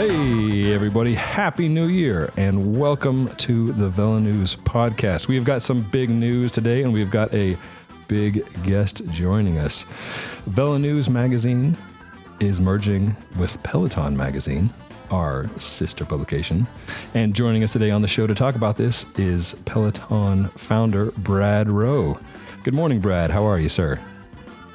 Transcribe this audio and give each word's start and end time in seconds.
Hey, 0.00 0.72
everybody. 0.72 1.12
Happy 1.12 1.68
New 1.68 1.88
Year 1.88 2.32
and 2.38 2.78
welcome 2.78 3.28
to 3.36 3.70
the 3.72 3.90
VeloNews 3.90 4.56
podcast. 4.56 5.28
We've 5.28 5.44
got 5.44 5.60
some 5.60 5.82
big 5.82 6.08
news 6.08 6.52
today 6.52 6.82
and 6.82 6.90
we've 6.90 7.10
got 7.10 7.34
a 7.34 7.54
big 8.08 8.42
guest 8.62 9.02
joining 9.10 9.58
us. 9.58 9.84
VeloNews 10.48 11.10
magazine 11.10 11.76
is 12.40 12.62
merging 12.62 13.14
with 13.38 13.62
Peloton 13.62 14.16
magazine, 14.16 14.70
our 15.10 15.50
sister 15.58 16.06
publication. 16.06 16.66
And 17.12 17.34
joining 17.34 17.62
us 17.62 17.74
today 17.74 17.90
on 17.90 18.00
the 18.00 18.08
show 18.08 18.26
to 18.26 18.34
talk 18.34 18.54
about 18.54 18.78
this 18.78 19.04
is 19.18 19.52
Peloton 19.66 20.48
founder 20.56 21.10
Brad 21.18 21.68
Roe. 21.68 22.18
Good 22.64 22.72
morning, 22.72 23.00
Brad. 23.00 23.30
How 23.30 23.44
are 23.44 23.58
you, 23.58 23.68
sir? 23.68 24.00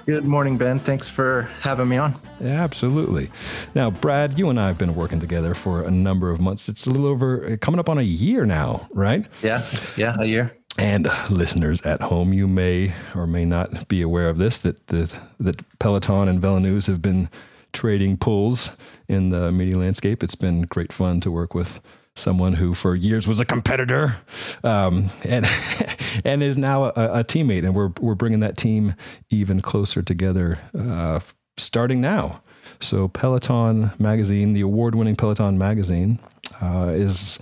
Good 0.05 0.25
morning, 0.25 0.55
Ben. 0.55 0.77
Thanks 0.77 1.07
for 1.07 1.49
having 1.61 1.89
me 1.89 1.97
on. 1.97 2.13
Yeah, 2.39 2.63
absolutely. 2.63 3.31
Now, 3.73 3.89
Brad, 3.89 4.37
you 4.37 4.51
and 4.51 4.59
I 4.59 4.67
have 4.67 4.77
been 4.77 4.93
working 4.93 5.19
together 5.19 5.55
for 5.55 5.81
a 5.81 5.89
number 5.89 6.29
of 6.29 6.39
months. 6.39 6.69
It's 6.69 6.85
a 6.85 6.91
little 6.91 7.07
over, 7.07 7.53
uh, 7.53 7.57
coming 7.57 7.79
up 7.79 7.89
on 7.89 7.97
a 7.97 8.03
year 8.03 8.45
now, 8.45 8.87
right? 8.93 9.27
Yeah, 9.41 9.65
yeah, 9.97 10.13
a 10.19 10.25
year. 10.25 10.55
And 10.77 11.07
uh, 11.07 11.25
listeners 11.31 11.81
at 11.81 12.03
home, 12.03 12.33
you 12.33 12.47
may 12.47 12.93
or 13.15 13.25
may 13.25 13.45
not 13.45 13.87
be 13.87 14.03
aware 14.03 14.29
of 14.29 14.37
this 14.37 14.59
that 14.59 14.85
the, 14.87 15.11
that 15.39 15.63
Peloton 15.79 16.27
and 16.27 16.39
VeloNews 16.39 16.85
have 16.85 17.01
been 17.01 17.27
trading 17.73 18.15
pulls 18.15 18.77
in 19.07 19.29
the 19.29 19.51
media 19.51 19.79
landscape. 19.79 20.21
It's 20.21 20.35
been 20.35 20.63
great 20.63 20.93
fun 20.93 21.19
to 21.21 21.31
work 21.31 21.55
with 21.55 21.79
someone 22.15 22.53
who 22.53 22.73
for 22.73 22.95
years 22.95 23.27
was 23.27 23.39
a 23.39 23.45
competitor 23.45 24.17
um, 24.63 25.09
and 25.25 25.45
and 26.25 26.41
is 26.41 26.57
now 26.57 26.85
a, 26.85 26.93
a, 26.95 27.23
teammate. 27.23 27.63
And 27.65 27.75
we're 27.75 27.91
we're 27.99 28.15
bringing 28.15 28.39
that 28.39 28.57
team 28.57 28.95
even 29.29 29.61
closer 29.61 30.01
together 30.01 30.59
uh, 30.77 31.19
starting 31.57 32.01
now. 32.01 32.41
So 32.79 33.07
Peloton 33.07 33.91
magazine, 33.99 34.53
the 34.53 34.61
award-winning 34.61 35.15
Peloton 35.15 35.57
magazine, 35.57 36.19
uh, 36.61 36.91
is 36.93 37.39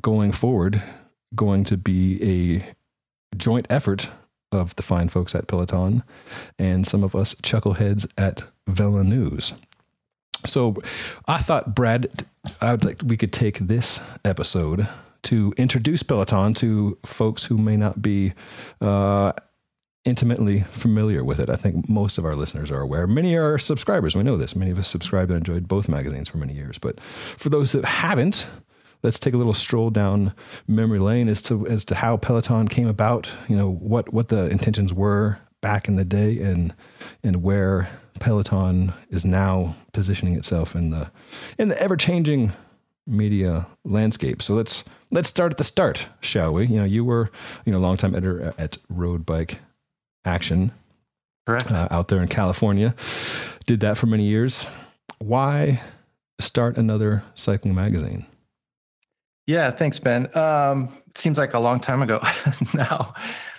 going 0.00 0.32
forward 0.32 0.82
going 1.34 1.64
to 1.64 1.76
be 1.76 2.18
a 2.22 3.36
joint 3.36 3.66
effort 3.68 4.08
of 4.52 4.74
the 4.76 4.82
fine 4.82 5.08
folks 5.08 5.34
at 5.34 5.48
Peloton 5.48 6.02
and 6.58 6.86
some 6.86 7.02
of 7.02 7.14
us 7.14 7.34
chuckleheads 7.36 8.06
at 8.16 8.44
VeloNews. 8.70 9.52
So 10.46 10.76
I 11.26 11.38
thought, 11.38 11.74
Brad, 11.74 12.24
I 12.60 12.72
would 12.72 12.84
like 12.84 13.00
we 13.04 13.16
could 13.16 13.32
take 13.32 13.58
this 13.58 14.00
episode 14.24 14.88
to 15.24 15.52
introduce 15.56 16.02
Peloton 16.02 16.54
to 16.54 16.96
folks 17.04 17.44
who 17.44 17.58
may 17.58 17.76
not 17.76 18.00
be 18.00 18.32
uh, 18.80 19.32
intimately 20.04 20.62
familiar 20.70 21.24
with 21.24 21.40
it. 21.40 21.50
I 21.50 21.56
think 21.56 21.88
most 21.88 22.16
of 22.16 22.24
our 22.24 22.36
listeners 22.36 22.70
are 22.70 22.80
aware. 22.80 23.06
Many 23.06 23.34
are 23.34 23.58
subscribers. 23.58 24.14
We 24.14 24.22
know 24.22 24.36
this. 24.36 24.54
Many 24.54 24.70
of 24.70 24.78
us 24.78 24.88
subscribed 24.88 25.32
and 25.32 25.38
enjoyed 25.38 25.66
both 25.66 25.88
magazines 25.88 26.28
for 26.28 26.38
many 26.38 26.54
years. 26.54 26.78
But 26.78 27.00
for 27.00 27.48
those 27.48 27.72
that 27.72 27.84
haven't, 27.84 28.46
let's 29.02 29.18
take 29.18 29.34
a 29.34 29.36
little 29.36 29.54
stroll 29.54 29.90
down 29.90 30.32
memory 30.68 31.00
lane 31.00 31.28
as 31.28 31.42
to 31.42 31.66
as 31.66 31.84
to 31.86 31.94
how 31.96 32.16
Peloton 32.16 32.68
came 32.68 32.86
about. 32.86 33.30
You 33.48 33.56
know 33.56 33.70
what 33.70 34.12
what 34.12 34.28
the 34.28 34.48
intentions 34.48 34.94
were 34.94 35.38
back 35.60 35.88
in 35.88 35.96
the 35.96 36.04
day, 36.04 36.38
and 36.38 36.72
and 37.24 37.42
where 37.42 37.88
Peloton 38.20 38.92
is 39.10 39.24
now 39.24 39.74
positioning 39.92 40.36
itself 40.36 40.74
in 40.74 40.90
the 40.90 41.10
in 41.58 41.68
the 41.68 41.80
ever 41.80 41.96
changing 41.96 42.52
media 43.06 43.66
landscape. 43.84 44.42
So 44.42 44.54
let's 44.54 44.84
let's 45.10 45.28
start 45.28 45.52
at 45.52 45.58
the 45.58 45.64
start, 45.64 46.06
shall 46.20 46.52
we? 46.52 46.66
You 46.66 46.76
know, 46.76 46.84
you 46.84 47.04
were 47.04 47.30
you 47.64 47.72
know 47.72 47.78
longtime 47.78 48.14
editor 48.14 48.54
at 48.58 48.78
Road 48.88 49.24
Bike 49.24 49.58
Action, 50.24 50.72
correct, 51.46 51.70
uh, 51.70 51.88
out 51.90 52.08
there 52.08 52.20
in 52.20 52.28
California. 52.28 52.94
Did 53.66 53.80
that 53.80 53.96
for 53.98 54.06
many 54.06 54.24
years. 54.24 54.66
Why 55.18 55.80
start 56.40 56.76
another 56.76 57.22
cycling 57.34 57.74
magazine? 57.74 58.26
Yeah, 59.46 59.70
thanks, 59.70 59.98
Ben. 59.98 60.28
Um, 60.36 60.92
it 61.06 61.18
seems 61.18 61.38
like 61.38 61.54
a 61.54 61.60
long 61.60 61.80
time 61.80 62.02
ago 62.02 62.20
now. 62.74 63.14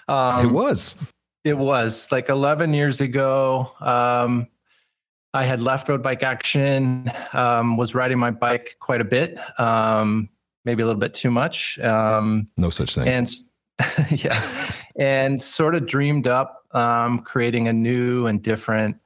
Um, 0.08 0.46
it 0.46 0.52
was. 0.52 0.96
It 1.48 1.58
was 1.58 2.12
like 2.12 2.28
11 2.28 2.74
years 2.74 3.00
ago. 3.00 3.72
Um, 3.80 4.48
I 5.34 5.46
had 5.46 5.62
left 5.62 5.88
road 5.88 6.04
bike 6.04 6.22
action, 6.22 7.10
um, 7.32 7.78
was 7.78 7.96
riding 7.96 8.20
my 8.20 8.32
bike 8.32 8.76
quite 8.82 9.00
a 9.00 9.06
bit, 9.06 9.38
um, 9.58 10.28
maybe 10.66 10.84
a 10.84 10.86
little 10.86 11.00
bit 11.00 11.14
too 11.14 11.32
much. 11.32 11.80
Um, 11.80 12.48
no 12.58 12.70
such 12.70 12.96
thing. 12.96 13.08
And 13.08 13.32
yeah, 14.12 14.38
and 14.98 15.42
sort 15.42 15.76
of 15.76 15.88
dreamed 15.88 16.28
up 16.28 16.66
um, 16.72 17.20
creating 17.20 17.70
a 17.70 17.74
new 17.74 18.28
and 18.28 18.42
different 18.42 18.98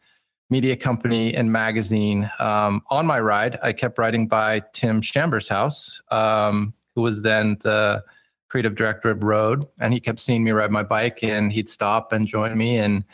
media 0.50 0.76
company 0.76 1.36
and 1.36 1.52
magazine. 1.52 2.28
Um, 2.40 2.82
on 2.90 3.06
my 3.06 3.20
ride, 3.20 3.60
I 3.62 3.72
kept 3.72 4.00
riding 4.00 4.28
by 4.28 4.64
Tim 4.74 5.02
Chambers' 5.02 5.48
house, 5.48 6.02
um, 6.10 6.74
who 6.96 7.04
was 7.04 7.22
then 7.22 7.58
the 7.62 8.04
creative 8.52 8.76
director 8.76 9.10
of 9.10 9.24
Road, 9.24 9.66
and 9.80 9.94
he 9.94 10.00
kept 10.02 10.20
seeing 10.20 10.44
me 10.44 10.52
ride 10.52 10.72
my 10.72 10.84
bike, 10.84 11.24
and 11.24 11.54
he'd 11.54 11.70
stop 11.70 12.12
and 12.12 12.28
join 12.28 12.58
me, 12.58 12.78
and 12.78 13.06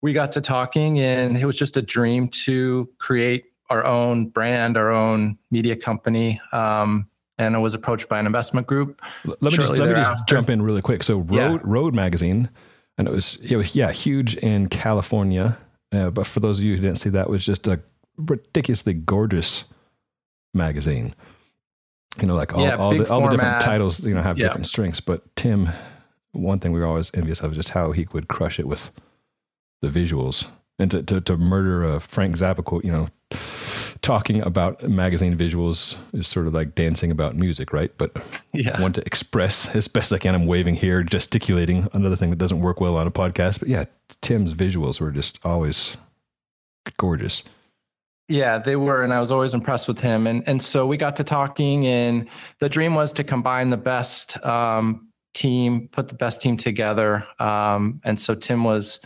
we 0.00 0.14
got 0.14 0.32
to 0.32 0.40
talking, 0.40 1.00
and 1.00 1.36
it 1.36 1.44
was 1.44 1.56
just 1.56 1.76
a 1.76 1.82
dream 1.82 2.28
to 2.28 2.88
create 2.96 3.44
our 3.68 3.84
own 3.84 4.28
brand, 4.28 4.78
our 4.78 4.90
own 4.90 5.36
media 5.50 5.76
company. 5.76 6.40
Um, 6.52 7.06
and 7.36 7.54
I 7.54 7.58
was 7.58 7.74
approached 7.74 8.08
by 8.08 8.18
an 8.18 8.24
investment 8.24 8.66
group. 8.66 9.02
Let 9.26 9.42
me 9.42 9.50
just, 9.50 9.70
let 9.70 9.88
me 9.90 9.94
just 9.94 10.26
jump 10.26 10.48
in 10.48 10.62
really 10.62 10.82
quick. 10.82 11.02
So 11.02 11.18
Road 11.18 11.30
yeah. 11.36 11.58
Road 11.62 11.94
Magazine, 11.94 12.48
and 12.96 13.06
it 13.06 13.10
was 13.12 13.36
it 13.36 13.56
was 13.56 13.76
yeah 13.76 13.92
huge 13.92 14.36
in 14.36 14.68
California. 14.68 15.58
Uh, 15.92 16.08
but 16.08 16.26
for 16.26 16.40
those 16.40 16.58
of 16.58 16.64
you 16.64 16.76
who 16.76 16.80
didn't 16.80 16.98
see 16.98 17.10
that, 17.10 17.28
was 17.28 17.44
just 17.44 17.66
a 17.66 17.80
ridiculously 18.16 18.94
gorgeous 18.94 19.64
magazine 20.54 21.14
you 22.18 22.26
know, 22.26 22.34
like 22.34 22.54
all, 22.54 22.62
yeah, 22.62 22.76
all, 22.76 22.96
the, 22.96 23.10
all 23.10 23.22
the 23.22 23.30
different 23.30 23.60
titles, 23.60 24.04
you 24.04 24.14
know, 24.14 24.22
have 24.22 24.38
yeah. 24.38 24.46
different 24.46 24.66
strengths. 24.66 25.00
But 25.00 25.34
Tim, 25.36 25.68
one 26.32 26.58
thing 26.58 26.72
we 26.72 26.80
were 26.80 26.86
always 26.86 27.14
envious 27.14 27.40
of 27.40 27.52
is 27.52 27.56
just 27.56 27.70
how 27.70 27.92
he 27.92 28.06
would 28.12 28.28
crush 28.28 28.58
it 28.58 28.66
with 28.66 28.90
the 29.80 29.88
visuals 29.88 30.46
and 30.80 30.90
to, 30.90 31.02
to, 31.02 31.20
to 31.20 31.36
murder 31.36 31.84
a 31.84 32.00
Frank 32.00 32.36
Zappa 32.36 32.64
quote, 32.64 32.84
you 32.84 32.90
know, 32.90 33.08
talking 34.00 34.40
about 34.40 34.82
magazine 34.88 35.36
visuals 35.36 35.94
is 36.14 36.26
sort 36.26 36.46
of 36.46 36.54
like 36.54 36.74
dancing 36.74 37.10
about 37.10 37.36
music, 37.36 37.72
right? 37.72 37.92
But 37.98 38.16
yeah. 38.54 38.78
I 38.78 38.80
want 38.80 38.94
to 38.94 39.02
express 39.04 39.74
as 39.76 39.88
best 39.88 40.10
I 40.12 40.18
can. 40.18 40.34
I'm 40.34 40.46
waving 40.46 40.76
here, 40.76 41.02
gesticulating, 41.02 41.86
another 41.92 42.16
thing 42.16 42.30
that 42.30 42.38
doesn't 42.38 42.60
work 42.60 42.80
well 42.80 42.96
on 42.96 43.06
a 43.06 43.10
podcast. 43.10 43.60
But 43.60 43.68
yeah, 43.68 43.84
Tim's 44.22 44.54
visuals 44.54 45.00
were 45.00 45.10
just 45.10 45.38
always 45.44 45.98
gorgeous. 46.96 47.42
Yeah, 48.30 48.58
they 48.58 48.76
were, 48.76 49.02
and 49.02 49.12
I 49.12 49.20
was 49.20 49.32
always 49.32 49.54
impressed 49.54 49.88
with 49.88 49.98
him. 49.98 50.28
And 50.28 50.44
and 50.46 50.62
so 50.62 50.86
we 50.86 50.96
got 50.96 51.16
to 51.16 51.24
talking, 51.24 51.88
and 51.88 52.28
the 52.60 52.68
dream 52.68 52.94
was 52.94 53.12
to 53.14 53.24
combine 53.24 53.70
the 53.70 53.76
best 53.76 54.42
um, 54.46 55.08
team, 55.34 55.88
put 55.88 56.06
the 56.06 56.14
best 56.14 56.40
team 56.40 56.56
together. 56.56 57.26
Um, 57.40 58.00
and 58.04 58.20
so 58.20 58.36
Tim 58.36 58.62
was 58.62 59.00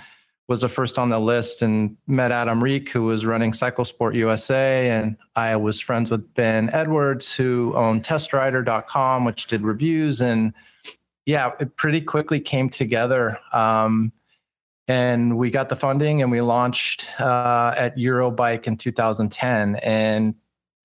was 0.46 0.60
the 0.60 0.68
first 0.68 0.98
on 0.98 1.08
the 1.08 1.18
list, 1.18 1.62
and 1.62 1.96
met 2.06 2.32
Adam 2.32 2.62
Reek, 2.62 2.90
who 2.90 3.04
was 3.04 3.24
running 3.24 3.54
Cycle 3.54 3.86
Sport 3.86 4.14
USA, 4.14 4.90
and 4.90 5.16
I 5.36 5.56
was 5.56 5.80
friends 5.80 6.10
with 6.10 6.34
Ben 6.34 6.68
Edwards, 6.74 7.34
who 7.34 7.72
owned 7.74 8.04
TestRider.com, 8.04 9.24
which 9.24 9.46
did 9.46 9.62
reviews, 9.62 10.20
and 10.20 10.52
yeah, 11.24 11.52
it 11.60 11.76
pretty 11.76 12.02
quickly 12.02 12.40
came 12.40 12.68
together. 12.68 13.38
Um, 13.54 14.12
and 14.86 15.38
we 15.38 15.50
got 15.50 15.68
the 15.68 15.76
funding 15.76 16.20
and 16.20 16.30
we 16.30 16.40
launched 16.40 17.08
uh, 17.20 17.74
at 17.76 17.96
Eurobike 17.96 18.66
in 18.66 18.76
2010 18.76 19.76
and 19.76 20.34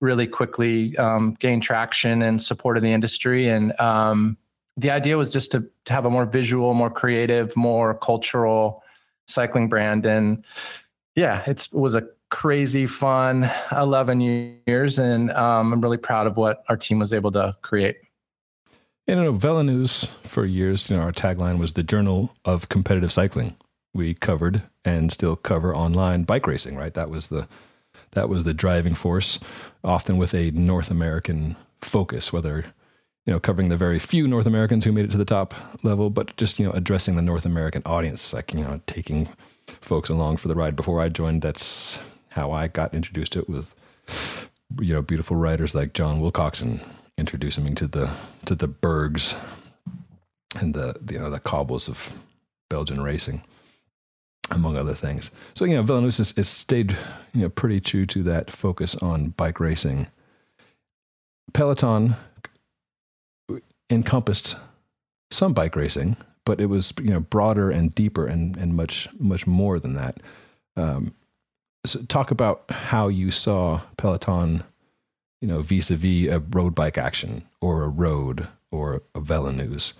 really 0.00 0.26
quickly 0.26 0.96
um, 0.96 1.36
gained 1.38 1.62
traction 1.62 2.22
and 2.22 2.40
support 2.40 2.60
supported 2.60 2.80
the 2.80 2.92
industry. 2.92 3.48
And 3.48 3.78
um, 3.78 4.38
the 4.76 4.90
idea 4.90 5.18
was 5.18 5.28
just 5.28 5.50
to, 5.52 5.68
to, 5.84 5.92
have 5.92 6.06
a 6.06 6.10
more 6.10 6.24
visual, 6.24 6.72
more 6.72 6.90
creative, 6.90 7.54
more 7.56 7.94
cultural 7.94 8.82
cycling 9.26 9.68
brand. 9.68 10.06
And 10.06 10.44
yeah, 11.14 11.42
it 11.46 11.68
was 11.72 11.94
a 11.94 12.06
crazy 12.30 12.86
fun 12.86 13.50
11 13.72 14.20
years. 14.66 14.98
And 14.98 15.30
um, 15.32 15.74
I'm 15.74 15.80
really 15.82 15.98
proud 15.98 16.26
of 16.26 16.38
what 16.38 16.64
our 16.70 16.76
team 16.76 17.00
was 17.00 17.12
able 17.12 17.32
to 17.32 17.54
create. 17.60 17.96
And 19.06 19.18
you 19.18 19.24
know, 19.24 19.32
Vela 19.32 19.64
News 19.64 20.06
for 20.22 20.46
years, 20.46 20.88
you 20.88 20.96
know, 20.96 21.02
our 21.02 21.12
tagline 21.12 21.58
was 21.58 21.74
the 21.74 21.82
Journal 21.82 22.34
of 22.46 22.68
Competitive 22.68 23.12
Cycling 23.12 23.56
we 23.92 24.14
covered 24.14 24.62
and 24.84 25.12
still 25.12 25.36
cover 25.36 25.74
online 25.74 26.22
bike 26.22 26.46
racing, 26.46 26.76
right? 26.76 26.94
That 26.94 27.10
was 27.10 27.28
the 27.28 27.48
that 28.12 28.28
was 28.28 28.44
the 28.44 28.54
driving 28.54 28.94
force, 28.94 29.38
often 29.84 30.16
with 30.16 30.34
a 30.34 30.50
North 30.50 30.90
American 30.90 31.56
focus, 31.80 32.32
whether 32.32 32.66
you 33.26 33.32
know 33.32 33.40
covering 33.40 33.68
the 33.68 33.76
very 33.76 33.98
few 33.98 34.26
North 34.26 34.46
Americans 34.46 34.84
who 34.84 34.92
made 34.92 35.04
it 35.04 35.10
to 35.12 35.18
the 35.18 35.24
top 35.24 35.54
level, 35.82 36.10
but 36.10 36.36
just 36.36 36.58
you 36.58 36.66
know 36.66 36.72
addressing 36.72 37.16
the 37.16 37.22
North 37.22 37.46
American 37.46 37.82
audience, 37.84 38.32
like 38.32 38.52
you 38.54 38.62
know 38.62 38.80
taking 38.86 39.28
folks 39.80 40.08
along 40.08 40.36
for 40.36 40.48
the 40.48 40.54
ride. 40.54 40.76
Before 40.76 41.00
I 41.00 41.08
joined, 41.08 41.42
that's 41.42 41.98
how 42.30 42.52
I 42.52 42.68
got 42.68 42.94
introduced 42.94 43.32
to 43.32 43.40
it 43.40 43.48
with 43.48 43.74
you 44.80 44.94
know 44.94 45.02
beautiful 45.02 45.36
writers 45.36 45.74
like 45.74 45.92
John 45.92 46.20
Wilcockson 46.20 46.80
introducing 47.18 47.64
me 47.64 47.74
to 47.74 47.86
the 47.86 48.10
to 48.46 48.54
the 48.54 48.68
bergs 48.68 49.34
and 50.58 50.74
the, 50.74 50.96
you 51.10 51.18
know 51.18 51.30
the 51.30 51.38
cobbles 51.38 51.88
of 51.88 52.12
Belgian 52.68 53.02
racing 53.02 53.42
among 54.50 54.76
other 54.76 54.94
things. 54.94 55.30
So 55.54 55.64
you 55.64 55.76
know, 55.76 55.82
Vela 55.82 56.02
has, 56.02 56.48
stayed 56.48 56.96
you 57.32 57.42
know 57.42 57.48
pretty 57.48 57.80
true 57.80 58.06
to 58.06 58.22
that 58.24 58.50
focus 58.50 58.94
on 58.96 59.30
bike 59.30 59.60
racing, 59.60 60.08
Peloton 61.52 62.16
encompassed 63.90 64.56
some 65.30 65.52
bike 65.52 65.76
racing, 65.76 66.16
but 66.44 66.60
it 66.60 66.66
was 66.66 66.92
you 66.98 67.10
know 67.10 67.20
broader 67.20 67.70
and 67.70 67.94
deeper 67.94 68.26
and 68.26 68.56
and 68.56 68.74
much 68.74 69.08
much 69.18 69.46
more 69.46 69.78
than 69.78 69.94
that. 69.94 70.18
Um, 70.76 71.14
so 71.86 72.02
talk 72.02 72.30
about 72.30 72.64
how 72.70 73.08
you 73.08 73.30
saw 73.30 73.80
Peloton, 73.96 74.62
you 75.40 75.48
know, 75.48 75.62
vis-a-vis 75.62 76.28
a 76.30 76.40
road 76.40 76.74
bike 76.74 76.98
action 76.98 77.44
or 77.60 77.84
a 77.84 77.88
road 77.88 78.46
or 78.70 79.02
a 79.14 79.20
VeloNews, 79.20 79.94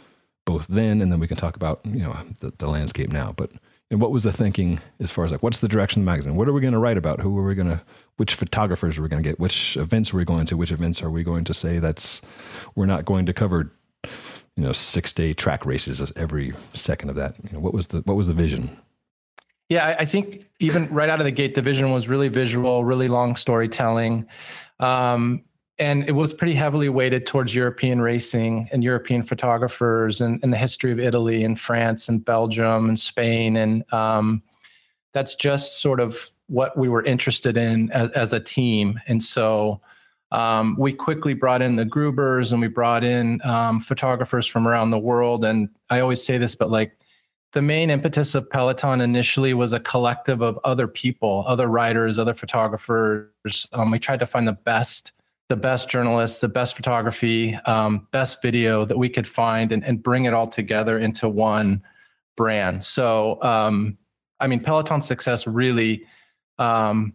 both 0.44 0.66
then 0.68 1.00
and 1.00 1.10
then 1.10 1.20
we 1.20 1.26
can 1.26 1.36
talk 1.36 1.56
about 1.56 1.80
you 1.84 2.00
know 2.00 2.16
the, 2.40 2.52
the 2.58 2.68
landscape 2.68 3.10
now. 3.10 3.32
But 3.36 3.50
and 3.90 4.00
what 4.00 4.12
was 4.12 4.22
the 4.22 4.32
thinking 4.32 4.80
as 5.00 5.10
far 5.10 5.24
as 5.24 5.32
like 5.32 5.42
what's 5.42 5.58
the 5.58 5.68
direction 5.68 6.02
of 6.02 6.06
the 6.06 6.10
magazine? 6.10 6.36
What 6.36 6.48
are 6.48 6.52
we 6.52 6.60
going 6.60 6.72
to 6.72 6.78
write 6.78 6.96
about? 6.96 7.20
Who 7.20 7.36
are 7.38 7.44
we 7.44 7.54
going 7.54 7.68
to? 7.68 7.80
Which 8.16 8.34
photographers 8.34 8.98
are 8.98 9.02
we 9.02 9.08
going 9.08 9.22
to 9.22 9.28
get? 9.28 9.40
Which 9.40 9.76
events 9.76 10.14
are 10.14 10.16
we 10.16 10.24
going 10.24 10.46
to? 10.46 10.56
Which 10.56 10.72
events 10.72 11.02
are 11.02 11.10
we 11.10 11.22
going 11.22 11.44
to 11.44 11.54
say 11.54 11.78
that's 11.78 12.20
we're 12.76 12.86
not 12.86 13.04
going 13.04 13.26
to 13.26 13.32
cover? 13.32 13.72
You 14.56 14.64
know, 14.64 14.72
six 14.72 15.12
day 15.12 15.32
track 15.32 15.64
races 15.64 16.12
every 16.16 16.52
second 16.74 17.08
of 17.08 17.16
that. 17.16 17.36
You 17.44 17.52
know, 17.52 17.60
what 17.60 17.74
was 17.74 17.88
the 17.88 18.02
what 18.02 18.16
was 18.16 18.26
the 18.26 18.34
vision? 18.34 18.76
Yeah, 19.68 19.96
I 19.98 20.04
think 20.04 20.46
even 20.58 20.92
right 20.92 21.08
out 21.08 21.20
of 21.20 21.24
the 21.24 21.30
gate, 21.30 21.54
the 21.54 21.62
vision 21.62 21.92
was 21.92 22.08
really 22.08 22.26
visual, 22.26 22.84
really 22.84 23.06
long 23.06 23.36
storytelling. 23.36 24.26
Um, 24.80 25.44
and 25.80 26.06
it 26.06 26.12
was 26.12 26.34
pretty 26.34 26.54
heavily 26.54 26.90
weighted 26.90 27.26
towards 27.26 27.54
European 27.54 28.02
racing 28.02 28.68
and 28.70 28.84
European 28.84 29.22
photographers 29.22 30.20
and, 30.20 30.38
and 30.42 30.52
the 30.52 30.58
history 30.58 30.92
of 30.92 30.98
Italy 30.98 31.42
and 31.42 31.58
France 31.58 32.08
and 32.08 32.22
Belgium 32.22 32.90
and 32.90 33.00
Spain. 33.00 33.56
And 33.56 33.90
um, 33.92 34.42
that's 35.14 35.34
just 35.34 35.80
sort 35.80 35.98
of 35.98 36.30
what 36.48 36.76
we 36.76 36.88
were 36.90 37.02
interested 37.04 37.56
in 37.56 37.90
as, 37.92 38.10
as 38.12 38.32
a 38.34 38.40
team. 38.40 39.00
And 39.06 39.22
so 39.22 39.80
um, 40.32 40.76
we 40.78 40.92
quickly 40.92 41.32
brought 41.32 41.62
in 41.62 41.76
the 41.76 41.86
Grubers 41.86 42.52
and 42.52 42.60
we 42.60 42.68
brought 42.68 43.02
in 43.02 43.40
um, 43.42 43.80
photographers 43.80 44.46
from 44.46 44.68
around 44.68 44.90
the 44.90 44.98
world. 44.98 45.44
And 45.44 45.70
I 45.88 46.00
always 46.00 46.22
say 46.22 46.36
this, 46.36 46.54
but 46.54 46.70
like 46.70 46.92
the 47.52 47.62
main 47.62 47.88
impetus 47.88 48.34
of 48.34 48.48
Peloton 48.50 49.00
initially 49.00 49.54
was 49.54 49.72
a 49.72 49.80
collective 49.80 50.42
of 50.42 50.58
other 50.62 50.86
people, 50.86 51.42
other 51.46 51.68
writers, 51.68 52.18
other 52.18 52.34
photographers. 52.34 53.66
Um, 53.72 53.90
we 53.90 53.98
tried 53.98 54.20
to 54.20 54.26
find 54.26 54.46
the 54.46 54.52
best, 54.52 55.12
the 55.50 55.56
best 55.56 55.88
journalists, 55.88 56.38
the 56.38 56.48
best 56.48 56.76
photography, 56.76 57.56
um, 57.66 58.06
best 58.12 58.40
video 58.40 58.84
that 58.84 58.96
we 58.96 59.08
could 59.08 59.26
find, 59.26 59.72
and, 59.72 59.84
and 59.84 60.00
bring 60.00 60.24
it 60.24 60.32
all 60.32 60.46
together 60.46 60.96
into 60.96 61.28
one 61.28 61.82
brand. 62.36 62.84
So, 62.84 63.42
um, 63.42 63.98
I 64.38 64.46
mean, 64.46 64.60
Peloton's 64.60 65.06
success 65.06 65.48
really 65.48 66.04
um, 66.58 67.14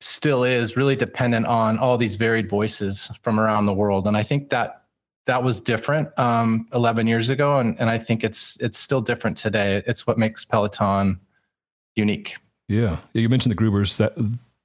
still 0.00 0.44
is 0.44 0.76
really 0.76 0.94
dependent 0.94 1.46
on 1.46 1.76
all 1.80 1.98
these 1.98 2.14
varied 2.14 2.48
voices 2.48 3.10
from 3.22 3.40
around 3.40 3.66
the 3.66 3.74
world, 3.74 4.06
and 4.06 4.16
I 4.16 4.22
think 4.22 4.50
that 4.50 4.84
that 5.26 5.42
was 5.42 5.60
different 5.60 6.16
um, 6.16 6.68
11 6.74 7.08
years 7.08 7.28
ago, 7.28 7.58
and, 7.58 7.78
and 7.80 7.90
I 7.90 7.98
think 7.98 8.22
it's 8.22 8.56
it's 8.60 8.78
still 8.78 9.00
different 9.00 9.36
today. 9.36 9.82
It's 9.84 10.06
what 10.06 10.16
makes 10.16 10.44
Peloton 10.44 11.18
unique. 11.96 12.36
Yeah, 12.68 12.98
you 13.14 13.28
mentioned 13.28 13.52
the 13.52 13.60
Grubers. 13.60 13.96
That 13.96 14.14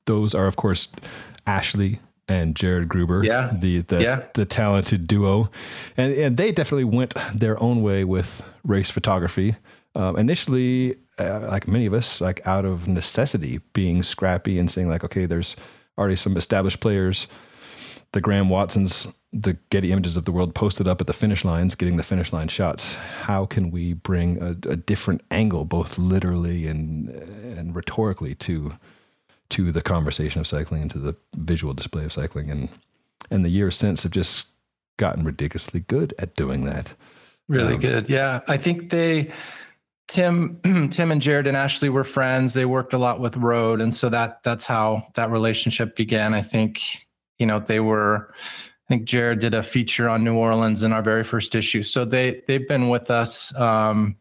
those 0.05 0.35
are, 0.35 0.45
of 0.45 0.57
course, 0.57 0.89
Ashley 1.47 1.99
and 2.29 2.55
Jered 2.55 2.87
Gruber. 2.87 3.23
Yeah, 3.23 3.51
the 3.53 3.81
the, 3.81 4.01
yeah. 4.01 4.23
the 4.35 4.45
talented 4.45 5.07
duo, 5.07 5.49
and 5.97 6.13
and 6.13 6.37
they 6.37 6.51
definitely 6.51 6.85
went 6.85 7.13
their 7.33 7.61
own 7.61 7.81
way 7.81 8.03
with 8.05 8.41
race 8.63 8.89
photography. 8.89 9.55
Um, 9.95 10.17
initially, 10.17 10.95
uh, 11.17 11.47
like 11.49 11.67
many 11.67 11.85
of 11.85 11.93
us, 11.93 12.21
like 12.21 12.45
out 12.47 12.63
of 12.63 12.87
necessity, 12.87 13.59
being 13.73 14.03
scrappy 14.03 14.59
and 14.59 14.69
saying 14.69 14.87
like, 14.87 15.03
okay, 15.03 15.25
there's 15.25 15.55
already 15.97 16.15
some 16.15 16.37
established 16.37 16.79
players. 16.79 17.27
The 18.11 18.21
Graham 18.21 18.49
Watsons 18.49 19.07
the 19.31 19.57
Getty 19.69 19.91
images 19.91 20.17
of 20.17 20.25
the 20.25 20.31
world 20.31 20.55
posted 20.55 20.87
up 20.87 21.01
at 21.01 21.07
the 21.07 21.13
finish 21.13 21.45
lines, 21.45 21.75
getting 21.75 21.97
the 21.97 22.03
finish 22.03 22.33
line 22.33 22.47
shots. 22.47 22.95
How 22.95 23.45
can 23.45 23.69
we 23.69 23.93
bring 23.93 24.41
a, 24.41 24.49
a 24.67 24.75
different 24.75 25.21
angle, 25.29 25.65
both 25.65 25.97
literally 25.97 26.67
and 26.67 27.09
and 27.09 27.75
rhetorically, 27.75 28.35
to 28.35 28.73
to 29.49 29.71
the 29.71 29.81
conversation 29.81 30.39
of 30.39 30.47
cycling 30.47 30.83
and 30.83 30.91
to 30.91 30.99
the 30.99 31.15
visual 31.35 31.73
display 31.73 32.05
of 32.05 32.13
cycling? 32.13 32.49
And 32.49 32.69
and 33.31 33.45
the 33.45 33.49
years 33.49 33.75
since 33.75 34.03
have 34.03 34.11
just 34.11 34.47
gotten 34.97 35.23
ridiculously 35.23 35.81
good 35.81 36.13
at 36.19 36.35
doing 36.35 36.65
that. 36.65 36.93
Really 37.47 37.75
um, 37.75 37.79
good, 37.81 38.09
yeah. 38.09 38.41
I 38.47 38.57
think 38.57 38.89
they. 38.89 39.31
Tim, 40.07 40.59
Tim 40.91 41.11
and 41.11 41.21
Jered 41.21 41.47
and 41.47 41.55
Ashley 41.55 41.87
were 41.87 42.03
friends. 42.03 42.55
They 42.55 42.65
worked 42.65 42.93
a 42.93 42.97
lot 42.97 43.19
with 43.19 43.37
Road, 43.37 43.79
and 43.79 43.95
so 43.95 44.09
that 44.09 44.41
that's 44.43 44.65
how 44.65 45.07
that 45.15 45.29
relationship 45.29 45.95
began. 45.95 46.33
I 46.33 46.41
think 46.41 46.81
you 47.37 47.45
know 47.45 47.59
they 47.59 47.79
were 47.79 48.33
I 48.89 48.95
think 48.95 49.05
Jared 49.05 49.39
did 49.39 49.53
a 49.53 49.61
feature 49.61 50.09
on 50.09 50.23
New 50.23 50.35
Orleans 50.35 50.81
in 50.81 50.93
our 50.93 51.03
very 51.03 51.23
first 51.23 51.53
issue. 51.53 51.83
So 51.83 52.05
they 52.05 52.41
they've 52.47 52.67
been 52.67 52.89
with 52.89 53.11
us 53.11 53.55
um, 53.55 54.15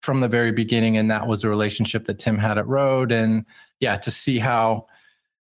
from 0.00 0.20
the 0.20 0.28
very 0.28 0.52
beginning, 0.52 0.96
and 0.96 1.10
that 1.10 1.26
was 1.26 1.44
a 1.44 1.50
relationship 1.50 2.06
that 2.06 2.18
Tim 2.18 2.38
had 2.38 2.56
at 2.56 2.66
Road. 2.66 3.12
And 3.12 3.44
yeah, 3.80 3.96
to 3.98 4.10
see 4.10 4.38
how 4.38 4.86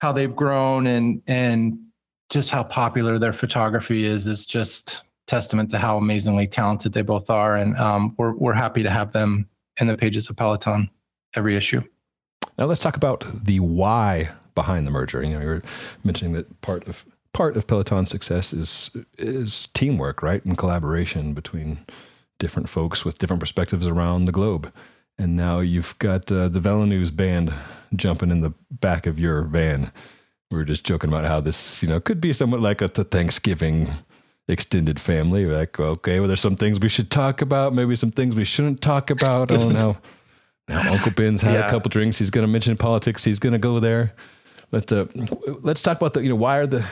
how 0.00 0.12
they've 0.12 0.34
grown 0.34 0.86
and 0.86 1.22
and 1.26 1.78
just 2.28 2.50
how 2.50 2.62
popular 2.62 3.18
their 3.18 3.32
photography 3.32 4.04
is 4.04 4.26
is 4.26 4.46
just 4.46 5.02
testament 5.26 5.70
to 5.70 5.78
how 5.78 5.96
amazingly 5.96 6.46
talented 6.46 6.92
they 6.92 7.02
both 7.02 7.30
are. 7.30 7.56
And 7.56 7.76
um, 7.76 8.14
we're 8.18 8.32
we're 8.34 8.54
happy 8.54 8.82
to 8.82 8.90
have 8.90 9.12
them 9.12 9.48
in 9.80 9.86
the 9.86 9.96
pages 9.96 10.28
of 10.30 10.36
Peloton 10.36 10.90
every 11.34 11.56
issue. 11.56 11.82
Now 12.58 12.66
let's 12.66 12.80
talk 12.80 12.96
about 12.96 13.24
the 13.44 13.60
why 13.60 14.30
behind 14.54 14.86
the 14.86 14.90
merger. 14.90 15.22
You 15.22 15.34
know, 15.34 15.40
you're 15.40 15.62
mentioning 16.04 16.32
that 16.34 16.60
part 16.62 16.88
of 16.88 17.06
part 17.32 17.56
of 17.56 17.66
Peloton's 17.66 18.10
success 18.10 18.52
is 18.52 18.90
is 19.18 19.68
teamwork, 19.74 20.22
right, 20.22 20.44
and 20.44 20.56
collaboration 20.56 21.34
between 21.34 21.78
different 22.38 22.68
folks 22.68 23.04
with 23.04 23.18
different 23.18 23.40
perspectives 23.40 23.86
around 23.86 24.24
the 24.24 24.32
globe. 24.32 24.72
And 25.18 25.36
now 25.36 25.60
you've 25.60 25.98
got 25.98 26.30
uh, 26.30 26.48
the 26.48 26.60
VeloNews 26.60 27.14
band 27.14 27.52
jumping 27.94 28.30
in 28.30 28.40
the 28.40 28.54
back 28.70 29.06
of 29.06 29.18
your 29.18 29.42
van. 29.42 29.92
We 30.50 30.58
were 30.58 30.64
just 30.64 30.84
joking 30.84 31.08
about 31.08 31.24
how 31.24 31.40
this, 31.40 31.82
you 31.82 31.88
know, 31.88 32.00
could 32.00 32.20
be 32.20 32.32
somewhat 32.32 32.60
like 32.60 32.80
a 32.80 32.88
Thanksgiving 32.88 33.88
extended 34.48 35.00
family. 35.00 35.46
Like, 35.46 35.78
okay, 35.78 36.20
well, 36.20 36.28
there's 36.28 36.40
some 36.40 36.56
things 36.56 36.78
we 36.78 36.88
should 36.88 37.10
talk 37.10 37.42
about, 37.42 37.74
maybe 37.74 37.96
some 37.96 38.12
things 38.12 38.36
we 38.36 38.44
shouldn't 38.44 38.80
talk 38.80 39.10
about. 39.10 39.50
oh, 39.50 39.68
now, 39.68 39.98
now 40.68 40.92
Uncle 40.92 41.12
Ben's 41.12 41.42
had 41.42 41.54
yeah. 41.54 41.66
a 41.66 41.70
couple 41.70 41.88
drinks. 41.88 42.18
He's 42.18 42.30
going 42.30 42.46
to 42.46 42.52
mention 42.52 42.76
politics. 42.76 43.24
He's 43.24 43.38
going 43.38 43.54
to 43.54 43.58
go 43.58 43.80
there. 43.80 44.14
But 44.70 44.92
uh, 44.92 45.06
let's 45.62 45.82
talk 45.82 45.96
about 45.96 46.14
the, 46.14 46.22
you 46.22 46.28
know, 46.28 46.36
why 46.36 46.56
are 46.58 46.66
the 46.66 46.86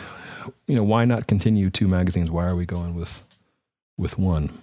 you 0.66 0.76
know, 0.76 0.84
why 0.84 1.04
not 1.04 1.26
continue 1.26 1.70
two 1.70 1.88
magazines? 1.88 2.30
Why 2.30 2.46
are 2.46 2.56
we 2.56 2.66
going 2.66 2.94
with 2.94 3.22
with 3.96 4.18
one? 4.18 4.60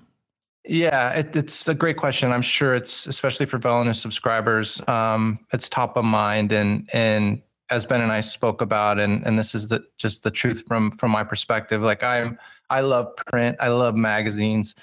Yeah, 0.65 1.11
it, 1.11 1.35
it's 1.35 1.67
a 1.67 1.73
great 1.73 1.97
question. 1.97 2.31
I'm 2.31 2.43
sure 2.43 2.75
it's 2.75 3.07
especially 3.07 3.47
for 3.47 3.57
VeloNews 3.57 3.95
subscribers, 3.95 4.81
um, 4.87 5.39
it's 5.51 5.67
top 5.67 5.97
of 5.97 6.05
mind. 6.05 6.51
And 6.51 6.87
and 6.93 7.41
as 7.71 7.85
Ben 7.85 8.01
and 8.01 8.11
I 8.11 8.21
spoke 8.21 8.61
about, 8.61 8.99
and 8.99 9.25
and 9.25 9.39
this 9.39 9.55
is 9.55 9.69
the 9.69 9.83
just 9.97 10.23
the 10.23 10.29
truth 10.29 10.65
from 10.67 10.91
from 10.91 11.09
my 11.09 11.23
perspective. 11.23 11.81
Like 11.81 12.03
I'm, 12.03 12.37
I 12.69 12.81
love 12.81 13.15
print. 13.27 13.57
I 13.59 13.69
love 13.69 13.95
magazines. 13.95 14.75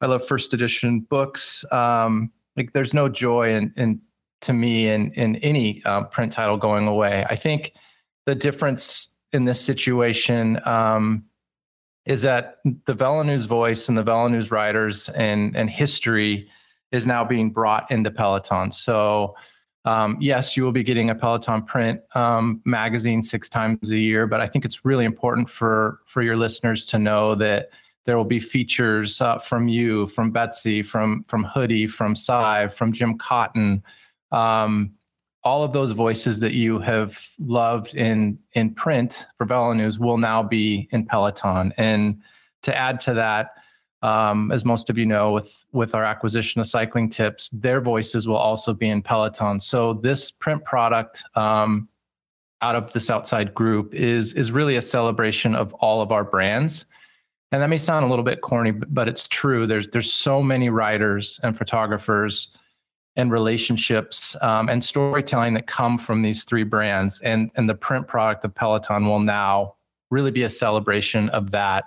I 0.00 0.06
love 0.06 0.26
first 0.26 0.54
edition 0.54 1.00
books. 1.00 1.64
Um, 1.70 2.32
like 2.56 2.72
there's 2.72 2.94
no 2.94 3.08
joy 3.08 3.50
in 3.54 3.74
in 3.76 4.00
to 4.42 4.54
me 4.54 4.88
in 4.88 5.12
in 5.12 5.36
any 5.36 5.82
uh, 5.84 6.04
print 6.04 6.32
title 6.32 6.56
going 6.56 6.86
away. 6.88 7.26
I 7.28 7.36
think 7.36 7.74
the 8.24 8.34
difference 8.34 9.08
in 9.32 9.44
this 9.44 9.60
situation 9.60 10.60
um, 10.64 11.24
is 12.06 12.22
that 12.22 12.58
the 12.64 12.94
VeloNews 12.94 13.46
voice 13.46 13.88
and 13.88 13.98
the 13.98 14.04
VeloNews 14.04 14.50
writers 14.50 15.08
and 15.10 15.56
and 15.56 15.68
history 15.68 16.48
is 16.92 17.06
now 17.06 17.24
being 17.24 17.50
brought 17.50 17.90
into 17.90 18.10
Peloton. 18.10 18.70
So 18.70 19.34
um, 19.84 20.16
yes, 20.20 20.56
you 20.56 20.64
will 20.64 20.72
be 20.72 20.82
getting 20.82 21.10
a 21.10 21.14
Peloton 21.14 21.62
print 21.62 22.00
um, 22.14 22.60
magazine 22.64 23.22
six 23.22 23.48
times 23.48 23.90
a 23.90 23.98
year, 23.98 24.26
but 24.26 24.40
I 24.40 24.46
think 24.46 24.64
it's 24.64 24.84
really 24.84 25.04
important 25.04 25.48
for 25.48 26.00
for 26.06 26.22
your 26.22 26.36
listeners 26.36 26.84
to 26.86 26.98
know 26.98 27.34
that 27.36 27.70
there 28.04 28.16
will 28.16 28.24
be 28.24 28.40
features 28.40 29.20
uh, 29.20 29.38
from 29.38 29.68
you, 29.68 30.06
from 30.08 30.30
Betsy, 30.30 30.82
from 30.82 31.24
from 31.24 31.44
Hoodie, 31.44 31.86
from 31.86 32.16
Cy, 32.16 32.68
from 32.68 32.92
Jim 32.92 33.18
Cotton. 33.18 33.82
Um, 34.32 34.92
all 35.46 35.62
of 35.62 35.72
those 35.72 35.92
voices 35.92 36.40
that 36.40 36.54
you 36.54 36.80
have 36.80 37.24
loved 37.38 37.94
in 37.94 38.36
in 38.54 38.74
print 38.74 39.26
for 39.38 39.46
Bella 39.46 39.76
VeloNews 39.76 39.96
will 39.96 40.18
now 40.18 40.42
be 40.42 40.88
in 40.90 41.06
Peloton. 41.06 41.72
And 41.76 42.20
to 42.62 42.76
add 42.76 42.98
to 43.02 43.14
that, 43.14 43.52
um, 44.02 44.50
as 44.50 44.64
most 44.64 44.90
of 44.90 44.98
you 44.98 45.06
know, 45.06 45.30
with 45.30 45.64
with 45.70 45.94
our 45.94 46.02
acquisition 46.02 46.60
of 46.60 46.66
Cycling 46.66 47.10
Tips, 47.10 47.48
their 47.50 47.80
voices 47.80 48.26
will 48.26 48.36
also 48.36 48.74
be 48.74 48.88
in 48.88 49.02
Peloton. 49.02 49.60
So 49.60 49.92
this 49.92 50.32
print 50.32 50.64
product 50.64 51.22
um, 51.36 51.88
out 52.60 52.74
of 52.74 52.92
this 52.92 53.08
outside 53.08 53.54
group 53.54 53.94
is 53.94 54.32
is 54.32 54.50
really 54.50 54.74
a 54.74 54.82
celebration 54.82 55.54
of 55.54 55.72
all 55.74 56.00
of 56.00 56.10
our 56.10 56.24
brands. 56.24 56.86
And 57.52 57.62
that 57.62 57.70
may 57.70 57.78
sound 57.78 58.04
a 58.04 58.08
little 58.08 58.24
bit 58.24 58.40
corny, 58.40 58.72
but 58.72 59.06
it's 59.06 59.28
true. 59.28 59.64
There's 59.64 59.86
there's 59.90 60.12
so 60.12 60.42
many 60.42 60.70
writers 60.70 61.38
and 61.44 61.56
photographers 61.56 62.48
and 63.16 63.30
relationships 63.30 64.36
um, 64.42 64.68
and 64.68 64.84
storytelling 64.84 65.54
that 65.54 65.66
come 65.66 65.96
from 65.96 66.22
these 66.22 66.44
three 66.44 66.64
brands. 66.64 67.20
And, 67.22 67.50
and 67.56 67.68
the 67.68 67.74
print 67.74 68.06
product 68.06 68.44
of 68.44 68.54
Peloton 68.54 69.06
will 69.06 69.20
now 69.20 69.74
really 70.10 70.30
be 70.30 70.42
a 70.42 70.50
celebration 70.50 71.28
of 71.30 71.50
that. 71.50 71.84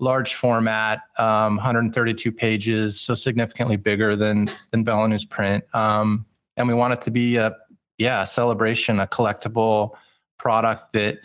large 0.00 0.34
format, 0.34 1.02
um, 1.18 1.56
132 1.56 2.32
pages, 2.32 3.00
so 3.00 3.14
significantly 3.14 3.76
bigger 3.76 4.16
than 4.16 4.50
than 4.72 4.84
VeloNews 4.84 5.28
print. 5.30 5.64
Um, 5.72 6.26
and 6.56 6.66
we 6.66 6.74
want 6.74 6.92
it 6.92 7.00
to 7.02 7.10
be 7.10 7.36
a 7.36 7.54
yeah 7.98 8.22
a 8.22 8.26
celebration, 8.26 9.00
a 9.00 9.06
collectible 9.06 9.92
product 10.38 10.92
that 10.94 11.18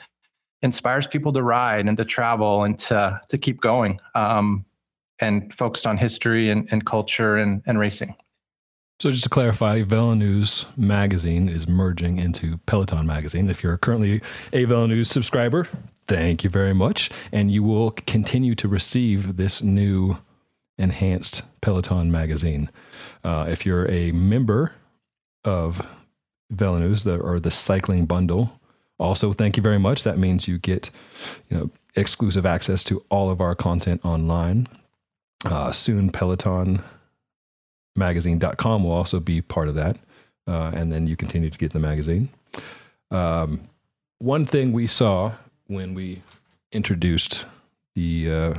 inspires 0.61 1.07
people 1.07 1.33
to 1.33 1.41
ride 1.41 1.87
and 1.87 1.97
to 1.97 2.05
travel 2.05 2.63
and 2.63 2.77
to 2.79 3.19
to 3.27 3.37
keep 3.37 3.59
going. 3.59 3.99
Um, 4.13 4.65
and 5.19 5.53
focused 5.53 5.85
on 5.85 5.97
history 5.97 6.49
and, 6.49 6.67
and 6.71 6.85
culture 6.85 7.35
and, 7.37 7.61
and 7.65 7.77
racing. 7.79 8.15
So 8.99 9.11
just 9.11 9.23
to 9.23 9.29
clarify, 9.29 9.81
VeloNews 9.83 10.65
magazine 10.77 11.47
is 11.47 11.69
merging 11.69 12.19
into 12.19 12.57
Peloton 12.65 13.05
magazine. 13.05 13.49
If 13.49 13.63
you're 13.63 13.77
currently 13.77 14.21
a 14.51 14.65
VeloNews 14.65 15.05
subscriber, 15.05 15.69
thank 16.05 16.43
you 16.43 16.49
very 16.49 16.73
much, 16.73 17.09
and 17.31 17.49
you 17.49 17.63
will 17.63 17.91
continue 17.91 18.55
to 18.55 18.67
receive 18.67 19.37
this 19.37 19.63
new 19.63 20.17
enhanced 20.77 21.43
Peloton 21.61 22.11
magazine. 22.11 22.69
Uh, 23.23 23.45
if 23.47 23.65
you're 23.65 23.89
a 23.89 24.11
member 24.11 24.73
of 25.45 25.81
VeloNews 26.53 27.05
the, 27.05 27.17
or 27.19 27.39
the 27.39 27.51
cycling 27.51 28.05
bundle, 28.05 28.59
also 28.97 29.31
thank 29.31 29.55
you 29.55 29.63
very 29.63 29.79
much. 29.79 30.03
That 30.03 30.17
means 30.17 30.45
you 30.45 30.57
get 30.57 30.89
you 31.49 31.57
know 31.57 31.69
exclusive 31.95 32.45
access 32.45 32.83
to 32.85 33.01
all 33.07 33.29
of 33.29 33.39
our 33.39 33.55
content 33.55 34.03
online. 34.03 34.67
Uh, 35.45 35.71
soon, 35.71 36.09
Peloton 36.09 36.83
magazine.com 37.99 38.83
will 38.83 38.91
also 38.91 39.19
be 39.19 39.41
part 39.41 39.67
of 39.67 39.75
that. 39.75 39.97
Uh, 40.47 40.71
and 40.73 40.91
then 40.91 41.05
you 41.05 41.15
continue 41.15 41.51
to 41.51 41.57
get 41.57 41.73
the 41.73 41.79
magazine. 41.79 42.29
Um, 43.11 43.61
one 44.17 44.45
thing 44.45 44.73
we 44.73 44.87
saw 44.87 45.33
when 45.67 45.93
we 45.93 46.23
introduced 46.71 47.45
the 47.95 48.31
uh, 48.31 48.53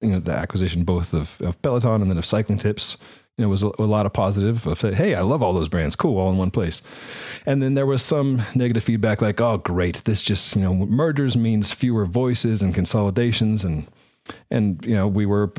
you 0.00 0.10
know 0.10 0.20
the 0.20 0.32
acquisition 0.32 0.84
both 0.84 1.12
of, 1.14 1.40
of, 1.40 1.60
Peloton 1.62 2.02
and 2.02 2.10
then 2.10 2.18
of 2.18 2.26
Cycling 2.26 2.58
Tips, 2.58 2.96
you 3.36 3.44
know, 3.44 3.48
was 3.48 3.62
a, 3.62 3.70
a, 3.78 3.84
lot 3.84 4.06
of 4.06 4.12
positive 4.12 4.66
of 4.66 4.80
hey, 4.80 5.14
I 5.14 5.22
love 5.22 5.42
all 5.42 5.52
those 5.52 5.68
brands, 5.68 5.96
cool, 5.96 6.18
all 6.18 6.30
in 6.30 6.36
one 6.36 6.50
place. 6.50 6.82
And 7.46 7.62
then 7.62 7.74
there 7.74 7.86
was 7.86 8.02
some 8.02 8.42
negative 8.54 8.84
feedback 8.84 9.22
like, 9.22 9.40
oh, 9.40 9.58
great, 9.58 10.02
this 10.04 10.22
just 10.22 10.54
you 10.54 10.62
know 10.62 10.74
mergers 10.74 11.36
means 11.36 11.72
fewer 11.72 12.04
voices 12.04 12.62
and 12.62 12.74
consolidations 12.74 13.64
and 13.64 13.88
and 14.50 14.84
you 14.84 14.94
know 14.94 15.08
we 15.08 15.26
were 15.26 15.52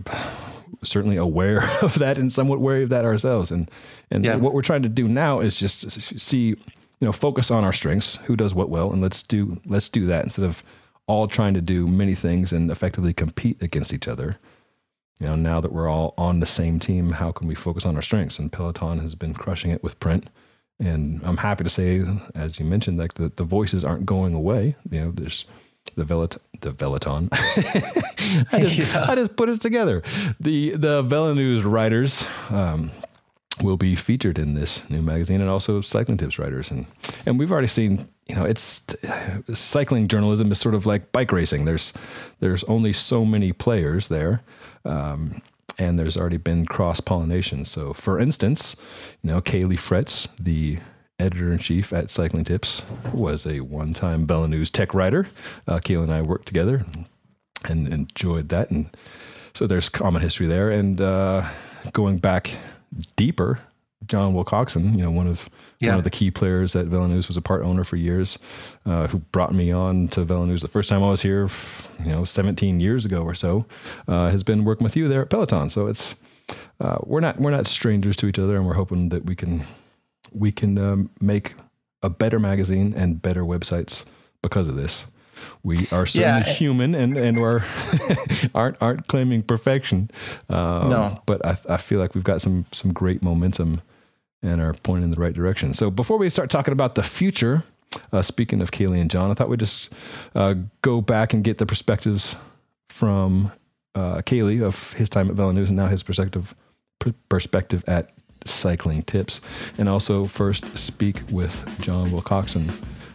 certainly 0.84 1.18
aware 1.18 1.64
of 1.82 2.00
that 2.00 2.18
and 2.18 2.32
somewhat 2.32 2.60
wary 2.60 2.84
of 2.84 2.90
that 2.90 3.06
ourselves. 3.06 3.52
And 3.52 3.70
and 4.12 4.26
yeah. 4.26 4.36
what 4.36 4.54
we're 4.54 4.62
trying 4.62 4.84
to 4.84 4.90
do 4.90 5.08
now 5.08 5.40
is 5.40 5.60
just 5.60 5.92
see, 6.20 6.48
you 6.48 6.58
know, 7.02 7.12
focus 7.12 7.52
on 7.52 7.64
our 7.64 7.74
strengths, 7.74 8.18
who 8.18 8.36
does 8.36 8.54
what 8.54 8.70
well, 8.70 8.92
and 8.92 9.02
let's 9.02 9.24
do 9.24 9.60
let's 9.66 9.90
do 9.90 10.06
that 10.06 10.24
instead 10.24 10.46
of 10.46 10.64
all 11.08 11.28
trying 11.28 11.56
to 11.56 11.62
do 11.62 11.88
many 11.88 12.14
things 12.14 12.52
and 12.52 12.70
effectively 12.70 13.14
compete 13.14 13.62
against 13.64 13.94
each 13.94 14.08
other. 14.08 14.38
You 15.20 15.28
know, 15.28 15.36
now 15.36 15.60
that 15.60 15.74
we're 15.74 15.90
all 15.90 16.14
on 16.18 16.40
the 16.40 16.46
same 16.46 16.80
team, 16.80 17.12
how 17.12 17.32
can 17.32 17.48
we 17.48 17.56
focus 17.56 17.86
on 17.86 17.96
our 17.96 18.02
strengths? 18.02 18.40
And 18.40 18.52
Peloton 18.52 19.00
has 19.00 19.16
been 19.16 19.34
crushing 19.34 19.72
it 19.72 19.84
with 19.84 20.00
print. 20.00 20.30
And 20.80 21.20
I'm 21.24 21.38
happy 21.38 21.66
to 21.66 21.70
say, 21.70 22.02
as 22.36 22.58
you 22.60 22.66
mentioned, 22.66 22.98
like 22.98 23.16
the, 23.16 23.30
the 23.36 23.44
voices 23.44 23.84
aren't 23.84 24.06
going 24.06 24.34
away. 24.34 24.76
You 24.90 25.00
know, 25.02 25.12
there's 25.12 25.46
the 25.96 26.04
Velat 26.04 26.38
the 26.62 26.72
Veloton. 26.72 27.30
I 28.52 28.60
just 28.60 28.78
yeah. 28.78 29.06
I 29.10 29.16
just 29.16 29.36
put 29.36 29.50
it 29.50 29.62
together. 29.62 30.02
The 30.40 30.72
the 30.72 31.04
VeloNews 31.04 31.64
writers 31.64 32.26
um, 32.50 32.92
will 33.62 33.78
be 33.78 33.96
featured 33.96 34.40
in 34.40 34.54
this 34.54 34.88
new 34.90 35.02
magazine, 35.02 35.42
and 35.42 35.50
also 35.50 35.82
cycling 35.82 36.18
tips 36.18 36.40
writers, 36.40 36.72
and 36.72 36.86
and 37.26 37.40
we've 37.40 37.52
already 37.52 37.68
seen. 37.68 38.08
You 38.28 38.36
know, 38.36 38.46
it's 38.46 38.86
cycling 39.54 40.08
journalism 40.08 40.52
is 40.52 40.60
sort 40.60 40.76
of 40.76 40.86
like 40.86 41.12
bike 41.12 41.32
racing. 41.32 41.66
There's 41.66 41.94
there's 42.42 42.64
only 42.66 42.94
so 42.94 43.26
many 43.26 43.52
players 43.52 44.08
there. 44.08 44.44
Um, 44.86 45.42
and 45.80 45.98
there's 45.98 46.18
already 46.18 46.38
been 46.38 46.66
cross 46.66 47.00
pollination. 47.00 47.66
So, 47.66 47.94
for 47.94 48.20
instance, 48.20 48.76
you 49.24 49.32
know, 49.32 49.42
Caley 49.42 49.78
Fretz, 49.78 50.28
the 50.38 50.78
editor 51.20 51.52
in 51.52 51.58
chief 51.58 51.94
at 51.94 52.10
Cycling 52.10 52.44
Tips, 52.44 52.82
was 53.14 53.46
a 53.46 53.60
one 53.60 53.94
time 53.94 54.26
VeloNews 54.26 54.72
tech 54.72 54.94
writer. 54.94 55.28
Uh, 55.68 55.80
Caley 55.80 56.04
and 56.04 56.14
I 56.14 56.22
worked 56.22 56.48
together 56.48 56.86
and 57.66 57.88
enjoyed 57.88 58.50
that. 58.50 58.72
And 58.72 58.90
so 59.54 59.68
there's 59.68 59.90
common 59.90 60.22
history 60.22 60.48
there. 60.48 60.70
And 60.70 61.02
uh, 61.02 61.48
going 61.94 62.18
back 62.18 62.58
deeper, 63.16 63.60
John 64.06 64.34
Wilcockson, 64.34 64.98
you 64.98 65.04
know, 65.04 65.12
one 65.12 65.28
of 65.28 65.50
yeah. 65.80 65.90
one 65.90 65.98
of 65.98 66.04
the 66.04 66.10
key 66.10 66.32
players 66.32 66.76
at 66.76 66.88
VeloNews 66.88 67.28
was 67.28 67.38
a 67.38 67.42
part 67.42 67.64
owner 67.64 67.84
for 67.84 67.96
years, 67.98 68.40
uh, 68.86 69.08
who 69.08 69.20
brought 69.20 69.54
me 69.54 69.72
on 69.72 70.08
to 70.10 70.26
VeloNews 70.26 70.62
the 70.62 70.68
first 70.68 70.90
time 70.90 71.04
I 71.04 71.10
was 71.10 71.22
here, 71.22 71.50
you 72.00 72.12
know, 72.12 72.24
17 72.24 72.80
years 72.80 73.06
ago 73.06 73.24
or 73.24 73.34
so, 73.34 73.66
uh, 74.08 74.30
has 74.30 74.42
been 74.42 74.64
working 74.64 74.84
with 74.84 74.96
you 74.96 75.08
there 75.08 75.22
at 75.22 75.30
Peloton. 75.30 75.70
So 75.70 75.88
it's 75.88 76.16
uh, 76.80 76.98
we're 77.04 77.20
not 77.20 77.40
we're 77.40 77.52
not 77.52 77.68
strangers 77.68 78.16
to 78.18 78.28
each 78.28 78.40
other, 78.40 78.56
and 78.56 78.66
we're 78.66 78.74
hoping 78.74 79.10
that 79.10 79.26
we 79.26 79.36
can 79.36 79.64
we 80.32 80.52
can 80.52 80.78
um, 80.78 81.10
make 81.22 81.54
a 82.02 82.10
better 82.10 82.40
magazine 82.40 82.94
and 82.96 83.22
better 83.22 83.44
websites 83.44 84.06
because 84.42 84.68
of 84.68 84.76
this. 84.76 85.06
We 85.64 85.88
are 85.92 86.06
certainly 86.06 86.48
yeah. 86.48 86.54
human 86.54 86.96
and 86.96 87.16
and 87.18 87.40
we're 87.40 87.64
aren't 88.56 88.78
aren't 88.82 89.08
claiming 89.08 89.44
perfection. 89.44 90.12
Um, 90.50 90.90
no, 90.90 91.22
but 91.26 91.46
I, 91.46 91.58
I 91.70 91.78
feel 91.78 92.00
like 92.00 92.14
we've 92.14 92.24
got 92.24 92.42
some 92.42 92.66
some 92.72 92.92
great 92.92 93.24
momentum 93.24 93.82
and 94.42 94.62
are 94.62 94.74
pointing 94.74 95.06
in 95.06 95.12
the 95.12 95.20
right 95.20 95.34
direction. 95.34 95.74
So 95.74 95.90
before 95.90 96.18
we 96.18 96.30
start 96.30 96.50
talking 96.50 96.72
about 96.72 96.96
the 96.96 97.04
future, 97.04 97.64
uh, 98.12 98.22
speaking 98.22 98.62
of 98.62 98.72
Caley 98.72 99.00
and 99.00 99.10
John, 99.10 99.32
I 99.32 99.34
thought 99.34 99.50
we'd 99.50 99.60
just 99.60 99.92
uh, 100.36 100.56
go 100.82 101.02
back 101.02 101.34
and 101.34 101.44
get 101.44 101.58
the 101.58 101.66
perspectives 101.66 102.36
from 102.90 103.52
uh, 103.96 104.22
Caley 104.26 104.62
of 104.62 104.94
his 104.94 105.10
time 105.10 105.30
at 105.30 105.36
VeloNews 105.36 105.68
and 105.68 105.76
now 105.76 105.88
his 105.88 106.04
perspective 106.04 106.56
perspective 107.30 107.84
at 107.88 108.12
cycling 108.46 109.04
tips, 109.04 109.42
and 109.78 109.90
also 109.90 110.26
first 110.26 110.78
speak 110.78 111.22
with 111.32 111.66
John 111.82 112.08
Wilcockson 112.10 112.72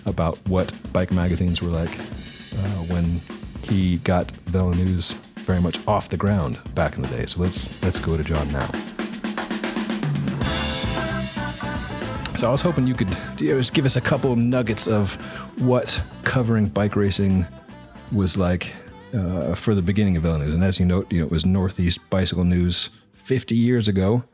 about 0.06 0.36
what 0.48 0.72
bike 0.92 1.12
magazines 1.12 1.62
were 1.62 1.70
like 1.70 1.98
uh, 1.98 2.84
when 2.88 3.20
he 3.62 3.96
got 3.98 4.28
VeloNews 4.46 5.14
very 5.44 5.60
much 5.60 5.78
off 5.86 6.08
the 6.08 6.16
ground 6.16 6.58
back 6.74 6.96
in 6.96 7.02
the 7.02 7.08
day. 7.08 7.26
So 7.26 7.40
let's 7.40 7.82
let's 7.82 7.98
go 7.98 8.16
to 8.16 8.24
John 8.24 8.50
now. 8.52 8.68
So 12.36 12.48
I 12.48 12.52
was 12.52 12.60
hoping 12.60 12.86
you 12.86 12.94
could 12.94 13.16
just 13.36 13.74
give 13.74 13.86
us 13.86 13.96
a 13.96 14.00
couple 14.00 14.34
nuggets 14.36 14.86
of 14.86 15.14
what 15.62 16.02
covering 16.24 16.66
bike 16.66 16.96
racing 16.96 17.46
was 18.12 18.36
like 18.36 18.74
uh, 19.14 19.54
for 19.54 19.74
the 19.74 19.82
beginning 19.82 20.16
of 20.16 20.24
VeloNews. 20.24 20.52
And 20.52 20.64
as 20.64 20.80
you 20.80 20.86
note, 20.86 21.10
you 21.12 21.20
know, 21.20 21.26
it 21.26 21.30
was 21.30 21.46
Northeast 21.46 21.98
Bicycle 22.10 22.44
News 22.44 22.90
50 23.12 23.54
years 23.54 23.88
ago 23.88 24.24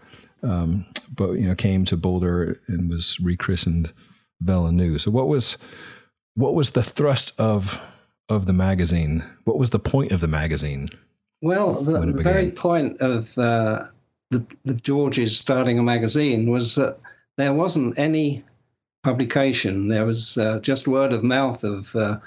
um, 0.42 0.87
but 1.14 1.32
you 1.32 1.47
know 1.49 1.54
came 1.54 1.85
to 1.87 1.97
Boulder 1.97 2.61
and 2.68 2.90
was 2.90 3.18
rechristened 3.20 3.92
Vela 4.40 4.70
VeloNews. 4.70 5.02
So 5.02 5.11
what 5.11 5.28
was 5.28 5.56
what 6.35 6.54
was 6.54 6.70
the 6.70 6.82
thrust 6.82 7.38
of 7.38 7.80
of 8.28 8.47
the 8.47 8.52
magazine? 8.52 9.25
What 9.44 9.59
was 9.59 9.70
the 9.70 9.78
point 9.78 10.12
of 10.12 10.20
the 10.20 10.28
magazine? 10.28 10.88
Well, 11.42 11.75
the, 11.75 11.99
the 12.00 12.23
very 12.23 12.50
point 12.50 13.00
of 13.00 13.37
uh, 13.38 13.87
the, 14.30 14.47
the 14.64 14.75
Georges 14.75 15.38
starting 15.38 15.78
a 15.78 15.82
magazine 15.82 16.50
was 16.50 16.75
that 16.75 16.99
there 17.37 17.52
wasn't 17.52 17.99
any 17.99 18.42
publication. 19.02 19.88
There 19.88 20.04
was 20.04 20.37
uh, 20.37 20.61
just 20.61 20.87
word 20.87 21.12
of 21.12 21.25
mouth 21.25 21.64
of 21.64 21.97
uh, 21.97 22.18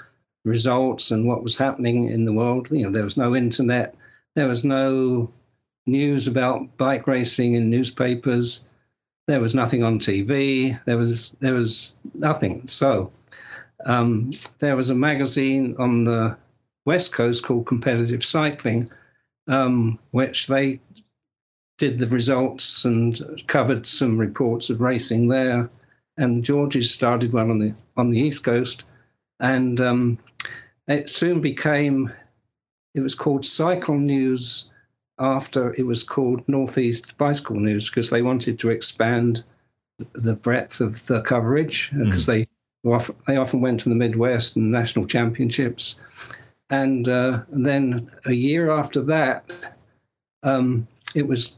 results 0.44 1.10
and 1.10 1.26
what 1.26 1.42
was 1.42 1.58
happening 1.58 2.08
in 2.08 2.24
the 2.24 2.32
world. 2.32 2.70
You 2.70 2.84
know, 2.84 2.90
there 2.90 3.04
was 3.04 3.16
no 3.16 3.34
internet. 3.34 3.94
There 4.34 4.48
was 4.48 4.64
no 4.64 5.30
news 5.86 6.26
about 6.26 6.76
bike 6.76 7.06
racing 7.06 7.54
in 7.54 7.70
newspapers. 7.70 8.64
There 9.26 9.40
was 9.40 9.54
nothing 9.54 9.82
on 9.82 9.98
TV. 9.98 10.82
There 10.84 10.98
was 10.98 11.34
there 11.40 11.54
was 11.54 11.94
nothing. 12.14 12.66
So 12.66 13.10
um, 13.84 14.32
there 14.58 14.76
was 14.76 14.90
a 14.90 14.94
magazine 14.94 15.74
on 15.78 16.04
the 16.04 16.36
west 16.84 17.12
coast 17.12 17.42
called 17.42 17.66
Competitive 17.66 18.24
Cycling, 18.24 18.90
um, 19.48 19.98
which 20.10 20.46
they 20.46 20.80
did 21.78 21.98
the 21.98 22.06
results 22.06 22.84
and 22.84 23.42
covered 23.46 23.86
some 23.86 24.18
reports 24.18 24.70
of 24.70 24.80
racing 24.80 25.28
there. 25.28 25.70
And 26.16 26.44
Georges 26.44 26.94
started 26.94 27.32
one 27.32 27.50
on 27.50 27.58
the 27.58 27.74
on 27.96 28.10
the 28.10 28.20
east 28.20 28.44
coast, 28.44 28.84
and 29.40 29.80
um, 29.80 30.18
it 30.86 31.08
soon 31.08 31.40
became. 31.40 32.12
It 32.94 33.02
was 33.02 33.16
called 33.16 33.44
Cycle 33.44 33.98
News 33.98 34.70
after 35.18 35.74
it 35.74 35.86
was 35.86 36.02
called 36.02 36.48
Northeast 36.48 37.16
Bicycle 37.18 37.56
News 37.56 37.88
because 37.88 38.10
they 38.10 38.22
wanted 38.22 38.58
to 38.58 38.70
expand 38.70 39.44
the 40.12 40.34
breadth 40.34 40.80
of 40.80 41.06
the 41.06 41.22
coverage 41.22 41.90
because 41.92 42.28
uh, 42.28 42.32
mm. 42.32 42.46
they 42.84 42.90
often, 42.90 43.16
they 43.26 43.36
often 43.36 43.60
went 43.60 43.80
to 43.80 43.88
the 43.88 43.94
Midwest 43.94 44.56
and 44.56 44.70
national 44.70 45.06
championships. 45.06 45.98
And, 46.70 47.08
uh, 47.08 47.42
and 47.52 47.64
then 47.64 48.10
a 48.26 48.32
year 48.32 48.70
after 48.70 49.00
that, 49.02 49.76
um, 50.42 50.88
it 51.14 51.26
was 51.26 51.56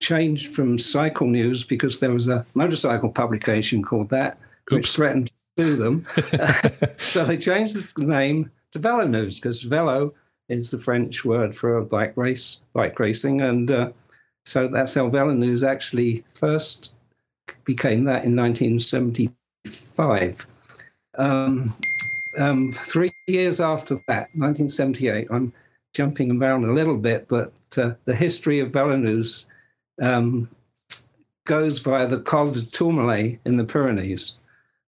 changed 0.00 0.54
from 0.54 0.78
Cycle 0.78 1.26
News 1.26 1.64
because 1.64 2.00
there 2.00 2.12
was 2.12 2.28
a 2.28 2.46
motorcycle 2.54 3.10
publication 3.10 3.82
called 3.82 4.10
that, 4.10 4.38
Oops. 4.72 4.72
which 4.72 4.90
threatened 4.90 5.28
to 5.56 5.64
sue 5.64 5.76
them. 5.76 6.06
so 6.98 7.24
they 7.24 7.36
changed 7.36 7.76
the 7.76 8.04
name 8.04 8.50
to 8.72 8.78
Velo 8.78 9.06
News 9.06 9.38
because 9.38 9.62
Velo 9.62 10.14
is 10.48 10.70
the 10.70 10.78
French 10.78 11.24
word 11.24 11.54
for 11.54 11.76
a 11.76 11.84
bike 11.84 12.16
race, 12.16 12.62
bike 12.72 12.98
racing, 12.98 13.40
and 13.40 13.70
uh, 13.70 13.90
so 14.44 14.66
that's 14.68 14.94
how 14.94 15.08
VeloNews 15.10 15.66
actually 15.66 16.24
first 16.28 16.92
became 17.64 18.04
that 18.04 18.24
in 18.24 18.36
1975. 18.36 20.46
Um, 21.18 21.64
um, 22.38 22.70
three 22.72 23.12
years 23.26 23.60
after 23.60 23.96
that, 24.08 24.28
1978, 24.34 25.28
I'm 25.30 25.52
jumping 25.94 26.40
around 26.40 26.64
a 26.64 26.72
little 26.72 26.98
bit, 26.98 27.26
but 27.28 27.52
uh, 27.76 27.94
the 28.04 28.14
history 28.14 28.60
of 28.60 28.70
VeloNews 28.70 29.46
um, 30.00 30.48
goes 31.46 31.80
via 31.80 32.06
the 32.06 32.20
Col 32.20 32.50
de 32.50 32.64
Tourmalet 32.64 33.40
in 33.44 33.56
the 33.56 33.64
Pyrenees. 33.64 34.38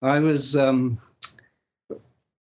I 0.00 0.20
was 0.20 0.56
um, 0.56 0.98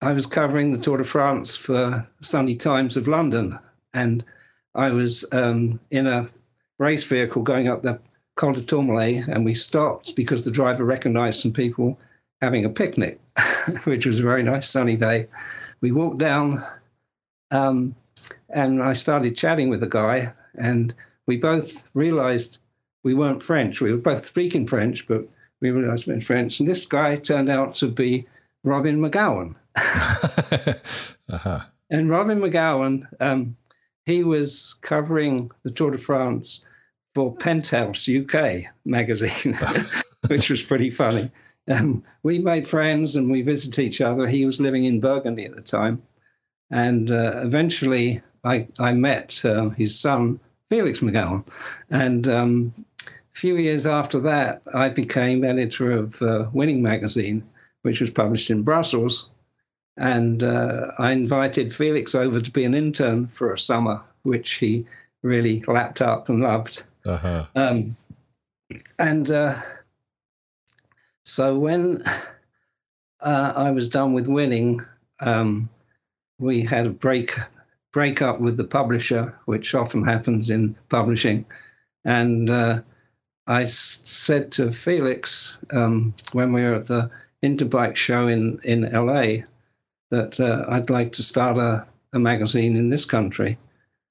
I 0.01 0.13
was 0.13 0.27
covering 0.27 0.71
the 0.71 0.77
Tour 0.77 0.97
de 0.97 1.03
France 1.03 1.57
for 1.57 2.07
Sunday 2.21 2.55
Times 2.55 2.97
of 2.97 3.07
London, 3.07 3.57
and 3.93 4.23
I 4.75 4.91
was 4.91 5.25
um, 5.31 5.79
in 5.89 6.05
a 6.05 6.29
race 6.77 7.03
vehicle 7.03 7.41
going 7.41 7.67
up 7.67 7.81
the 7.81 7.99
Col 8.35 8.53
de 8.53 8.61
Tourmalet, 8.61 9.27
and 9.27 9.43
we 9.43 9.55
stopped 9.55 10.15
because 10.15 10.43
the 10.43 10.51
driver 10.51 10.85
recognised 10.85 11.41
some 11.41 11.51
people 11.51 11.99
having 12.41 12.63
a 12.63 12.69
picnic, 12.69 13.19
which 13.85 14.05
was 14.05 14.19
a 14.19 14.23
very 14.23 14.43
nice 14.43 14.69
sunny 14.69 14.95
day. 14.95 15.27
We 15.81 15.91
walked 15.91 16.19
down, 16.19 16.63
um, 17.49 17.95
and 18.49 18.83
I 18.83 18.93
started 18.93 19.35
chatting 19.35 19.69
with 19.69 19.79
the 19.79 19.87
guy, 19.87 20.33
and 20.53 20.93
we 21.25 21.37
both 21.37 21.83
realised 21.95 22.59
we 23.03 23.15
weren't 23.15 23.41
French. 23.41 23.81
We 23.81 23.91
were 23.91 23.97
both 23.97 24.25
speaking 24.25 24.67
French, 24.67 25.07
but 25.07 25.27
we 25.59 25.71
realised 25.71 26.05
we 26.05 26.13
weren't 26.13 26.23
French. 26.23 26.59
And 26.59 26.69
this 26.69 26.85
guy 26.85 27.15
turned 27.15 27.49
out 27.49 27.73
to 27.75 27.87
be 27.87 28.27
Robin 28.67 28.99
Magowan. 28.99 29.55
uh-huh. 31.29 31.61
And 31.89 32.09
Robin 32.09 32.39
Magowan, 32.39 33.05
um, 33.19 33.55
he 34.05 34.23
was 34.23 34.75
covering 34.81 35.51
the 35.63 35.71
Tour 35.71 35.91
de 35.91 35.97
France 35.97 36.65
for 37.15 37.35
Penthouse 37.35 38.07
UK 38.07 38.65
magazine, 38.85 39.57
which 40.27 40.49
was 40.49 40.63
pretty 40.63 40.89
funny. 40.89 41.31
Um, 41.67 42.03
we 42.23 42.39
made 42.39 42.67
friends 42.67 43.15
and 43.15 43.29
we 43.29 43.41
visited 43.41 43.83
each 43.83 44.01
other. 44.01 44.27
He 44.27 44.45
was 44.45 44.61
living 44.61 44.85
in 44.85 44.99
Burgundy 44.99 45.45
at 45.45 45.55
the 45.55 45.61
time. 45.61 46.03
And 46.69 47.11
uh, 47.11 47.41
eventually 47.41 48.21
I, 48.43 48.67
I 48.79 48.93
met 48.93 49.43
uh, 49.43 49.69
his 49.69 49.99
son, 49.99 50.39
Felix 50.69 50.99
Magowan. 50.99 51.45
And 51.89 52.27
um, 52.27 52.73
a 53.01 53.11
few 53.33 53.57
years 53.57 53.85
after 53.85 54.19
that, 54.19 54.61
I 54.73 54.89
became 54.89 55.43
editor 55.43 55.91
of 55.91 56.21
uh, 56.21 56.49
Winning 56.53 56.81
Magazine, 56.81 57.43
which 57.81 58.01
was 58.01 58.11
published 58.11 58.49
in 58.49 58.63
Brussels. 58.63 59.29
And 59.95 60.43
uh, 60.43 60.91
I 60.99 61.11
invited 61.11 61.73
Felix 61.73 62.13
over 62.13 62.39
to 62.39 62.51
be 62.51 62.63
an 62.63 62.75
intern 62.75 63.27
for 63.27 63.51
a 63.51 63.57
summer, 63.57 64.01
which 64.21 64.53
he 64.53 64.85
really 65.23 65.63
lapped 65.67 66.01
up 66.01 66.29
and 66.29 66.41
loved. 66.41 66.83
Uh-huh. 67.05 67.45
Um, 67.55 67.95
and 68.99 69.31
uh, 69.31 69.61
so 71.25 71.57
when 71.57 72.03
uh, 73.21 73.53
I 73.55 73.71
was 73.71 73.89
done 73.89 74.13
with 74.13 74.27
winning, 74.27 74.81
um, 75.19 75.69
we 76.39 76.63
had 76.63 76.85
a 76.85 76.91
break 76.91 77.33
break 77.93 78.21
up 78.21 78.39
with 78.39 78.57
the 78.57 78.63
publisher, 78.63 79.39
which 79.45 79.73
often 79.73 80.05
happens 80.05 80.49
in 80.49 80.75
publishing. 80.89 81.45
And 82.05 82.49
uh, 82.49 82.81
I 83.47 83.63
s- 83.63 84.01
said 84.03 84.51
to 84.51 84.71
Felix 84.71 85.57
um, 85.71 86.13
when 86.33 86.51
we 86.51 86.61
were 86.61 86.75
at 86.75 86.87
the 86.87 87.09
Interbike 87.43 87.95
show 87.95 88.27
in 88.27 88.59
in 88.63 88.91
LA 88.91 89.45
that 90.09 90.39
uh, 90.39 90.65
I'd 90.69 90.89
like 90.89 91.11
to 91.13 91.23
start 91.23 91.57
a, 91.57 91.85
a 92.13 92.19
magazine 92.19 92.75
in 92.75 92.89
this 92.89 93.05
country. 93.05 93.57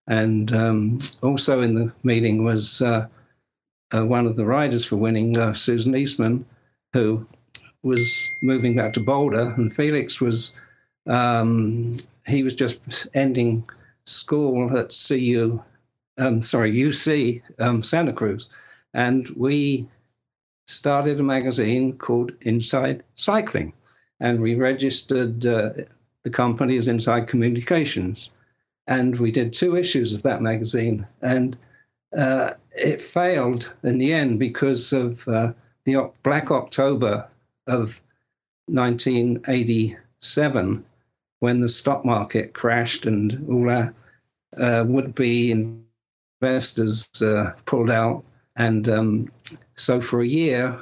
And 0.06 0.52
um, 0.52 0.98
also 1.22 1.60
in 1.60 1.74
the 1.74 1.92
meeting 2.02 2.44
was 2.44 2.80
uh, 2.80 3.08
uh, 3.92 4.04
one 4.04 4.26
of 4.26 4.36
the 4.36 4.44
riders 4.44 4.84
for 4.84 4.96
winning, 4.96 5.36
uh, 5.36 5.52
Susan 5.54 5.96
Eastman, 5.96 6.44
who 6.92 7.26
was 7.82 8.34
moving 8.42 8.76
back 8.76 8.92
to 8.94 9.00
Boulder, 9.00 9.54
and 9.56 9.74
Felix 9.74 10.20
was 10.20 10.52
um, 11.06 11.96
he 12.26 12.42
was 12.42 12.54
just 12.54 13.06
ending 13.14 13.68
school 14.04 14.76
at 14.76 14.94
CU, 15.08 15.62
um, 16.18 16.42
sorry 16.42 16.74
UC 16.74 17.42
um, 17.58 17.82
Santa 17.82 18.12
Cruz, 18.12 18.48
and 18.92 19.28
we 19.30 19.86
started 20.66 21.20
a 21.20 21.22
magazine 21.22 21.96
called 21.96 22.32
Inside 22.40 23.04
Cycling, 23.14 23.72
and 24.20 24.40
we 24.40 24.54
registered 24.54 25.46
uh, 25.46 25.70
the 26.22 26.30
company 26.30 26.76
as 26.76 26.88
Inside 26.88 27.28
Communications. 27.28 28.30
And 28.88 29.18
we 29.18 29.30
did 29.30 29.52
two 29.52 29.76
issues 29.76 30.12
of 30.12 30.22
that 30.22 30.42
magazine. 30.42 31.06
And 31.22 31.56
uh, 32.16 32.50
it 32.72 33.02
failed 33.02 33.72
in 33.82 33.98
the 33.98 34.12
end 34.12 34.38
because 34.38 34.92
of 34.92 35.26
uh, 35.28 35.52
the 35.84 36.10
Black 36.22 36.50
October 36.50 37.28
of 37.66 38.02
1987, 38.66 40.84
when 41.38 41.60
the 41.60 41.68
stock 41.68 42.04
market 42.04 42.52
crashed 42.54 43.06
and 43.06 43.46
all 43.48 43.70
our 43.70 43.94
uh, 44.58 44.84
would 44.86 45.14
be 45.14 45.52
investors 46.40 47.08
uh, 47.22 47.52
pulled 47.66 47.90
out. 47.90 48.24
And 48.56 48.88
um, 48.88 49.30
so 49.76 50.00
for 50.00 50.20
a 50.20 50.26
year, 50.26 50.80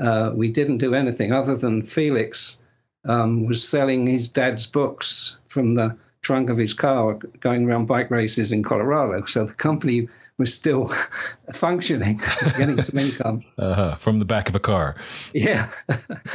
uh, 0.00 0.32
we 0.34 0.50
didn't 0.50 0.78
do 0.78 0.94
anything 0.94 1.32
other 1.32 1.56
than 1.56 1.82
Felix 1.82 2.60
um, 3.04 3.46
was 3.46 3.66
selling 3.66 4.06
his 4.06 4.28
dad's 4.28 4.66
books 4.66 5.36
from 5.46 5.74
the 5.74 5.96
trunk 6.22 6.48
of 6.48 6.56
his 6.56 6.72
car 6.72 7.14
going 7.40 7.66
around 7.66 7.86
bike 7.86 8.10
races 8.10 8.52
in 8.52 8.62
Colorado. 8.62 9.24
So 9.24 9.44
the 9.44 9.54
company 9.54 10.08
was 10.38 10.54
still 10.54 10.86
functioning, 11.52 12.18
getting 12.56 12.80
some 12.80 12.98
income. 12.98 13.42
Uh-huh. 13.58 13.96
From 13.96 14.18
the 14.18 14.24
back 14.24 14.48
of 14.48 14.54
a 14.54 14.60
car. 14.60 14.96
Yeah. 15.34 15.70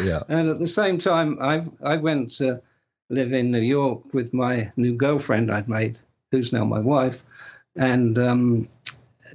yeah. 0.04 0.24
And 0.30 0.50
at 0.50 0.60
the 0.60 0.68
same 0.68 0.98
time, 0.98 1.38
I, 1.42 1.66
I 1.82 1.98
went 1.98 2.30
to 2.38 2.62
live 3.10 3.32
in 3.32 3.52
New 3.52 3.62
York 3.62 4.14
with 4.14 4.34
my 4.34 4.72
new 4.76 4.94
girlfriend 4.94 5.50
I'd 5.50 5.70
made, 5.70 5.98
who's 6.32 6.52
now 6.52 6.66
my 6.66 6.80
wife. 6.80 7.24
And 7.76 8.20
um, 8.20 8.68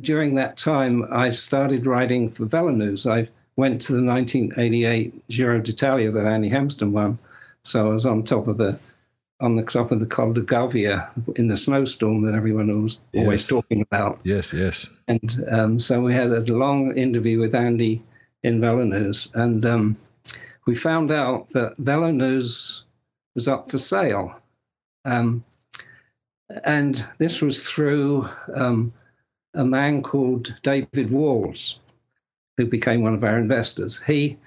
during 0.00 0.35
that 0.35 0.57
time, 0.57 1.07
I 1.11 1.31
started 1.31 1.87
writing 1.87 2.28
for 2.28 2.46
VeloNews. 2.46 3.11
I 3.11 3.28
went 3.57 3.81
to 3.83 3.92
the 3.92 4.05
1988 4.05 5.28
Giro 5.28 5.61
d'Italia 5.61 6.11
that 6.11 6.26
Andy 6.26 6.48
Hampsten 6.48 6.92
won. 6.92 7.18
So 7.62 7.90
I 7.90 7.92
was 7.92 8.07
on 8.07 8.22
top 8.22 8.48
of 8.48 8.57
the 8.57 8.78
on 9.40 9.57
the 9.57 9.64
top 9.64 9.90
of 9.90 9.98
the 9.98 10.07
Col 10.07 10.33
de 10.33 10.40
Gavia 10.40 11.11
in 11.35 11.48
the 11.48 11.57
snowstorm 11.57 12.22
that 12.22 12.35
everyone 12.35 12.85
was 12.85 13.00
yes. 13.12 13.24
always 13.24 13.48
talking 13.48 13.81
about. 13.81 14.20
Yes, 14.22 14.55
yes. 14.55 14.88
And 15.09 15.44
um, 15.50 15.81
so 15.81 16.00
we 16.00 16.14
had 16.14 16.31
a 16.31 16.40
long 16.52 16.96
interview 16.96 17.40
with 17.40 17.52
Andy 17.52 18.02
in 18.44 18.61
VeloNews, 18.61 19.35
and 19.35 19.66
um, 19.66 19.96
we 20.64 20.76
found 20.76 21.11
out 21.11 21.50
that 21.50 21.76
VeloNews 21.81 22.85
was 23.35 23.48
up 23.48 23.68
for 23.68 23.78
sale. 23.78 24.40
Um, 25.05 25.44
and 26.64 27.05
this 27.18 27.42
was 27.42 27.68
through 27.68 28.28
um, 28.55 28.92
a 29.54 29.64
man 29.64 30.02
called 30.02 30.54
David 30.62 31.10
Walls, 31.10 31.80
who 32.56 32.66
became 32.66 33.02
one 33.02 33.14
of 33.14 33.24
our 33.24 33.38
investors. 33.38 34.02
He 34.02 34.38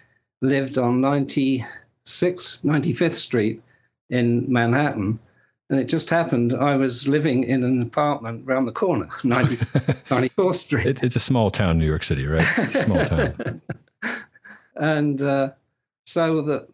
lived 0.41 0.77
on 0.77 1.01
96, 1.01 2.61
95th 2.63 3.11
Street 3.11 3.61
in 4.09 4.51
Manhattan. 4.51 5.19
And 5.69 5.79
it 5.79 5.85
just 5.85 6.11
happened 6.11 6.53
I 6.53 6.75
was 6.75 7.07
living 7.07 7.43
in 7.43 7.63
an 7.63 7.81
apartment 7.81 8.47
around 8.47 8.65
the 8.65 8.71
corner, 8.71 9.09
90, 9.23 9.55
94th 9.55 10.55
Street. 10.55 10.85
It, 10.85 11.03
it's 11.03 11.15
a 11.15 11.19
small 11.19 11.49
town, 11.49 11.79
New 11.79 11.87
York 11.87 12.03
City, 12.03 12.27
right? 12.27 12.45
It's 12.59 12.75
a 12.75 12.77
small 12.77 13.03
town. 13.03 13.61
and 14.75 15.21
uh, 15.23 15.51
so, 16.05 16.41
the, 16.41 16.67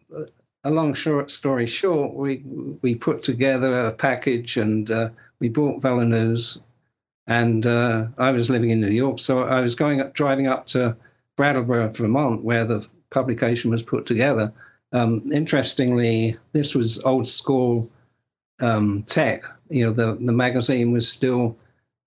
a 0.62 0.70
long 0.70 0.92
short 0.92 1.30
story 1.30 1.66
short, 1.66 2.14
we, 2.14 2.42
we 2.82 2.94
put 2.94 3.24
together 3.24 3.86
a 3.86 3.92
package 3.92 4.58
and 4.58 4.90
uh, 4.90 5.08
we 5.40 5.48
bought 5.48 5.82
VeloNews. 5.82 6.60
And 7.26 7.66
uh, 7.66 8.08
I 8.18 8.30
was 8.32 8.50
living 8.50 8.70
in 8.70 8.80
New 8.80 8.90
York. 8.90 9.18
So 9.18 9.44
I 9.44 9.60
was 9.60 9.74
going 9.74 10.00
up, 10.00 10.12
driving 10.12 10.48
up 10.48 10.66
to 10.68 10.96
Brattleboro, 11.36 11.88
Vermont, 11.90 12.42
where 12.42 12.64
the 12.64 12.86
publication 13.10 13.70
was 13.70 13.82
put 13.82 14.06
together. 14.06 14.52
Um, 14.92 15.30
interestingly, 15.32 16.36
this 16.52 16.74
was 16.74 17.02
old 17.04 17.28
school 17.28 17.90
um, 18.60 19.02
tech. 19.04 19.44
You 19.70 19.86
know, 19.86 19.92
the, 19.92 20.18
the 20.20 20.32
magazine 20.32 20.92
was 20.92 21.10
still 21.10 21.56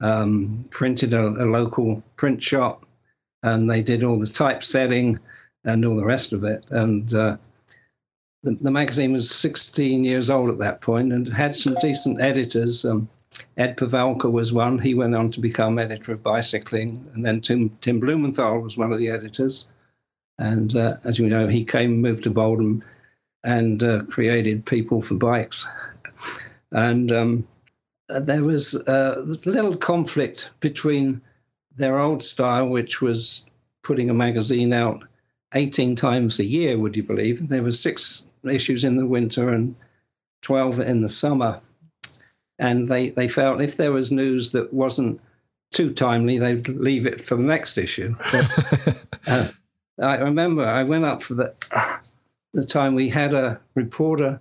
um, 0.01 0.65
printed 0.71 1.13
at 1.13 1.23
a, 1.23 1.45
local 1.45 2.03
print 2.15 2.43
shop, 2.43 2.85
and 3.43 3.69
they 3.69 3.81
did 3.81 4.03
all 4.03 4.19
the 4.19 4.27
typesetting 4.27 5.19
and 5.63 5.85
all 5.85 5.95
the 5.95 6.05
rest 6.05 6.33
of 6.33 6.43
it. 6.43 6.65
And 6.69 7.11
uh, 7.13 7.37
the, 8.43 8.57
the, 8.61 8.71
magazine 8.71 9.13
was 9.13 9.31
16 9.31 10.03
years 10.03 10.29
old 10.29 10.49
at 10.49 10.59
that 10.59 10.81
point 10.81 11.11
and 11.11 11.33
had 11.33 11.55
some 11.55 11.75
decent 11.81 12.21
editors. 12.21 12.85
Um, 12.85 13.09
Ed 13.57 13.77
Pavelka 13.77 14.31
was 14.31 14.53
one. 14.53 14.79
He 14.79 14.93
went 14.93 15.15
on 15.15 15.31
to 15.31 15.39
become 15.39 15.79
editor 15.79 16.13
of 16.13 16.23
Bicycling. 16.23 17.09
And 17.13 17.25
then 17.25 17.41
Tim, 17.41 17.69
Tim 17.81 17.99
Blumenthal 17.99 18.59
was 18.59 18.77
one 18.77 18.91
of 18.91 18.97
the 18.97 19.09
editors. 19.09 19.67
And 20.37 20.75
uh, 20.75 20.97
as 21.03 21.19
you 21.19 21.29
know, 21.29 21.47
he 21.47 21.63
came, 21.63 22.01
moved 22.01 22.23
to 22.23 22.29
Boulder, 22.29 22.81
and 23.43 23.83
uh, 23.83 24.03
created 24.03 24.65
People 24.65 25.01
for 25.01 25.15
Bikes. 25.15 25.65
And 26.71 27.11
um, 27.11 27.47
uh, 28.09 28.19
there 28.19 28.43
was 28.43 28.73
a 28.87 29.23
little 29.45 29.77
conflict 29.77 30.49
between 30.59 31.21
their 31.75 31.99
old 31.99 32.23
style, 32.23 32.67
which 32.67 33.01
was 33.01 33.47
putting 33.83 34.09
a 34.09 34.13
magazine 34.13 34.73
out 34.73 35.03
18 35.53 35.95
times 35.95 36.39
a 36.39 36.45
year, 36.45 36.77
would 36.77 36.95
you 36.95 37.03
believe? 37.03 37.47
There 37.47 37.63
were 37.63 37.71
six 37.71 38.25
issues 38.43 38.83
in 38.83 38.97
the 38.97 39.05
winter 39.05 39.49
and 39.49 39.75
12 40.41 40.79
in 40.81 41.01
the 41.01 41.09
summer. 41.09 41.61
And 42.57 42.87
they, 42.87 43.09
they 43.09 43.27
felt 43.27 43.61
if 43.61 43.77
there 43.77 43.91
was 43.91 44.11
news 44.11 44.51
that 44.51 44.73
wasn't 44.73 45.19
too 45.71 45.93
timely, 45.93 46.37
they'd 46.37 46.67
leave 46.67 47.05
it 47.05 47.21
for 47.21 47.35
the 47.35 47.43
next 47.43 47.77
issue. 47.77 48.15
But, 48.31 48.95
uh, 49.27 49.49
I 50.01 50.15
remember 50.15 50.65
I 50.65 50.83
went 50.83 51.05
up 51.05 51.21
for 51.21 51.33
the, 51.35 51.53
the 52.53 52.65
time 52.65 52.95
we 52.95 53.09
had 53.09 53.33
a 53.33 53.59
reporter 53.75 54.39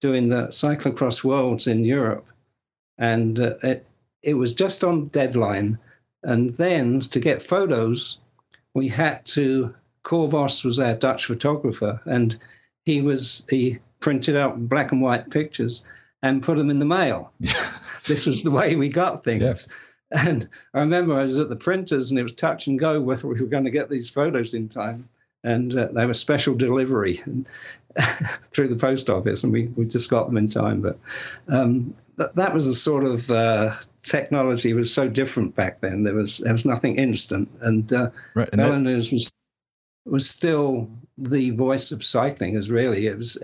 doing 0.00 0.28
the 0.28 0.48
cyclocross 0.48 1.24
worlds 1.24 1.66
in 1.66 1.84
Europe. 1.84 2.26
And 2.98 3.40
uh, 3.40 3.54
it, 3.62 3.86
it 4.22 4.34
was 4.34 4.54
just 4.54 4.84
on 4.84 5.08
deadline. 5.08 5.78
And 6.22 6.50
then 6.56 7.00
to 7.00 7.20
get 7.20 7.42
photos, 7.42 8.18
we 8.72 8.88
had 8.88 9.24
to, 9.26 9.74
Cor 10.02 10.28
Vos 10.28 10.64
was 10.64 10.78
our 10.78 10.94
Dutch 10.94 11.26
photographer, 11.26 12.00
and 12.04 12.36
he 12.84 13.00
was, 13.00 13.46
he 13.48 13.78
printed 14.00 14.36
out 14.36 14.68
black 14.68 14.92
and 14.92 15.00
white 15.00 15.30
pictures 15.30 15.84
and 16.24 16.42
put 16.42 16.56
them 16.56 16.70
in 16.70 16.78
the 16.78 16.86
mail. 16.86 17.32
this 18.08 18.24
was 18.24 18.42
the 18.42 18.50
way 18.50 18.74
we 18.74 18.88
got 18.88 19.22
things. 19.22 19.68
Yeah. 20.10 20.26
And 20.26 20.48
I 20.72 20.78
remember 20.80 21.18
I 21.18 21.24
was 21.24 21.38
at 21.38 21.50
the 21.50 21.56
printers 21.56 22.10
and 22.10 22.18
it 22.18 22.22
was 22.22 22.34
touch 22.34 22.66
and 22.66 22.78
go 22.78 22.98
whether 23.00 23.28
we 23.28 23.38
were 23.38 23.46
going 23.46 23.64
to 23.64 23.70
get 23.70 23.90
these 23.90 24.10
photos 24.10 24.54
in 24.54 24.68
time. 24.68 25.08
And 25.42 25.76
uh, 25.76 25.88
they 25.92 26.06
were 26.06 26.14
special 26.14 26.54
delivery 26.54 27.16
through 28.52 28.68
the 28.68 28.76
post 28.76 29.10
office, 29.10 29.44
and 29.44 29.52
we, 29.52 29.66
we 29.76 29.84
just 29.86 30.08
got 30.08 30.26
them 30.26 30.38
in 30.38 30.46
time. 30.46 30.80
But 30.80 30.98
um, 31.48 31.94
th- 32.16 32.30
that 32.36 32.54
was 32.54 32.64
the 32.64 32.72
sort 32.72 33.04
of 33.04 33.30
uh, 33.30 33.74
technology 34.04 34.72
was 34.72 34.94
so 34.94 35.06
different 35.06 35.54
back 35.54 35.80
then. 35.80 36.04
There 36.04 36.14
was 36.14 36.38
there 36.38 36.52
was 36.52 36.64
nothing 36.64 36.96
instant, 36.96 37.50
and, 37.60 37.92
uh, 37.92 38.08
right, 38.34 38.48
and 38.52 38.60
that- 38.62 38.96
was 38.96 39.34
was 40.06 40.30
still 40.30 40.88
the 41.18 41.50
voice 41.50 41.92
of 41.92 42.02
cycling. 42.02 42.56
As 42.56 42.70
really, 42.70 43.06
it 43.06 43.18
was 43.18 43.36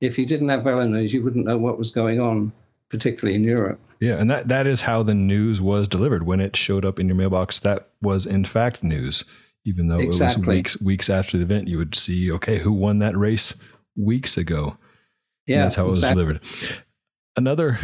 if 0.00 0.18
you 0.18 0.26
didn't 0.26 0.48
have 0.48 0.62
VeloNews, 0.62 1.12
you 1.12 1.22
wouldn't 1.22 1.46
know 1.46 1.58
what 1.58 1.78
was 1.78 1.90
going 1.90 2.20
on, 2.20 2.52
particularly 2.88 3.34
in 3.34 3.44
Europe. 3.44 3.80
Yeah, 4.00 4.14
and 4.14 4.30
that 4.30 4.48
that 4.48 4.66
is 4.66 4.82
how 4.82 5.02
the 5.02 5.14
news 5.14 5.60
was 5.60 5.88
delivered. 5.88 6.24
When 6.24 6.40
it 6.40 6.56
showed 6.56 6.84
up 6.84 6.98
in 6.98 7.08
your 7.08 7.16
mailbox, 7.16 7.60
that 7.60 7.88
was 8.02 8.26
in 8.26 8.44
fact 8.44 8.82
news. 8.82 9.24
Even 9.66 9.88
though 9.88 9.98
exactly. 9.98 10.42
it 10.42 10.46
was 10.46 10.56
weeks 10.56 10.80
weeks 10.80 11.10
after 11.10 11.38
the 11.38 11.44
event, 11.44 11.68
you 11.68 11.78
would 11.78 11.94
see, 11.94 12.30
okay, 12.32 12.58
who 12.58 12.72
won 12.72 12.98
that 12.98 13.16
race 13.16 13.54
weeks 13.96 14.36
ago. 14.36 14.76
Yeah, 15.46 15.56
and 15.56 15.64
that's 15.64 15.74
how 15.76 15.86
it 15.86 15.90
was 15.90 16.02
delivered. 16.02 16.40
Another 17.36 17.78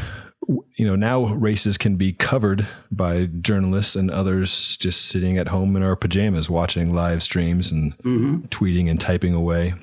you 0.77 0.87
know, 0.87 0.97
now 0.97 1.27
races 1.27 1.79
can 1.79 1.97
be 1.97 2.13
covered 2.13 2.67
by 2.91 3.27
journalists 3.27 3.97
and 3.97 4.11
others 4.11 4.77
just 4.79 5.07
sitting 5.07 5.37
at 5.37 5.49
home 5.49 5.77
in 5.77 5.83
our 5.83 5.97
pajamas 5.97 6.49
watching 6.49 6.95
live 6.95 7.23
streams 7.23 7.71
and 7.71 7.97
mm-hmm. 7.99 8.41
tweeting 8.47 8.91
and 8.91 9.01
typing 9.01 9.35
away. 9.35 9.75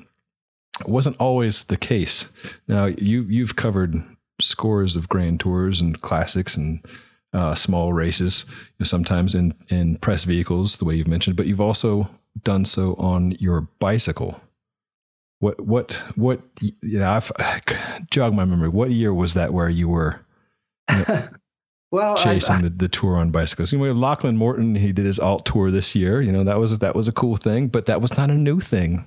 Wasn't 0.86 1.16
always 1.18 1.64
the 1.64 1.76
case. 1.76 2.30
Now 2.66 2.86
you 2.86 3.22
you've 3.22 3.56
covered 3.56 4.02
scores 4.40 4.96
of 4.96 5.08
grand 5.08 5.40
tours 5.40 5.80
and 5.80 6.00
classics 6.00 6.56
and 6.56 6.84
uh, 7.32 7.54
small 7.54 7.92
races, 7.92 8.44
you 8.48 8.54
know, 8.80 8.84
sometimes 8.84 9.34
in 9.34 9.54
in 9.68 9.98
press 9.98 10.24
vehicles, 10.24 10.76
the 10.76 10.84
way 10.84 10.94
you've 10.94 11.08
mentioned, 11.08 11.36
but 11.36 11.46
you've 11.46 11.60
also 11.60 12.08
done 12.42 12.64
so 12.64 12.94
on 12.94 13.32
your 13.32 13.62
bicycle. 13.78 14.40
What 15.40 15.60
what 15.60 15.92
what? 16.16 16.40
Yeah, 16.82 17.12
I've 17.12 17.32
jog 18.10 18.34
my 18.34 18.44
memory. 18.44 18.68
What 18.68 18.90
year 18.90 19.12
was 19.12 19.34
that 19.34 19.52
where 19.52 19.68
you 19.68 19.88
were? 19.88 20.20
well, 21.90 22.16
chasing 22.16 22.56
I, 22.56 22.58
I, 22.58 22.62
the, 22.62 22.70
the 22.70 22.88
tour 22.88 23.16
on 23.16 23.30
bicycles. 23.30 23.72
You 23.72 23.78
know, 23.78 23.92
Lachlan 23.92 24.36
Morton, 24.36 24.74
he 24.74 24.92
did 24.92 25.04
his 25.04 25.18
alt 25.18 25.44
tour 25.44 25.70
this 25.70 25.94
year. 25.94 26.22
You 26.22 26.32
know, 26.32 26.44
that 26.44 26.58
was 26.58 26.78
that 26.78 26.96
was 26.96 27.08
a 27.08 27.12
cool 27.12 27.36
thing, 27.36 27.68
but 27.68 27.86
that 27.86 28.00
was 28.00 28.16
not 28.16 28.30
a 28.30 28.34
new 28.34 28.60
thing, 28.60 29.06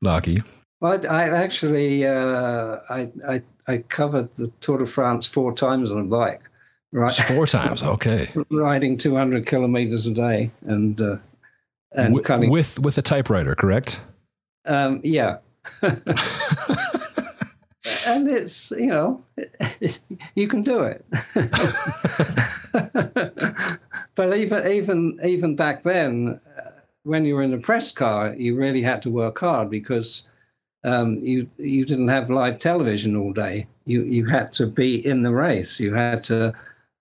Lockie. 0.00 0.42
Well, 0.82 1.00
I 1.08 1.28
actually 1.28 2.04
uh, 2.04 2.78
I, 2.90 3.12
I 3.28 3.42
I 3.68 3.78
covered 3.78 4.32
the 4.32 4.48
Tour 4.58 4.78
de 4.78 4.86
France 4.86 5.28
four 5.28 5.54
times 5.54 5.92
on 5.92 6.00
a 6.00 6.04
bike. 6.04 6.42
Right, 6.90 7.14
four 7.14 7.46
times. 7.46 7.84
Okay, 7.84 8.32
riding 8.50 8.98
two 8.98 9.14
hundred 9.14 9.46
kilometers 9.46 10.08
a 10.08 10.12
day 10.12 10.50
and 10.62 11.00
uh, 11.00 11.18
and 11.92 12.14
with, 12.14 12.24
cutting 12.24 12.50
with 12.50 12.80
with 12.80 12.98
a 12.98 13.02
typewriter, 13.02 13.54
correct? 13.54 14.00
Um, 14.66 15.00
yeah. 15.04 15.38
and 18.06 18.26
it's 18.26 18.72
you 18.72 18.88
know 18.88 19.22
you 20.34 20.48
can 20.48 20.62
do 20.62 20.82
it 20.82 21.04
but 24.16 24.36
even 24.36 24.66
even 24.66 25.20
even 25.24 25.54
back 25.54 25.84
then 25.84 26.40
uh, 26.58 26.70
when 27.04 27.24
you 27.24 27.36
were 27.36 27.42
in 27.42 27.54
a 27.54 27.58
press 27.58 27.92
car 27.92 28.34
you 28.34 28.56
really 28.56 28.82
had 28.82 29.00
to 29.00 29.08
work 29.10 29.38
hard 29.38 29.70
because 29.70 30.28
um, 30.84 31.18
you 31.22 31.48
you 31.56 31.84
didn't 31.84 32.08
have 32.08 32.30
live 32.30 32.58
television 32.58 33.16
all 33.16 33.32
day 33.32 33.66
you 33.84 34.02
you 34.02 34.26
had 34.26 34.52
to 34.52 34.66
be 34.66 35.04
in 35.06 35.22
the 35.22 35.32
race 35.32 35.78
you 35.78 35.94
had 35.94 36.22
to 36.24 36.52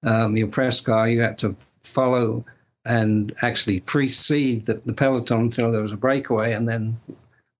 um, 0.03 0.35
your 0.37 0.47
press 0.47 0.79
car 0.79 1.07
you 1.07 1.21
had 1.21 1.37
to 1.37 1.55
follow 1.83 2.45
and 2.85 3.33
actually 3.41 3.79
precede 3.79 4.65
the, 4.65 4.73
the 4.85 4.93
peloton 4.93 5.41
until 5.41 5.71
there 5.71 5.81
was 5.81 5.91
a 5.91 5.97
breakaway 5.97 6.53
and 6.53 6.67
then 6.67 6.97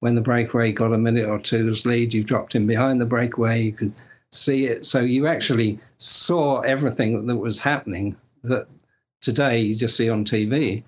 when 0.02 0.16
the 0.16 0.22
breakaway 0.22 0.72
got 0.72 0.94
a 0.94 0.98
minute 0.98 1.30
or 1.30 1.40
two's 1.40 1.86
lead, 1.86 2.14
you 2.14 2.24
dropped 2.24 2.56
in 2.56 2.68
behind 2.68 3.00
the 3.00 3.06
breakaway. 3.06 3.62
You 3.62 3.72
could 3.72 3.94
see 4.32 4.66
it. 4.66 4.84
So 4.86 5.00
you 5.00 5.28
actually 5.28 5.80
saw 6.00 6.60
everything 6.62 7.28
that 7.28 7.38
was 7.38 7.60
happening 7.60 8.18
that 8.44 8.68
today 9.22 9.60
you 9.60 9.76
just 9.76 9.96
see 9.96 10.10
on 10.10 10.26
TV. 10.26 10.84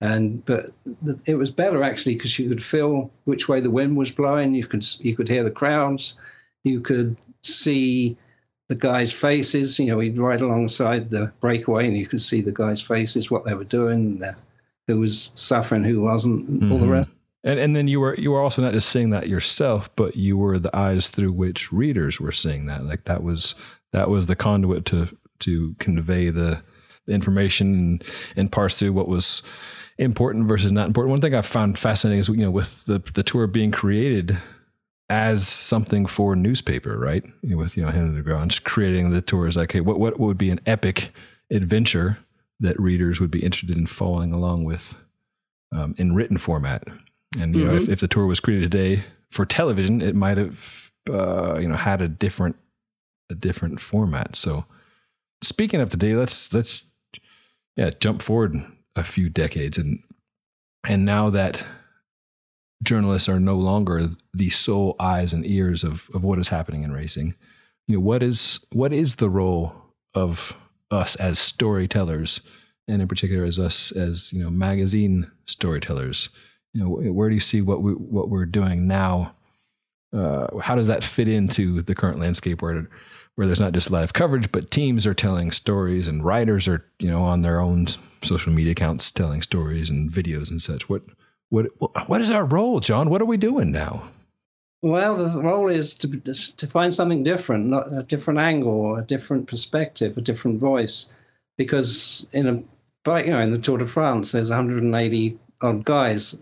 And 0.00 0.44
but 0.44 0.72
it 1.26 1.34
was 1.34 1.50
better 1.50 1.82
actually 1.82 2.14
because 2.14 2.38
you 2.38 2.48
could 2.48 2.62
feel 2.62 3.12
which 3.24 3.48
way 3.48 3.60
the 3.60 3.70
wind 3.70 3.96
was 3.96 4.12
blowing. 4.12 4.54
You 4.54 4.64
could 4.64 4.86
you 5.00 5.16
could 5.16 5.28
hear 5.28 5.42
the 5.42 5.50
crowds. 5.50 6.18
You 6.62 6.80
could 6.80 7.16
see 7.42 8.16
the 8.68 8.76
guys' 8.76 9.12
faces. 9.12 9.78
You 9.78 9.86
know, 9.86 9.96
we'd 9.96 10.18
ride 10.18 10.40
alongside 10.40 11.10
the 11.10 11.32
breakaway, 11.40 11.88
and 11.88 11.96
you 11.96 12.06
could 12.06 12.22
see 12.22 12.40
the 12.40 12.52
guys' 12.52 12.80
faces, 12.80 13.30
what 13.30 13.44
they 13.44 13.54
were 13.54 13.64
doing, 13.64 14.22
who 14.86 15.00
was 15.00 15.32
suffering, 15.34 15.84
who 15.84 16.00
wasn't, 16.00 16.48
mm-hmm. 16.48 16.72
all 16.72 16.78
the 16.78 16.84
mm-hmm. 16.84 16.92
rest. 16.92 17.10
And 17.44 17.58
and 17.58 17.74
then 17.74 17.88
you 17.88 17.98
were 18.00 18.14
you 18.14 18.30
were 18.30 18.40
also 18.40 18.62
not 18.62 18.72
just 18.72 18.90
seeing 18.90 19.10
that 19.10 19.28
yourself, 19.28 19.94
but 19.96 20.16
you 20.16 20.36
were 20.36 20.58
the 20.58 20.76
eyes 20.76 21.10
through 21.10 21.32
which 21.32 21.72
readers 21.72 22.20
were 22.20 22.32
seeing 22.32 22.66
that. 22.66 22.84
Like 22.84 23.04
that 23.04 23.22
was 23.22 23.54
that 23.92 24.10
was 24.10 24.26
the 24.26 24.36
conduit 24.36 24.84
to 24.86 25.08
to 25.40 25.74
convey 25.78 26.30
the, 26.30 26.60
the 27.06 27.14
information 27.14 27.74
and, 27.74 28.04
and 28.36 28.52
parse 28.52 28.76
through 28.78 28.92
what 28.92 29.08
was 29.08 29.42
important 29.98 30.46
versus 30.46 30.72
not 30.72 30.86
important. 30.86 31.10
One 31.10 31.20
thing 31.20 31.34
I 31.34 31.42
found 31.42 31.78
fascinating 31.78 32.20
is 32.20 32.28
you 32.28 32.36
know 32.36 32.50
with 32.50 32.86
the 32.86 32.98
the 33.14 33.22
tour 33.22 33.46
being 33.46 33.70
created 33.70 34.36
as 35.10 35.48
something 35.48 36.06
for 36.06 36.36
newspaper, 36.36 36.98
right? 36.98 37.24
You 37.42 37.50
know, 37.50 37.56
with 37.58 37.76
you 37.76 37.82
know 37.82 37.90
Henri 37.90 38.22
Desgrange, 38.22 38.64
creating 38.64 39.10
the 39.10 39.22
tour 39.22 39.46
is 39.46 39.56
like, 39.56 39.70
okay, 39.70 39.80
what 39.80 39.98
what 39.98 40.20
would 40.20 40.38
be 40.38 40.50
an 40.50 40.60
epic 40.66 41.12
adventure 41.50 42.18
that 42.60 42.78
readers 42.80 43.20
would 43.20 43.30
be 43.30 43.42
interested 43.42 43.76
in 43.76 43.86
following 43.86 44.32
along 44.32 44.64
with 44.64 44.96
um, 45.72 45.94
in 45.98 46.14
written 46.14 46.38
format? 46.38 46.84
And 47.38 47.54
you 47.54 47.62
mm-hmm. 47.62 47.70
know, 47.70 47.76
if, 47.76 47.82
mm-hmm. 47.84 47.92
if 47.92 48.00
the 48.00 48.08
tour 48.08 48.26
was 48.26 48.40
created 48.40 48.70
today 48.70 49.04
for 49.30 49.44
television, 49.44 50.00
it 50.00 50.14
might 50.14 50.38
have 50.38 50.92
uh, 51.10 51.58
you 51.60 51.68
know 51.68 51.76
had 51.76 52.00
a 52.00 52.08
different 52.08 52.56
a 53.30 53.34
different 53.34 53.80
format. 53.80 54.36
So 54.36 54.64
speaking 55.42 55.80
of 55.80 55.90
today, 55.90 56.14
let's 56.14 56.52
let's 56.52 56.84
yeah 57.76 57.90
jump 57.98 58.22
forward 58.22 58.62
a 58.98 59.04
few 59.04 59.28
decades 59.28 59.78
and 59.78 60.02
and 60.86 61.04
now 61.04 61.28
that 61.30 61.64
journalists 62.82 63.28
are 63.28 63.40
no 63.40 63.54
longer 63.54 64.10
the 64.32 64.50
sole 64.50 64.94
eyes 65.00 65.32
and 65.32 65.46
ears 65.46 65.82
of 65.84 66.08
of 66.14 66.24
what 66.24 66.38
is 66.38 66.48
happening 66.48 66.82
in 66.82 66.92
racing, 66.92 67.34
you 67.86 67.96
know 67.96 68.00
what 68.00 68.22
is 68.22 68.60
what 68.72 68.92
is 68.92 69.16
the 69.16 69.30
role 69.30 69.72
of 70.14 70.54
us 70.90 71.16
as 71.16 71.38
storytellers, 71.38 72.40
and 72.86 73.02
in 73.02 73.08
particular 73.08 73.44
as 73.44 73.58
us 73.58 73.92
as 73.92 74.32
you 74.32 74.42
know 74.42 74.50
magazine 74.50 75.30
storytellers 75.46 76.30
you 76.74 76.82
know, 76.82 77.12
where 77.12 77.28
do 77.28 77.34
you 77.34 77.40
see 77.40 77.60
what 77.60 77.82
we 77.82 77.92
what 77.92 78.28
we're 78.28 78.46
doing 78.46 78.86
now? 78.86 79.34
Uh, 80.12 80.58
how 80.58 80.74
does 80.74 80.86
that 80.86 81.04
fit 81.04 81.28
into 81.28 81.82
the 81.82 81.94
current 81.94 82.18
landscape 82.18 82.62
where 82.62 82.88
where 83.38 83.46
there's 83.46 83.60
not 83.60 83.72
just 83.72 83.92
live 83.92 84.12
coverage, 84.12 84.50
but 84.50 84.68
teams 84.68 85.06
are 85.06 85.14
telling 85.14 85.52
stories 85.52 86.08
and 86.08 86.24
writers 86.24 86.66
are 86.66 86.84
you 86.98 87.08
know 87.08 87.22
on 87.22 87.42
their 87.42 87.60
own 87.60 87.86
social 88.20 88.52
media 88.52 88.72
accounts 88.72 89.12
telling 89.12 89.42
stories 89.42 89.88
and 89.88 90.10
videos 90.10 90.50
and 90.50 90.60
such. 90.60 90.88
What 90.88 91.02
what 91.48 91.66
what 92.08 92.20
is 92.20 92.32
our 92.32 92.44
role, 92.44 92.80
John? 92.80 93.10
What 93.10 93.22
are 93.22 93.26
we 93.26 93.36
doing 93.36 93.70
now? 93.70 94.10
Well, 94.82 95.16
the 95.16 95.40
role 95.40 95.68
is 95.68 95.96
to 95.98 96.08
to 96.08 96.66
find 96.66 96.92
something 96.92 97.22
different, 97.22 97.66
not 97.66 97.92
a 97.92 98.02
different 98.02 98.40
angle, 98.40 98.96
a 98.96 99.02
different 99.02 99.46
perspective, 99.46 100.18
a 100.18 100.20
different 100.20 100.58
voice, 100.58 101.08
because 101.56 102.26
in 102.32 102.48
a 102.48 102.62
but 103.04 103.24
you 103.24 103.30
know 103.30 103.40
in 103.40 103.52
the 103.52 103.58
Tour 103.58 103.78
de 103.78 103.86
France, 103.86 104.32
there's 104.32 104.50
180 104.50 105.38
odd 105.62 105.84
guys 105.84 106.36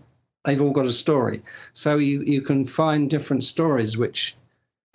they've 0.47 0.61
all 0.61 0.71
got 0.71 0.85
a 0.85 0.93
story. 0.93 1.43
So 1.73 1.97
you, 1.97 2.21
you 2.21 2.41
can 2.41 2.65
find 2.65 3.09
different 3.09 3.43
stories 3.43 3.97
which 3.97 4.35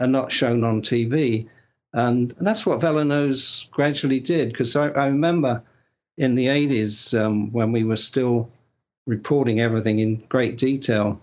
are 0.01 0.07
not 0.07 0.33
shown 0.33 0.65
on 0.65 0.81
TV. 0.81 1.47
And, 1.93 2.33
and 2.39 2.47
that's 2.47 2.65
what 2.65 2.81
VeloNews 2.81 3.71
gradually 3.71 4.21
did, 4.21 4.49
because 4.49 4.75
I, 4.77 4.89
I, 4.89 5.07
remember 5.07 5.63
in 6.17 6.35
the 6.35 6.47
80s 6.47 7.19
um, 7.19 7.53
when 7.53 7.71
we 7.71 7.85
were 7.85 7.97
still 7.97 8.51
reporting 9.07 9.61
everything 9.61 9.99
in 9.99 10.25
great 10.29 10.57
detail. 10.57 11.21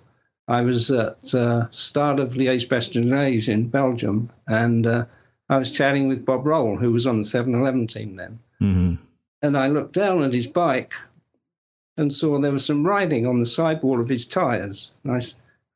I 0.48 0.62
was 0.62 0.92
at 0.92 1.34
uh, 1.34 1.70
start 1.70 2.20
of 2.20 2.34
Liège 2.34 2.68
Bastogne 2.68 3.48
in 3.48 3.70
Belgium, 3.70 4.30
and 4.48 4.86
uh, 4.86 5.06
I 5.48 5.58
was 5.58 5.72
chatting 5.72 6.08
with 6.08 6.26
Bob 6.26 6.46
Roll, 6.46 6.78
who 6.78 6.92
was 6.92 7.08
on 7.08 7.18
the 7.18 7.24
7-Eleven 7.24 7.88
team 7.88 8.16
then. 8.16 8.40
Mm-hmm. 8.62 8.96
And 9.42 9.58
I 9.58 9.68
looked 9.68 9.94
down 9.94 10.24
at 10.24 10.34
his 10.34 10.48
bike 10.48 10.94
and 11.98 12.14
saw 12.14 12.40
there 12.40 12.52
was 12.52 12.66
some 12.66 12.86
writing 12.86 13.26
on 13.26 13.40
the 13.40 13.46
sidewall 13.46 14.00
of 14.00 14.10
his 14.10 14.28
tires. 14.28 14.94
And 15.04 15.14
I, 15.14 15.22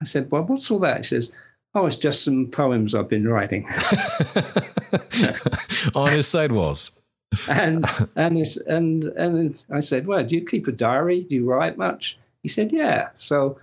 I 0.01 0.05
said, 0.05 0.29
Bob, 0.29 0.49
what's 0.49 0.69
all 0.69 0.79
that? 0.79 0.97
He 0.97 1.03
says, 1.03 1.31
Oh, 1.75 1.85
it's 1.85 1.95
just 1.95 2.23
some 2.23 2.47
poems 2.47 2.93
I've 2.93 3.09
been 3.09 3.27
writing 3.27 3.65
on 5.95 6.11
his 6.11 6.27
sidewalls. 6.27 6.99
and 7.47 7.85
and 8.15 8.45
and 8.67 9.03
and 9.05 9.65
I 9.71 9.79
said, 9.79 10.05
"Well, 10.05 10.23
do 10.23 10.35
you 10.35 10.45
keep 10.45 10.67
a 10.67 10.71
diary? 10.71 11.21
Do 11.21 11.35
you 11.35 11.49
write 11.49 11.77
much?" 11.77 12.17
He 12.43 12.49
said, 12.49 12.71
"Yeah." 12.71 13.09
So 13.17 13.57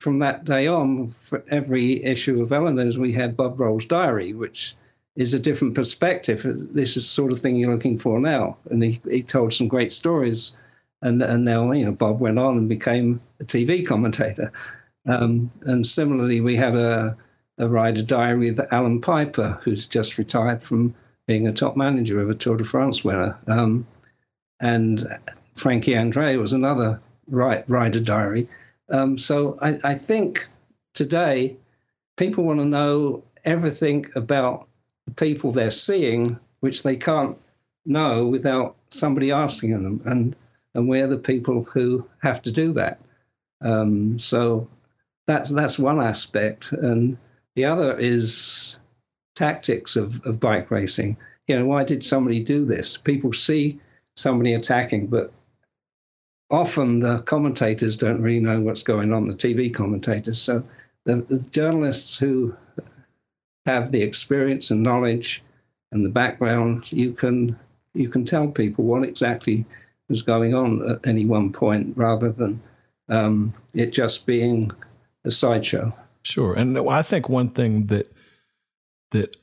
from 0.00 0.20
that 0.20 0.44
day 0.44 0.66
on, 0.66 1.08
for 1.08 1.44
every 1.50 2.02
issue 2.04 2.40
of 2.40 2.50
VeloNews, 2.50 2.96
we 2.96 3.12
had 3.12 3.36
Bob 3.36 3.58
Roll's 3.58 3.86
diary, 3.86 4.32
which 4.32 4.76
is 5.16 5.34
a 5.34 5.38
different 5.38 5.74
perspective. 5.74 6.42
This 6.44 6.90
is 6.90 7.02
the 7.02 7.08
sort 7.08 7.32
of 7.32 7.40
thing 7.40 7.56
you're 7.56 7.74
looking 7.74 7.98
for 7.98 8.20
now. 8.20 8.56
And 8.70 8.84
he, 8.84 9.00
he 9.10 9.22
told 9.22 9.52
some 9.52 9.66
great 9.66 9.92
stories. 9.92 10.56
And, 11.02 11.20
and 11.22 11.44
now, 11.44 11.72
you 11.72 11.84
know, 11.84 11.92
Bob 11.92 12.20
went 12.20 12.38
on 12.38 12.56
and 12.56 12.68
became 12.68 13.20
a 13.40 13.44
TV 13.44 13.84
commentator. 13.84 14.52
Um, 15.06 15.50
and 15.62 15.84
similarly, 15.84 16.40
we 16.40 16.54
had 16.54 16.76
a, 16.76 17.16
a 17.58 17.68
rider 17.68 18.02
diary 18.02 18.50
with 18.50 18.72
Allan 18.72 19.00
Peiper, 19.00 19.60
who's 19.62 19.86
just 19.86 20.18
retired 20.18 20.62
from 20.62 20.94
being 21.26 21.46
a 21.46 21.52
top 21.52 21.76
manager 21.76 22.20
of 22.20 22.30
a 22.30 22.34
Tour 22.34 22.56
de 22.56 22.64
France 22.64 23.04
winner. 23.04 23.38
Um, 23.46 23.86
and 24.60 25.06
Frankie 25.54 25.92
Andreu 25.92 26.38
was 26.40 26.52
another 26.52 27.00
rider 27.26 28.00
diary. 28.00 28.48
Um, 28.88 29.18
so 29.18 29.58
I, 29.60 29.78
I, 29.84 29.94
think 29.94 30.48
today 30.94 31.56
people 32.16 32.44
want 32.44 32.60
to 32.60 32.66
know 32.66 33.22
everything 33.44 34.06
about 34.14 34.66
the 35.06 35.12
people 35.12 35.52
they're 35.52 35.70
seeing, 35.70 36.38
which 36.60 36.82
they 36.82 36.96
can't 36.96 37.36
know 37.84 38.26
without 38.26 38.76
somebody 38.88 39.30
asking 39.30 39.82
them. 39.82 40.00
And, 40.06 40.34
and 40.74 40.88
we're 40.88 41.06
the 41.06 41.18
people 41.18 41.64
who 41.64 42.08
have 42.22 42.40
to 42.42 42.50
do 42.50 42.72
that. 42.72 42.98
Um, 43.60 44.18
so 44.18 44.68
that's 45.26 45.50
that's 45.50 45.78
one 45.78 46.00
aspect, 46.00 46.72
and 46.72 47.18
the 47.58 47.64
other 47.64 47.98
is 47.98 48.76
tactics 49.34 49.96
of, 49.96 50.24
of 50.24 50.38
bike 50.38 50.70
racing. 50.70 51.16
You 51.48 51.58
know, 51.58 51.66
why 51.66 51.82
did 51.82 52.04
somebody 52.04 52.40
do 52.40 52.64
this? 52.64 52.96
People 52.96 53.32
see 53.32 53.80
somebody 54.14 54.54
attacking, 54.54 55.08
but 55.08 55.32
often 56.50 57.00
the 57.00 57.18
commentators 57.22 57.96
don't 57.96 58.22
really 58.22 58.38
know 58.38 58.60
what's 58.60 58.84
going 58.84 59.12
on, 59.12 59.26
the 59.26 59.34
TV 59.34 59.74
commentators. 59.74 60.40
So 60.40 60.62
the, 61.04 61.16
the 61.16 61.40
journalists 61.50 62.20
who 62.20 62.56
have 63.66 63.90
the 63.90 64.02
experience 64.02 64.70
and 64.70 64.84
knowledge 64.84 65.42
and 65.90 66.04
the 66.04 66.10
background, 66.10 66.92
you 66.92 67.12
can 67.12 67.58
you 67.92 68.08
can 68.08 68.24
tell 68.24 68.46
people 68.46 68.84
what 68.84 69.02
exactly 69.02 69.64
was 70.08 70.22
going 70.22 70.54
on 70.54 70.88
at 70.88 71.04
any 71.04 71.24
one 71.24 71.52
point 71.52 71.96
rather 71.96 72.30
than 72.30 72.60
um, 73.08 73.52
it 73.74 73.90
just 73.90 74.26
being 74.26 74.70
a 75.24 75.32
sideshow. 75.32 75.92
Sure, 76.28 76.52
and 76.52 76.76
I 76.78 77.00
think 77.00 77.30
one 77.30 77.48
thing 77.48 77.86
that 77.86 78.12
that 79.12 79.34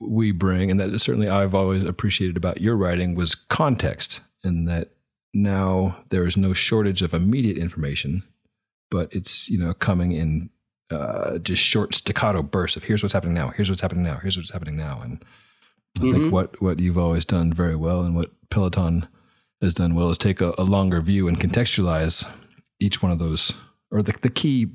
we 0.00 0.32
bring, 0.32 0.70
and 0.70 0.80
that 0.80 0.98
certainly 0.98 1.28
I've 1.28 1.54
always 1.54 1.84
appreciated 1.84 2.38
about 2.38 2.62
your 2.62 2.76
writing, 2.76 3.14
was 3.14 3.34
context, 3.34 4.20
and 4.42 4.66
that 4.66 4.88
now 5.34 6.02
there 6.08 6.26
is 6.26 6.38
no 6.38 6.54
shortage 6.54 7.02
of 7.02 7.12
immediate 7.12 7.58
information, 7.58 8.22
but 8.90 9.14
it's 9.14 9.50
you 9.50 9.58
know 9.58 9.74
coming 9.74 10.12
in 10.12 10.48
uh, 10.90 11.36
just 11.40 11.62
short 11.62 11.94
staccato 11.94 12.42
bursts 12.42 12.78
of 12.78 12.84
here's 12.84 13.02
what's 13.02 13.12
happening 13.12 13.34
now, 13.34 13.48
here's 13.48 13.68
what's 13.68 13.82
happening 13.82 14.04
now, 14.04 14.16
here's 14.16 14.38
what's 14.38 14.52
happening 14.52 14.78
now, 14.78 15.02
and 15.04 15.22
I 15.98 16.00
mm-hmm. 16.00 16.12
think 16.14 16.32
what 16.32 16.62
what 16.62 16.80
you've 16.80 16.96
always 16.96 17.26
done 17.26 17.52
very 17.52 17.76
well, 17.76 18.00
and 18.00 18.16
what 18.16 18.30
Peloton 18.48 19.06
has 19.60 19.74
done 19.74 19.94
well, 19.94 20.08
is 20.08 20.16
take 20.16 20.40
a, 20.40 20.54
a 20.56 20.64
longer 20.64 21.02
view 21.02 21.28
and 21.28 21.38
contextualize 21.38 22.26
each 22.80 23.02
one 23.02 23.12
of 23.12 23.18
those 23.18 23.52
or 23.90 24.00
the 24.00 24.12
the 24.22 24.30
key 24.30 24.68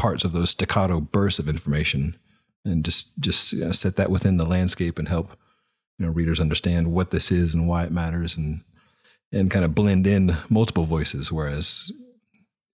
parts 0.00 0.24
of 0.24 0.32
those 0.32 0.50
staccato 0.50 0.98
bursts 0.98 1.38
of 1.38 1.46
information, 1.46 2.18
and 2.64 2.84
just 2.84 3.12
just 3.20 3.52
you 3.52 3.66
know, 3.66 3.72
set 3.72 3.96
that 3.96 4.10
within 4.10 4.38
the 4.38 4.46
landscape 4.46 4.98
and 4.98 5.08
help 5.08 5.36
you 5.98 6.06
know 6.06 6.12
readers 6.12 6.40
understand 6.40 6.90
what 6.90 7.10
this 7.10 7.30
is 7.30 7.54
and 7.54 7.68
why 7.68 7.84
it 7.84 7.92
matters 7.92 8.34
and 8.34 8.64
and 9.30 9.50
kind 9.50 9.64
of 9.64 9.74
blend 9.74 10.06
in 10.06 10.36
multiple 10.48 10.86
voices. 10.86 11.30
Whereas, 11.30 11.92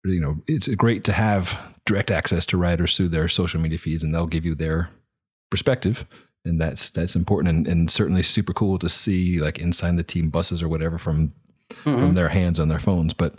you 0.04 0.20
know, 0.20 0.36
it's 0.46 0.68
great 0.68 1.02
to 1.04 1.12
have 1.12 1.58
direct 1.84 2.10
access 2.12 2.46
to 2.46 2.56
writers 2.56 2.96
through 2.96 3.08
their 3.08 3.28
social 3.28 3.60
media 3.60 3.78
feeds, 3.78 4.04
and 4.04 4.14
they'll 4.14 4.26
give 4.26 4.44
you 4.44 4.54
their 4.54 4.90
perspective, 5.50 6.06
and 6.44 6.60
that's 6.60 6.90
that's 6.90 7.16
important 7.16 7.52
and, 7.52 7.66
and 7.66 7.90
certainly 7.90 8.22
super 8.22 8.52
cool 8.52 8.78
to 8.78 8.88
see 8.88 9.40
like 9.40 9.58
inside 9.58 9.96
the 9.96 10.04
team 10.04 10.30
buses 10.30 10.62
or 10.62 10.68
whatever 10.68 10.96
from 10.96 11.30
mm-hmm. 11.70 11.98
from 11.98 12.14
their 12.14 12.28
hands 12.28 12.60
on 12.60 12.68
their 12.68 12.78
phones, 12.78 13.12
but. 13.12 13.34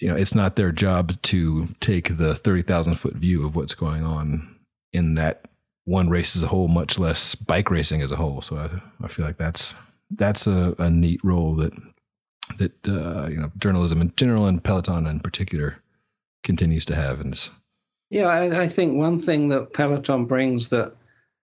You 0.00 0.08
know, 0.08 0.16
it's 0.16 0.34
not 0.34 0.56
their 0.56 0.72
job 0.72 1.20
to 1.22 1.68
take 1.80 2.16
the 2.16 2.34
thirty 2.34 2.62
thousand 2.62 2.96
foot 2.96 3.14
view 3.14 3.46
of 3.46 3.54
what's 3.54 3.74
going 3.74 4.02
on 4.02 4.56
in 4.92 5.14
that 5.14 5.46
one 5.84 6.08
race 6.08 6.36
as 6.36 6.42
a 6.42 6.48
whole, 6.48 6.68
much 6.68 6.98
less 6.98 7.34
bike 7.34 7.70
racing 7.70 8.02
as 8.02 8.10
a 8.10 8.16
whole. 8.16 8.42
So 8.42 8.56
I, 8.56 9.04
I 9.04 9.08
feel 9.08 9.26
like 9.26 9.36
that's 9.36 9.74
that's 10.10 10.46
a, 10.46 10.74
a 10.78 10.90
neat 10.90 11.20
role 11.22 11.54
that 11.56 11.72
that 12.58 12.88
uh, 12.88 13.28
you 13.28 13.36
know 13.36 13.52
journalism 13.58 14.00
in 14.00 14.12
general 14.16 14.46
and 14.46 14.62
Peloton 14.62 15.06
in 15.06 15.20
particular 15.20 15.78
continues 16.42 16.84
to 16.86 16.94
have. 16.94 17.20
And 17.20 17.48
yeah, 18.10 18.26
I, 18.26 18.62
I, 18.62 18.68
think 18.68 18.96
one 18.96 19.18
thing 19.18 19.48
that 19.48 19.72
Peloton 19.72 20.24
brings 20.24 20.70
that 20.70 20.92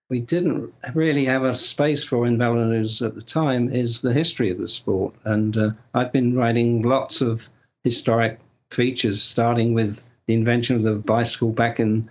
we 0.10 0.22
didn't 0.22 0.74
really 0.94 1.26
have 1.26 1.44
a 1.44 1.56
space 1.56 2.04
for 2.04 2.26
in 2.26 2.38
VeloNews 2.38 3.06
at 3.06 3.16
the 3.16 3.22
time 3.22 3.70
is 3.70 4.02
the 4.02 4.14
history 4.14 4.50
of 4.50 4.58
the 4.58 4.68
sport. 4.68 5.14
And 5.24 5.56
uh, 5.58 5.72
I've 5.94 6.12
been 6.12 6.36
writing 6.36 6.82
lots 6.82 7.22
of 7.22 7.50
historic 7.84 8.40
features, 8.72 9.22
starting 9.22 9.74
with 9.74 10.04
the 10.26 10.34
invention 10.34 10.76
of 10.76 10.84
the 10.84 10.96
bicycle 10.96 11.52
back 11.52 11.80
in 11.80 12.04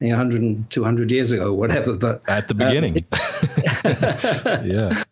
100 0.00 0.70
200 0.70 1.10
years 1.10 1.32
ago, 1.32 1.52
whatever. 1.52 1.94
But 1.94 2.22
at 2.28 2.48
the 2.48 2.54
beginning, 2.54 2.98
uh, 3.12 4.60
yeah. 4.64 5.02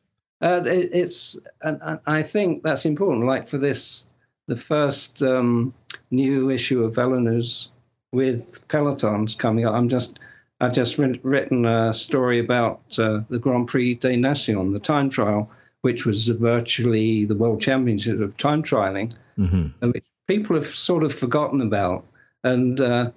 Uh, 0.40 0.60
it, 0.64 0.90
it's, 0.92 1.38
and, 1.62 2.00
I 2.06 2.22
think 2.22 2.62
that's 2.62 2.84
important. 2.84 3.26
Like 3.26 3.46
for 3.46 3.58
this, 3.58 4.08
the 4.48 4.56
first 4.56 5.22
um, 5.22 5.72
new 6.10 6.50
issue 6.50 6.82
of 6.82 6.94
VeloNews 6.94 7.68
with 8.10 8.66
pelotons 8.68 9.38
coming 9.38 9.64
up. 9.64 9.74
I'm 9.74 9.88
just, 9.88 10.18
I've 10.60 10.74
just 10.74 10.98
written 10.98 11.64
a 11.64 11.94
story 11.94 12.38
about 12.38 12.82
uh, 12.98 13.20
the 13.30 13.38
Grand 13.38 13.68
Prix 13.68 13.94
des 13.94 14.16
Nations, 14.16 14.72
the 14.72 14.80
time 14.80 15.08
trial, 15.08 15.50
which 15.80 16.04
was 16.04 16.28
virtually 16.28 17.24
the 17.24 17.34
world 17.34 17.60
championship 17.60 18.20
of 18.20 18.36
time 18.36 18.62
trialing, 18.62 19.16
mm-hmm. 19.38 19.90
which 19.90 20.04
people 20.32 20.56
have 20.56 20.66
sort 20.66 21.02
of 21.02 21.12
forgotten 21.14 21.60
about. 21.60 22.04
And 22.42 22.80
uh, 22.80 23.10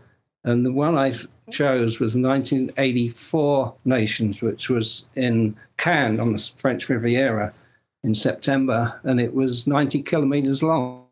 and 0.43 0.65
the 0.65 0.71
one 0.71 0.95
I 0.95 1.13
chose 1.49 1.99
was 1.99 2.15
1984 2.15 3.75
Nations, 3.86 4.41
which 4.41 4.69
was 4.69 5.10
in 5.15 5.56
Cannes 5.78 6.19
on 6.19 6.34
the 6.34 6.51
French 6.58 6.88
Riviera 6.89 7.54
in 8.04 8.13
September, 8.13 8.99
and 9.04 9.19
it 9.19 9.34
was 9.34 9.65
90 9.65 10.04
kilometers 10.04 10.62
long. 10.62 11.08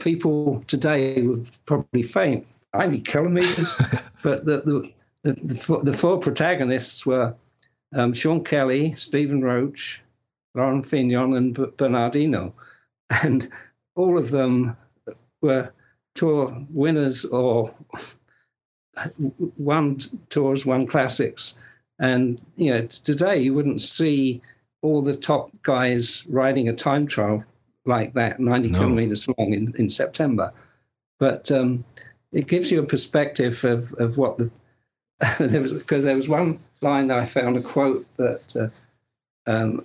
People 0.00 0.64
today 0.66 1.22
would 1.22 1.48
probably 1.66 2.02
faint 2.02 2.46
90 2.74 3.00
kilometers, 3.02 3.76
but 4.22 4.44
the, 4.44 4.56
the, 4.62 4.92
the, 5.22 5.32
the, 5.34 5.80
the 5.84 5.92
four 5.92 6.18
protagonists 6.18 7.06
were 7.06 7.34
um, 7.94 8.12
Sean 8.12 8.42
Kelly, 8.42 8.94
Stephen 8.96 9.42
Roche, 9.42 10.00
Laurent 10.56 10.84
Fignon, 10.84 11.34
and 11.34 11.76
Bernard 11.76 12.14
Hinault. 12.14 12.54
And 13.22 13.48
all 13.94 14.18
of 14.18 14.30
them 14.30 14.76
were 15.40 15.72
tour 16.14 16.66
winners 16.70 17.24
or 17.24 17.72
one 19.56 19.98
tours, 20.28 20.66
one 20.66 20.86
classics. 20.86 21.58
And 21.98 22.40
you 22.56 22.72
know, 22.72 22.86
today 22.86 23.38
you 23.38 23.54
wouldn't 23.54 23.80
see 23.80 24.40
all 24.82 25.02
the 25.02 25.14
top 25.14 25.50
guys 25.62 26.24
riding 26.26 26.68
a 26.68 26.72
time 26.74 27.06
trial 27.06 27.44
like 27.84 28.14
that, 28.14 28.40
90 28.40 28.70
no. 28.70 28.78
kilometers 28.78 29.28
long 29.28 29.52
in, 29.52 29.74
in 29.76 29.88
September. 29.90 30.52
But 31.18 31.50
um, 31.50 31.84
it 32.32 32.48
gives 32.48 32.70
you 32.70 32.80
a 32.80 32.86
perspective 32.86 33.64
of, 33.64 33.92
of 33.94 34.16
what 34.16 34.38
the 34.38 34.50
because 35.38 35.52
there, 35.52 35.98
there, 35.98 36.16
was 36.16 36.28
one 36.30 36.58
line 36.80 37.08
that 37.08 37.18
I 37.18 37.26
found 37.26 37.56
a 37.58 37.60
quote 37.60 38.06
that 38.16 38.56
uh, 38.56 39.50
um, 39.50 39.84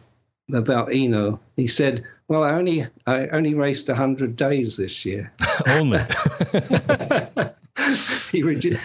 about 0.53 0.89
Hinault. 0.89 1.39
He 1.55 1.67
said, 1.67 2.03
"Well, 2.27 2.43
I 2.43 2.51
only 2.51 2.87
I 3.05 3.27
only 3.27 3.53
raced 3.53 3.87
hundred 3.87 4.35
days 4.35 4.77
this 4.77 5.05
year." 5.05 5.33
only. 5.67 5.99
he 8.31 8.43
would, 8.43 8.79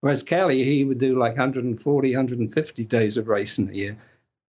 whereas 0.00 0.22
Kelly, 0.22 0.64
he 0.64 0.84
would 0.84 0.98
do 0.98 1.18
like 1.18 1.32
140, 1.32 2.10
150 2.10 2.84
days 2.86 3.16
of 3.16 3.28
racing 3.28 3.70
a 3.70 3.72
year. 3.72 3.96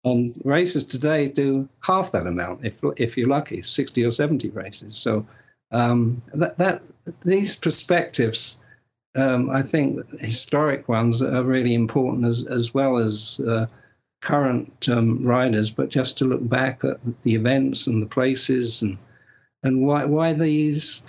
And 0.05 0.39
races 0.45 0.85
today 0.85 1.29
do 1.29 1.69
half 1.85 2.13
that 2.13 2.27
amount, 2.27 2.65
if 2.65 2.81
if 2.97 3.17
you're 3.17 3.29
lucky, 3.29 3.63
60 3.63 4.05
or 4.05 4.11
70 4.11 4.51
races. 4.51 4.97
So 4.97 5.27
um, 5.71 6.23
that 6.35 6.59
that 6.59 6.83
these 7.25 7.57
perspectives, 7.57 8.61
um, 9.17 9.49
I 9.49 9.63
think, 9.63 10.07
historic 10.21 10.89
ones 10.91 11.23
are 11.23 11.43
really 11.43 11.73
important 11.73 12.27
as 12.27 12.45
as 12.47 12.75
well 12.75 12.99
as 12.99 13.41
uh, 13.41 13.67
current 14.25 14.89
um, 14.89 15.23
riders. 15.23 15.71
But 15.71 15.91
just 15.91 16.19
to 16.19 16.25
look 16.25 16.49
back 16.49 16.85
at 16.85 16.99
the 17.23 17.35
events 17.35 17.87
and 17.87 18.03
the 18.03 18.07
places 18.07 18.83
and 18.83 18.99
and 19.63 19.87
why 19.87 20.05
why 20.05 20.33
these 20.33 21.03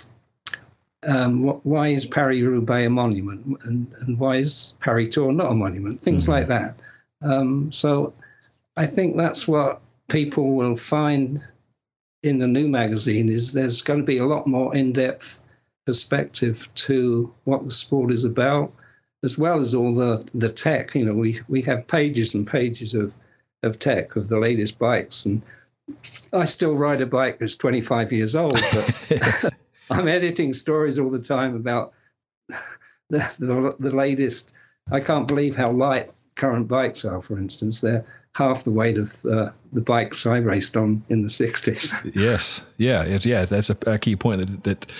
um, 1.06 1.44
why 1.62 1.88
is 1.88 2.06
Paris 2.06 2.42
Roubaix 2.42 2.86
a 2.86 2.90
monument 2.90 3.58
and, 3.64 3.92
and 4.00 4.18
why 4.18 4.36
is 4.36 4.74
Paris 4.80 5.10
Tour 5.10 5.32
not 5.32 5.52
a 5.52 5.54
monument? 5.54 6.02
Things 6.02 6.24
mm-hmm. 6.24 6.32
like 6.32 6.48
that. 6.48 6.80
Um, 7.22 7.72
so 7.72 8.12
I 8.76 8.86
think 8.86 9.16
that's 9.16 9.48
what 9.48 9.80
people 10.08 10.54
will 10.54 10.76
find 10.76 11.42
in 12.22 12.38
the 12.38 12.46
new 12.46 12.68
magazine 12.68 13.28
is 13.28 13.52
there's 13.52 13.82
going 13.82 14.00
to 14.00 14.06
be 14.06 14.18
a 14.18 14.26
lot 14.26 14.46
more 14.46 14.74
in-depth 14.74 15.40
perspective 15.84 16.68
to 16.74 17.32
what 17.44 17.64
the 17.64 17.70
sport 17.70 18.10
is 18.12 18.24
about, 18.24 18.72
as 19.22 19.38
well 19.38 19.60
as 19.60 19.74
all 19.74 19.94
the 19.94 20.28
the 20.34 20.52
tech. 20.52 20.94
You 20.94 21.06
know, 21.06 21.14
we 21.14 21.40
we 21.48 21.62
have 21.62 21.88
pages 21.88 22.34
and 22.34 22.46
pages 22.46 22.94
of 22.94 23.12
of 23.62 23.78
tech 23.78 24.16
of 24.16 24.28
the 24.28 24.38
latest 24.38 24.78
bikes, 24.78 25.24
and 25.24 25.42
I 26.32 26.44
still 26.44 26.76
ride 26.76 27.00
a 27.00 27.06
bike 27.06 27.38
that's 27.38 27.56
25 27.56 28.12
years 28.12 28.34
old, 28.34 28.60
but 28.72 28.94
I'm 29.90 30.08
editing 30.08 30.52
stories 30.52 30.98
all 30.98 31.10
the 31.10 31.22
time 31.22 31.54
about 31.54 31.92
the, 33.08 33.18
the, 33.38 33.76
the 33.78 33.96
latest. 33.96 34.52
I 34.92 35.00
can't 35.00 35.26
believe 35.26 35.56
how 35.56 35.70
light 35.70 36.10
current 36.36 36.68
bikes 36.68 37.04
are. 37.04 37.20
For 37.20 37.38
instance, 37.38 37.80
they're 37.80 38.04
half 38.36 38.64
the 38.64 38.70
weight 38.70 38.98
of 38.98 39.24
uh, 39.24 39.50
the 39.72 39.80
bikes 39.80 40.26
I 40.26 40.36
raced 40.36 40.76
on 40.76 41.02
in 41.08 41.22
the 41.22 41.28
60s. 41.28 42.14
yes. 42.14 42.62
Yeah. 42.76 43.18
Yeah. 43.22 43.44
That's 43.44 43.70
a, 43.70 43.76
a, 43.86 43.98
key 43.98 44.16
point 44.16 44.46
that, 44.46 44.64
that 44.64 44.92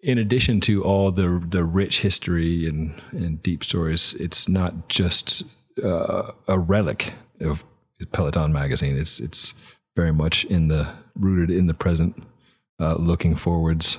in 0.00 0.18
addition 0.18 0.60
to 0.60 0.82
all 0.84 1.10
the, 1.10 1.44
the 1.48 1.64
rich 1.64 2.00
history 2.00 2.66
and, 2.66 2.94
and 3.10 3.42
deep 3.42 3.64
stories, 3.64 4.14
it's 4.14 4.48
not 4.48 4.88
just 4.88 5.42
uh, 5.82 6.32
a 6.46 6.58
relic 6.58 7.12
of 7.40 7.64
Peloton 8.12 8.52
magazine. 8.52 8.96
It's, 8.96 9.20
it's 9.20 9.54
very 9.96 10.12
much 10.12 10.44
in 10.44 10.68
the 10.68 10.88
rooted 11.16 11.50
in 11.50 11.66
the 11.66 11.74
present, 11.74 12.22
uh, 12.80 12.94
looking 12.94 13.34
forwards 13.34 13.98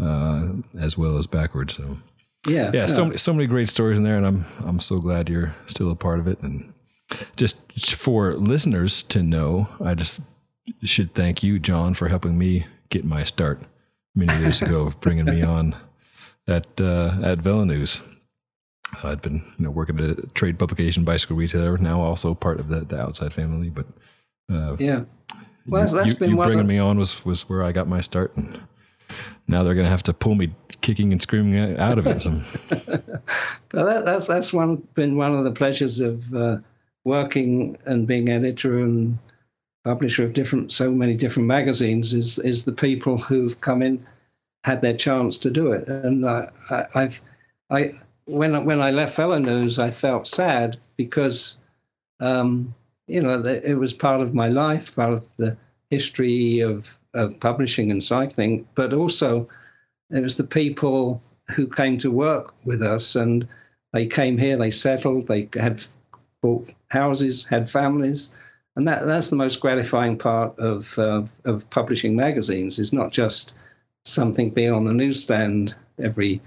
uh, 0.00 0.48
as 0.78 0.96
well 0.96 1.18
as 1.18 1.26
backwards. 1.26 1.74
So 1.74 1.98
yeah, 2.46 2.70
yeah, 2.72 2.86
so 2.86 3.12
so 3.12 3.32
many 3.32 3.46
great 3.46 3.68
stories 3.68 3.98
in 3.98 4.04
there, 4.04 4.16
and 4.16 4.26
I'm 4.26 4.46
I'm 4.64 4.80
so 4.80 4.98
glad 4.98 5.28
you're 5.28 5.54
still 5.66 5.90
a 5.90 5.96
part 5.96 6.20
of 6.20 6.26
it. 6.26 6.40
And 6.40 6.72
just 7.36 7.94
for 7.94 8.34
listeners 8.34 9.02
to 9.04 9.22
know, 9.22 9.68
I 9.80 9.94
just 9.94 10.20
should 10.82 11.14
thank 11.14 11.42
you, 11.42 11.58
John, 11.58 11.94
for 11.94 12.08
helping 12.08 12.38
me 12.38 12.66
get 12.88 13.04
my 13.04 13.24
start 13.24 13.60
many 14.16 14.36
years 14.40 14.62
ago, 14.62 14.92
bringing 15.00 15.26
me 15.26 15.42
on 15.42 15.76
at 16.48 16.66
uh, 16.80 17.18
at 17.22 17.38
VeloNews. 17.38 18.00
I'd 19.04 19.20
been 19.20 19.44
you 19.58 19.64
know 19.64 19.70
working 19.70 19.98
at 20.00 20.18
a 20.18 20.26
trade 20.34 20.58
publication, 20.58 21.04
bicycle 21.04 21.36
retailer, 21.36 21.76
now 21.78 22.00
also 22.00 22.34
part 22.34 22.58
of 22.58 22.68
the, 22.68 22.80
the 22.80 23.00
outside 23.00 23.32
family. 23.32 23.70
But 23.70 23.86
uh, 24.50 24.76
yeah, 24.78 25.04
well, 25.68 25.82
that's, 25.82 25.92
that's 25.92 26.08
you, 26.10 26.16
been 26.16 26.30
you 26.30 26.36
bringing 26.36 26.66
me 26.66 26.78
on 26.78 26.98
was 26.98 27.24
was 27.24 27.48
where 27.48 27.62
I 27.62 27.72
got 27.72 27.86
my 27.86 28.00
start. 28.00 28.36
And, 28.36 28.60
now 29.48 29.62
they're 29.62 29.74
going 29.74 29.84
to 29.84 29.90
have 29.90 30.02
to 30.04 30.12
pull 30.12 30.34
me 30.34 30.52
kicking 30.80 31.12
and 31.12 31.22
screaming 31.22 31.78
out 31.78 31.98
of 31.98 32.06
it. 32.06 32.24
well, 33.72 33.86
that, 33.86 34.04
that's 34.04 34.26
that's 34.26 34.52
one 34.52 34.88
been 34.94 35.16
one 35.16 35.34
of 35.34 35.44
the 35.44 35.52
pleasures 35.52 36.00
of 36.00 36.34
uh, 36.34 36.58
working 37.04 37.78
and 37.86 38.06
being 38.06 38.28
editor 38.28 38.78
and 38.78 39.18
publisher 39.86 40.24
of 40.24 40.34
different 40.34 40.72
so 40.72 40.90
many 40.90 41.16
different 41.16 41.46
magazines 41.46 42.12
is 42.12 42.38
is 42.40 42.64
the 42.64 42.72
people 42.72 43.18
who've 43.18 43.60
come 43.60 43.82
in 43.82 44.04
had 44.64 44.82
their 44.82 44.96
chance 44.96 45.38
to 45.38 45.50
do 45.50 45.72
it 45.72 45.86
and 45.86 46.28
I, 46.28 46.48
I, 46.70 46.86
I've 46.94 47.20
I 47.70 47.94
when 48.24 48.64
when 48.64 48.80
I 48.80 48.90
left 48.90 49.16
VeloNews 49.16 49.78
I 49.78 49.90
felt 49.90 50.26
sad 50.26 50.78
because 50.96 51.60
um, 52.20 52.74
you 53.06 53.22
know 53.22 53.44
it 53.44 53.78
was 53.78 53.92
part 53.92 54.20
of 54.20 54.34
my 54.34 54.48
life 54.48 54.96
part 54.96 55.12
of 55.12 55.28
the 55.36 55.56
history 55.90 56.60
of 56.60 56.98
of 57.16 57.40
publishing 57.40 57.90
and 57.90 58.02
cycling, 58.02 58.68
but 58.74 58.92
also 58.92 59.48
it 60.10 60.22
was 60.22 60.36
the 60.36 60.44
people 60.44 61.22
who 61.54 61.66
came 61.66 61.98
to 61.98 62.10
work 62.10 62.54
with 62.64 62.82
us 62.82 63.16
and 63.16 63.48
they 63.92 64.06
came 64.06 64.38
here, 64.38 64.56
they 64.56 64.70
settled, 64.70 65.26
they 65.26 65.48
had 65.54 65.82
bought 66.42 66.70
houses, 66.90 67.44
had 67.46 67.70
families. 67.70 68.34
And 68.76 68.86
that, 68.86 69.06
that's 69.06 69.30
the 69.30 69.36
most 69.36 69.60
gratifying 69.60 70.18
part 70.18 70.58
of, 70.58 70.98
uh, 70.98 71.22
of 71.44 71.68
publishing 71.70 72.14
magazines 72.14 72.78
is 72.78 72.92
not 72.92 73.10
just 73.10 73.54
something 74.04 74.50
being 74.50 74.72
on 74.72 74.84
the 74.84 74.92
newsstand 74.92 75.74
every 75.98 76.40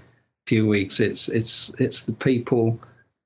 few 0.46 0.66
weeks. 0.66 1.00
It's, 1.00 1.28
it's, 1.28 1.74
it's 1.80 2.04
the 2.04 2.12
people 2.12 2.80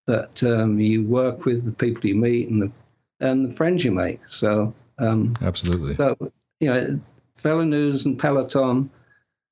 that 0.06 0.42
um, 0.42 0.80
you 0.80 1.04
work 1.04 1.44
with, 1.44 1.64
the 1.64 1.72
people 1.72 2.06
you 2.06 2.14
meet 2.14 2.48
and 2.48 2.62
the, 2.62 2.72
and 3.20 3.44
the 3.44 3.54
friends 3.54 3.84
you 3.84 3.92
make. 3.92 4.20
So, 4.28 4.74
um, 4.98 5.36
absolutely. 5.42 5.96
So, 5.96 6.16
you 6.60 6.72
know, 6.72 7.00
VeloNews 7.38 8.06
and 8.06 8.18
Peloton 8.18 8.90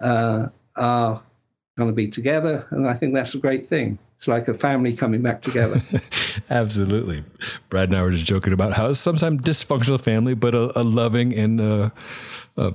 uh, 0.00 0.48
are 0.76 1.22
going 1.76 1.90
to 1.90 1.94
be 1.94 2.08
together, 2.08 2.66
and 2.70 2.88
I 2.88 2.94
think 2.94 3.14
that's 3.14 3.34
a 3.34 3.38
great 3.38 3.66
thing. 3.66 3.98
It's 4.22 4.28
like 4.28 4.46
a 4.46 4.54
family 4.54 4.92
coming 4.92 5.20
back 5.20 5.42
together. 5.42 5.82
Absolutely. 6.48 7.18
Brad 7.70 7.88
and 7.88 7.98
I 7.98 8.02
were 8.02 8.12
just 8.12 8.24
joking 8.24 8.52
about 8.52 8.72
how 8.72 8.90
it's 8.90 9.00
sometimes 9.00 9.42
dysfunctional 9.42 10.00
family, 10.00 10.34
but 10.34 10.54
a, 10.54 10.70
a 10.78 10.84
loving 10.84 11.34
and 11.34 11.60
uh, 11.60 11.90
uh, 12.56 12.70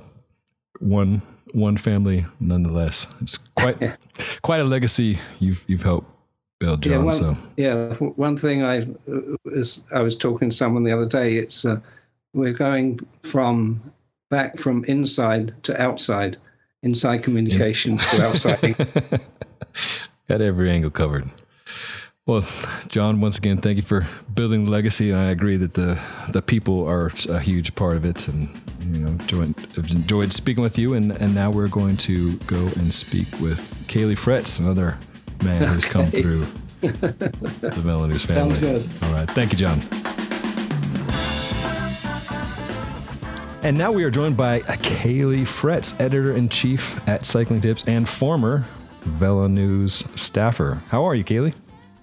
one 0.78 1.22
one 1.54 1.78
family 1.78 2.26
nonetheless. 2.38 3.06
It's 3.22 3.38
quite 3.38 3.78
yeah. 3.80 3.96
quite 4.42 4.60
a 4.60 4.64
legacy 4.64 5.20
you've 5.40 5.64
you've 5.66 5.84
helped 5.84 6.10
build, 6.58 6.82
John. 6.82 6.92
Yeah, 6.92 7.02
one, 7.02 7.12
so 7.14 7.36
yeah, 7.56 7.94
one 7.94 8.36
thing 8.36 8.62
I 8.62 8.86
was 9.42 9.84
I 9.90 10.02
was 10.02 10.18
talking 10.18 10.50
to 10.50 10.54
someone 10.54 10.84
the 10.84 10.92
other 10.92 11.08
day. 11.08 11.36
It's 11.36 11.64
uh, 11.64 11.80
we're 12.34 12.52
going 12.52 13.00
from 13.22 13.80
back 14.28 14.58
from 14.58 14.84
inside 14.84 15.54
to 15.62 15.80
outside, 15.80 16.36
inside 16.82 17.22
communications 17.22 18.04
to 18.04 18.26
outside. 18.26 18.76
Got 20.28 20.42
every 20.42 20.70
angle 20.70 20.90
covered. 20.90 21.30
Well, 22.26 22.46
John, 22.88 23.22
once 23.22 23.38
again, 23.38 23.56
thank 23.56 23.76
you 23.76 23.82
for 23.82 24.06
building 24.34 24.66
the 24.66 24.70
legacy. 24.70 25.08
And 25.08 25.18
I 25.18 25.30
agree 25.30 25.56
that 25.56 25.72
the 25.72 25.98
the 26.28 26.42
people 26.42 26.86
are 26.86 27.10
a 27.30 27.40
huge 27.40 27.74
part 27.74 27.96
of 27.96 28.04
it. 28.04 28.28
And 28.28 28.50
you 28.82 29.00
know, 29.00 29.08
enjoyed, 29.08 29.54
enjoyed 29.78 30.34
speaking 30.34 30.62
with 30.62 30.76
you. 30.76 30.92
And 30.92 31.12
and 31.12 31.34
now 31.34 31.50
we're 31.50 31.68
going 31.68 31.96
to 31.98 32.36
go 32.40 32.66
and 32.76 32.92
speak 32.92 33.28
with 33.40 33.74
Caley 33.88 34.14
Fretz, 34.14 34.60
another 34.60 34.98
man 35.42 35.66
who's 35.66 35.86
come 35.86 36.06
through 36.06 36.44
the 36.82 37.72
VeloNews 37.82 38.26
family. 38.26 38.54
Sounds 38.54 38.58
good. 38.58 39.04
All 39.04 39.12
right, 39.14 39.30
thank 39.30 39.52
you, 39.52 39.56
John. 39.56 39.80
And 43.62 43.76
now 43.76 43.90
we 43.90 44.04
are 44.04 44.10
joined 44.10 44.36
by 44.36 44.60
Caley 44.60 45.42
Fretz, 45.42 45.98
editor 45.98 46.34
in 46.34 46.50
chief 46.50 47.00
at 47.08 47.24
Cycling 47.24 47.62
Tips 47.62 47.88
and 47.88 48.06
former 48.06 48.66
VeloNews 49.02 50.18
staffer. 50.18 50.82
How 50.88 51.04
are 51.04 51.14
you, 51.14 51.24
Caley? 51.24 51.54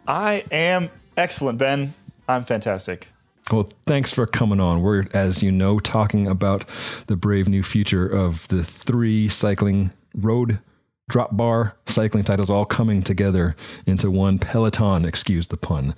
I 0.08 0.43
am 0.51 0.89
excellent, 1.17 1.58
Ben. 1.58 1.93
I'm 2.27 2.43
fantastic. 2.43 3.08
Well, 3.51 3.69
thanks 3.86 4.12
for 4.12 4.25
coming 4.25 4.60
on. 4.60 4.81
We're, 4.81 5.05
as 5.13 5.43
you 5.43 5.51
know, 5.51 5.79
talking 5.79 6.27
about 6.27 6.65
the 7.08 7.15
brave 7.15 7.47
new 7.47 7.62
future 7.62 8.08
of 8.08 8.47
the 8.47 8.63
three 8.63 9.29
cycling 9.29 9.91
road 10.15 10.59
drop 11.07 11.38
bar 11.38 11.76
cycling 11.86 12.24
titles 12.24 12.49
all 12.49 12.65
coming 12.65 13.03
together 13.03 13.55
into 13.86 14.09
one 14.09 14.39
Peloton, 14.39 15.05
excuse 15.05 15.47
the 15.47 15.57
pun, 15.57 15.93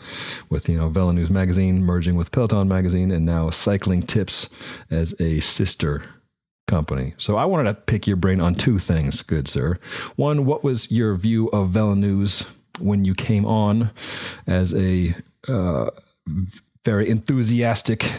with 0.49 0.67
you 0.67 0.77
know 0.77 0.89
VeloNews 0.89 1.29
magazine 1.29 1.83
merging 1.83 2.15
with 2.15 2.31
Peloton 2.31 2.67
magazine 2.67 3.11
and 3.11 3.25
now 3.25 3.49
Cycling 3.49 4.01
Tips 4.01 4.49
as 4.91 5.15
a 5.21 5.39
sister 5.39 6.03
company. 6.67 7.13
So 7.17 7.37
I 7.37 7.45
wanted 7.45 7.65
to 7.65 7.73
pick 7.73 8.07
your 8.07 8.17
brain 8.17 8.39
on 8.39 8.55
two 8.55 8.77
things, 8.77 9.21
good 9.21 9.47
sir. 9.47 9.79
One, 10.15 10.45
what 10.45 10.63
was 10.63 10.91
your 10.91 11.15
view 11.15 11.47
of 11.47 11.69
VeloNews 11.69 12.45
when 12.79 13.05
you 13.05 13.15
came 13.15 13.45
on 13.45 13.91
as 14.45 14.73
a 14.73 15.15
uh, 15.47 15.89
very 16.85 17.09
enthusiastic 17.09 18.11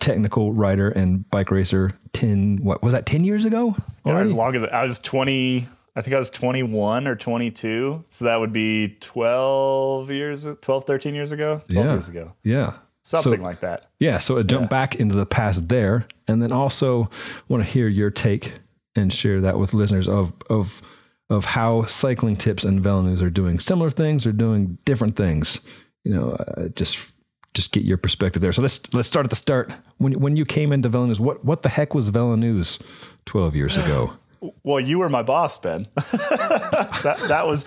technical 0.00 0.52
writer 0.52 0.90
and 0.90 1.28
bike 1.30 1.50
racer 1.50 1.92
10 2.14 2.58
what 2.62 2.82
was 2.82 2.92
that 2.92 3.06
10 3.06 3.24
years 3.24 3.44
ago? 3.44 3.76
Yeah, 4.04 4.18
I 4.18 4.22
was 4.22 4.34
longer 4.34 4.60
than 4.60 4.70
I 4.70 4.82
was 4.82 4.98
20 4.98 5.66
I 5.96 6.02
think 6.02 6.14
I 6.14 6.18
was 6.18 6.30
21 6.30 7.06
or 7.06 7.14
22. 7.14 8.04
So 8.08 8.24
that 8.24 8.40
would 8.40 8.52
be 8.52 8.96
12 9.00 10.10
years, 10.10 10.44
12, 10.60 10.84
13 10.84 11.14
years 11.14 11.30
ago. 11.30 11.62
12 11.70 11.86
yeah. 11.86 11.92
years 11.92 12.08
ago. 12.08 12.32
Yeah. 12.42 12.72
Something 13.04 13.40
so, 13.40 13.46
like 13.46 13.60
that. 13.60 13.86
Yeah. 14.00 14.18
So 14.18 14.38
a 14.38 14.44
jump 14.44 14.64
yeah. 14.64 14.68
back 14.68 14.94
into 14.96 15.14
the 15.14 15.26
past 15.26 15.68
there. 15.68 16.06
And 16.26 16.42
then 16.42 16.52
also 16.52 17.10
want 17.48 17.62
to 17.62 17.68
hear 17.68 17.86
your 17.86 18.10
take 18.10 18.54
and 18.96 19.12
share 19.12 19.40
that 19.42 19.58
with 19.58 19.74
listeners 19.74 20.08
of, 20.08 20.32
of, 20.48 20.80
of 21.28 21.44
how 21.44 21.84
cycling 21.84 22.36
tips 22.36 22.64
and 22.64 22.82
VeloNews 22.82 23.22
are 23.22 23.30
doing 23.30 23.58
similar 23.58 23.90
things 23.90 24.26
or 24.26 24.32
doing 24.32 24.78
different 24.84 25.16
things. 25.16 25.60
You 26.04 26.14
know, 26.14 26.32
uh, 26.32 26.68
just 26.68 27.12
just 27.54 27.70
get 27.72 27.84
your 27.84 27.96
perspective 27.96 28.42
there. 28.42 28.52
So 28.52 28.62
let's 28.62 28.92
let's 28.92 29.08
start 29.08 29.24
at 29.24 29.30
the 29.30 29.36
start. 29.36 29.72
When 29.98 30.12
when 30.14 30.36
you 30.36 30.44
came 30.44 30.72
into 30.72 30.90
VeloNews, 30.90 31.20
what 31.20 31.44
what 31.44 31.62
the 31.62 31.68
heck 31.68 31.94
was 31.94 32.10
VeloNews 32.10 32.82
12 33.26 33.56
years 33.56 33.76
ago? 33.76 34.12
Well, 34.62 34.78
you 34.78 34.98
were 34.98 35.08
my 35.08 35.22
boss, 35.22 35.56
Ben. 35.56 35.84
that, 35.94 37.24
that 37.28 37.46
was 37.46 37.64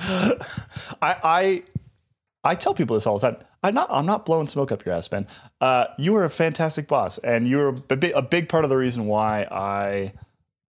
I, 1.01 1.15
I 1.23 1.63
I 2.43 2.55
tell 2.55 2.73
people 2.73 2.95
this 2.95 3.05
all 3.05 3.17
the 3.17 3.31
time. 3.31 3.43
I'm 3.63 3.73
not 3.73 3.88
I'm 3.91 4.05
not 4.05 4.25
blowing 4.25 4.47
smoke 4.47 4.71
up 4.71 4.85
your 4.85 4.95
ass, 4.95 5.07
Ben. 5.07 5.27
Uh, 5.59 5.88
you 5.97 6.13
were 6.13 6.23
a 6.23 6.29
fantastic 6.29 6.88
boss, 6.88 7.17
and 7.19 7.47
you 7.47 7.57
were 7.57 7.67
a 7.67 7.95
big, 7.95 8.11
a 8.15 8.21
big 8.21 8.49
part 8.49 8.63
of 8.63 8.69
the 8.69 8.77
reason 8.77 9.05
why 9.05 9.47
I 9.51 10.13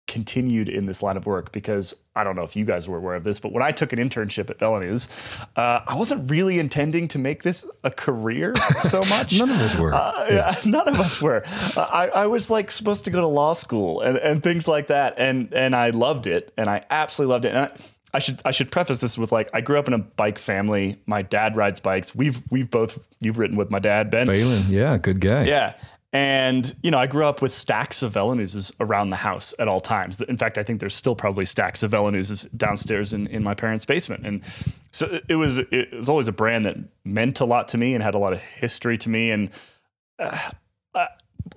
continued 0.06 0.68
in 0.68 0.86
this 0.86 1.02
line 1.02 1.16
of 1.16 1.26
work 1.26 1.50
because 1.50 1.94
I 2.14 2.22
don't 2.22 2.36
know 2.36 2.44
if 2.44 2.54
you 2.54 2.64
guys 2.64 2.88
were 2.88 2.96
aware 2.96 3.16
of 3.16 3.24
this, 3.24 3.40
but 3.40 3.52
when 3.52 3.62
I 3.62 3.72
took 3.72 3.92
an 3.92 3.98
internship 3.98 4.48
at 4.50 4.58
VeloNews, 4.58 5.46
uh, 5.56 5.82
I 5.86 5.96
wasn't 5.96 6.30
really 6.30 6.58
intending 6.58 7.08
to 7.08 7.18
make 7.18 7.42
this 7.42 7.68
a 7.82 7.90
career 7.90 8.54
so 8.78 9.00
much. 9.10 9.38
none 9.38 9.50
of 9.50 9.60
us 9.60 9.78
were. 9.78 9.92
Uh, 9.92 10.26
yeah. 10.30 10.54
None 10.64 10.88
of 10.88 11.00
us 11.00 11.20
were. 11.20 11.42
I, 11.76 12.10
I, 12.14 12.26
was 12.26 12.50
like 12.50 12.70
supposed 12.70 13.04
to 13.04 13.10
go 13.10 13.20
to 13.20 13.26
law 13.26 13.52
school 13.52 14.00
and, 14.00 14.16
and 14.18 14.42
things 14.42 14.66
like 14.68 14.88
that, 14.88 15.14
and 15.16 15.52
and 15.52 15.74
I 15.74 15.90
loved 15.90 16.26
it, 16.26 16.52
and 16.56 16.68
I 16.68 16.84
absolutely 16.90 17.32
loved 17.32 17.44
it. 17.44 17.90
I, 18.14 18.18
should 18.18 18.40
I 18.44 18.50
should 18.50 18.70
preface 18.70 19.00
this 19.00 19.18
with 19.18 19.32
like 19.32 19.48
I 19.52 19.60
grew 19.60 19.78
up 19.78 19.86
in 19.86 19.92
a 19.92 19.98
bike 19.98 20.38
family. 20.38 21.00
My 21.06 21.22
dad 21.22 21.56
rides 21.56 21.80
bikes. 21.80 22.14
We've 22.14 22.42
we've 22.50 22.70
both 22.70 23.08
you've 23.20 23.38
written 23.38 23.56
with 23.56 23.70
my 23.70 23.78
dad, 23.78 24.10
Ben. 24.10 24.26
Phelan, 24.26 24.62
yeah, 24.68 24.96
good 24.96 25.20
guy. 25.20 25.44
Yeah. 25.44 25.74
And, 26.12 26.74
you 26.82 26.90
know, 26.90 26.98
I 26.98 27.06
grew 27.08 27.26
up 27.26 27.42
with 27.42 27.52
stacks 27.52 28.02
of 28.02 28.14
VeloNewses 28.14 28.72
around 28.80 29.10
the 29.10 29.16
house 29.16 29.54
at 29.58 29.68
all 29.68 29.80
times. 29.80 30.18
In 30.22 30.38
fact, 30.38 30.56
I 30.56 30.62
think 30.62 30.80
there's 30.80 30.94
still 30.94 31.14
probably 31.14 31.44
stacks 31.44 31.82
of 31.82 31.90
VeloNewses 31.90 32.56
downstairs 32.56 33.12
in, 33.12 33.26
in 33.26 33.42
my 33.42 33.52
parents' 33.54 33.84
basement. 33.84 34.24
And 34.24 34.42
so 34.92 35.20
it 35.28 35.34
was, 35.34 35.58
it 35.58 35.92
was 35.92 36.08
always 36.08 36.26
a 36.26 36.32
brand 36.32 36.64
that 36.64 36.76
meant 37.04 37.40
a 37.40 37.44
lot 37.44 37.68
to 37.68 37.76
me 37.76 37.92
and 37.92 38.02
had 38.02 38.14
a 38.14 38.18
lot 38.18 38.32
of 38.32 38.40
history 38.40 38.96
to 38.96 39.10
me. 39.10 39.30
And, 39.30 39.50
uh, 40.18 40.50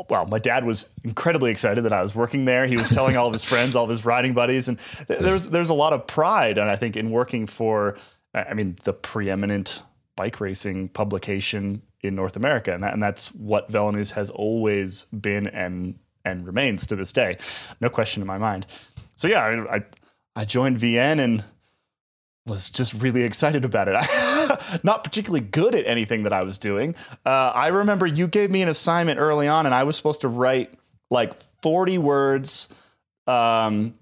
well, 0.08 0.26
my 0.26 0.40
dad 0.40 0.64
was 0.64 0.90
incredibly 1.04 1.52
excited 1.52 1.84
that 1.84 1.94
I 1.94 2.02
was 2.02 2.16
working 2.16 2.46
there. 2.46 2.66
He 2.66 2.78
was 2.78 2.90
telling 2.90 3.18
all 3.18 3.28
of 3.28 3.34
his 3.34 3.44
friends, 3.44 3.76
all 3.76 3.84
of 3.84 3.90
his 3.90 4.06
riding 4.06 4.34
buddies, 4.34 4.68
and 4.68 4.80
th- 4.80 5.20
there's 5.20 5.50
there's 5.50 5.70
a 5.70 5.74
lot 5.74 5.94
of 5.94 6.08
pride, 6.08 6.58
and 6.58 6.70
I 6.70 6.76
think 6.76 6.96
in 6.96 7.10
working 7.10 7.46
for, 7.46 7.98
I 8.34 8.54
mean, 8.54 8.78
the 8.84 8.94
preeminent 8.94 9.84
bike 10.16 10.40
racing 10.40 10.90
publication 10.90 11.82
in 12.02 12.16
North 12.16 12.38
America, 12.38 12.74
and, 12.74 12.84
that, 12.84 12.94
and 12.94 13.04
that's 13.04 13.34
what 13.34 13.70
VeloNews 13.70 14.14
has 14.14 14.30
always 14.30 15.04
been 15.06 15.48
and 15.48 16.00
and 16.26 16.46
remains 16.46 16.86
to 16.88 16.96
this 16.96 17.12
day, 17.12 17.38
no 17.82 17.90
question 17.90 18.22
in 18.22 18.28
my 18.28 18.38
mind. 18.38 18.68
So 19.16 19.28
yeah, 19.28 19.44
I 19.44 19.76
I, 19.76 19.84
I 20.36 20.46
joined 20.46 20.78
VN 20.78 21.20
and 21.20 21.44
was 22.46 22.70
just 22.70 22.94
really 23.02 23.24
excited 23.24 23.66
about 23.66 23.88
it. 23.88 23.96
Not 24.84 25.04
particularly 25.04 25.46
good 25.46 25.76
at 25.76 25.86
anything 25.86 26.24
that 26.24 26.34
I 26.34 26.44
was 26.44 26.58
doing. 26.58 26.96
Uh, 27.26 27.52
I 27.54 27.68
remember 27.68 28.06
you 28.06 28.28
gave 28.28 28.52
me 28.52 28.62
an 28.62 28.70
assignment 28.70 29.20
early 29.20 29.48
on, 29.48 29.66
and 29.66 29.76
I 29.76 29.84
was 29.84 29.96
supposed 29.96 30.22
to 30.22 30.28
write 30.28 30.74
like 31.10 31.34
40 31.62 31.98
words. 31.98 32.86
Um, 33.28 33.96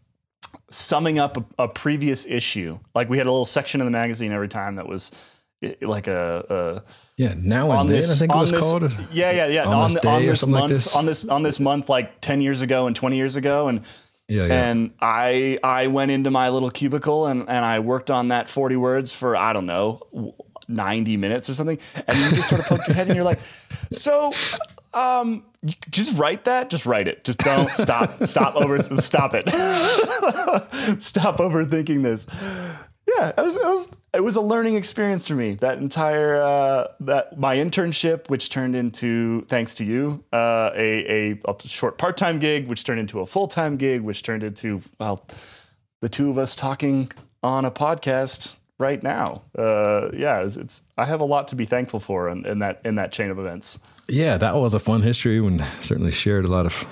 summing 0.69 1.19
up 1.19 1.37
a, 1.37 1.63
a, 1.63 1.67
previous 1.67 2.25
issue. 2.25 2.79
Like 2.95 3.09
we 3.09 3.17
had 3.17 3.27
a 3.27 3.31
little 3.31 3.45
section 3.45 3.81
in 3.81 3.85
the 3.85 3.91
magazine 3.91 4.31
every 4.31 4.47
time 4.47 4.75
that 4.75 4.87
was 4.87 5.11
like 5.81 6.07
a, 6.07 6.45
a 6.49 6.83
yeah 7.17 7.33
now 7.35 7.75
then 7.77 7.87
this, 7.87 8.11
I 8.11 8.19
think 8.19 8.33
it 8.33 8.37
was 8.37 8.51
this, 8.51 8.59
called 8.59 8.91
yeah 9.11 9.31
yeah 9.31 9.47
yeah 9.47 9.65
on, 9.65 9.73
on, 9.73 9.93
this, 9.93 10.05
on 10.05 10.25
this 10.25 10.45
month 10.45 10.61
like 10.61 10.69
this. 10.69 10.95
on 10.95 11.05
this 11.05 11.25
on 11.25 11.41
this 11.41 11.59
month 11.59 11.89
like 11.89 12.21
ten 12.21 12.41
years 12.41 12.61
ago 12.61 12.85
and 12.85 12.95
twenty 12.95 13.17
years 13.17 13.35
ago 13.35 13.67
and 13.67 13.83
yeah, 14.27 14.45
yeah. 14.45 14.69
And 14.69 14.93
I 14.99 15.57
I 15.63 15.87
went 15.87 16.11
into 16.11 16.29
my 16.29 16.49
little 16.49 16.69
cubicle 16.69 17.27
and, 17.27 17.41
and 17.47 17.63
I 17.63 17.79
worked 17.79 18.11
on 18.11 18.27
that 18.27 18.49
40 18.49 18.75
words 18.75 19.15
for 19.15 19.37
I 19.37 19.53
don't 19.53 19.65
know 19.65 20.35
90 20.67 21.17
minutes 21.17 21.49
or 21.49 21.53
something. 21.53 21.79
And 22.07 22.17
you 22.17 22.31
just 22.31 22.49
sort 22.49 22.61
of 22.61 22.67
poke 22.67 22.87
your 22.87 22.95
head 22.95 23.07
and 23.07 23.15
you're 23.15 23.25
like, 23.25 23.39
so 23.39 24.33
um, 24.93 25.45
just 25.89 26.17
write 26.17 26.45
that. 26.45 26.69
Just 26.69 26.85
write 26.85 27.07
it. 27.07 27.23
Just 27.23 27.39
don't 27.39 27.69
stop. 27.71 28.23
Stop 28.25 28.55
over. 28.55 28.81
Stop 28.97 29.33
it. 29.33 29.49
stop 31.01 31.37
overthinking 31.37 32.03
this 32.03 32.25
yeah, 33.07 33.29
it 33.29 33.41
was, 33.41 33.55
it 33.55 33.63
was 33.63 33.89
it 34.15 34.19
was 34.21 34.35
a 34.35 34.41
learning 34.41 34.75
experience 34.75 35.27
for 35.27 35.35
me. 35.35 35.53
That 35.53 35.77
entire 35.77 36.41
uh, 36.41 36.87
that 37.01 37.39
my 37.39 37.55
internship, 37.55 38.29
which 38.29 38.49
turned 38.49 38.75
into 38.75 39.41
thanks 39.43 39.75
to 39.75 39.85
you, 39.85 40.23
uh, 40.33 40.71
a, 40.75 41.31
a, 41.31 41.39
a 41.45 41.67
short 41.67 41.97
part 41.97 42.17
time 42.17 42.39
gig, 42.39 42.67
which 42.67 42.83
turned 42.83 42.99
into 42.99 43.21
a 43.21 43.25
full 43.25 43.47
time 43.47 43.77
gig, 43.77 44.01
which 44.01 44.23
turned 44.23 44.43
into 44.43 44.81
well, 44.99 45.25
the 46.01 46.09
two 46.09 46.29
of 46.29 46.37
us 46.37 46.55
talking 46.55 47.11
on 47.41 47.63
a 47.63 47.71
podcast 47.71 48.57
right 48.77 49.01
now. 49.01 49.43
Uh, 49.57 50.09
yeah, 50.13 50.41
it's, 50.41 50.57
it's, 50.57 50.83
I 50.97 51.05
have 51.05 51.21
a 51.21 51.25
lot 51.25 51.47
to 51.49 51.55
be 51.55 51.65
thankful 51.65 51.99
for 51.99 52.29
in, 52.29 52.45
in 52.45 52.59
that 52.59 52.81
in 52.85 52.95
that 52.95 53.11
chain 53.11 53.29
of 53.29 53.39
events. 53.39 53.79
Yeah, 54.07 54.37
that 54.37 54.55
was 54.55 54.73
a 54.73 54.79
fun 54.79 55.01
history 55.01 55.37
and 55.39 55.63
certainly 55.81 56.11
shared 56.11 56.45
a 56.45 56.49
lot 56.49 56.65
of 56.65 56.85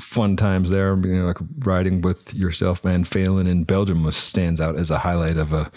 fun 0.00 0.36
times 0.36 0.70
there. 0.70 0.96
You 0.96 1.20
know, 1.20 1.26
like 1.26 1.38
riding 1.58 2.00
with 2.00 2.34
yourself, 2.34 2.80
Van 2.82 3.04
Phelan 3.04 3.46
in 3.46 3.64
Belgium 3.64 4.02
was 4.02 4.16
stands 4.16 4.60
out 4.60 4.78
as 4.78 4.90
a 4.90 4.98
highlight 4.98 5.36
of 5.36 5.52
a 5.52 5.70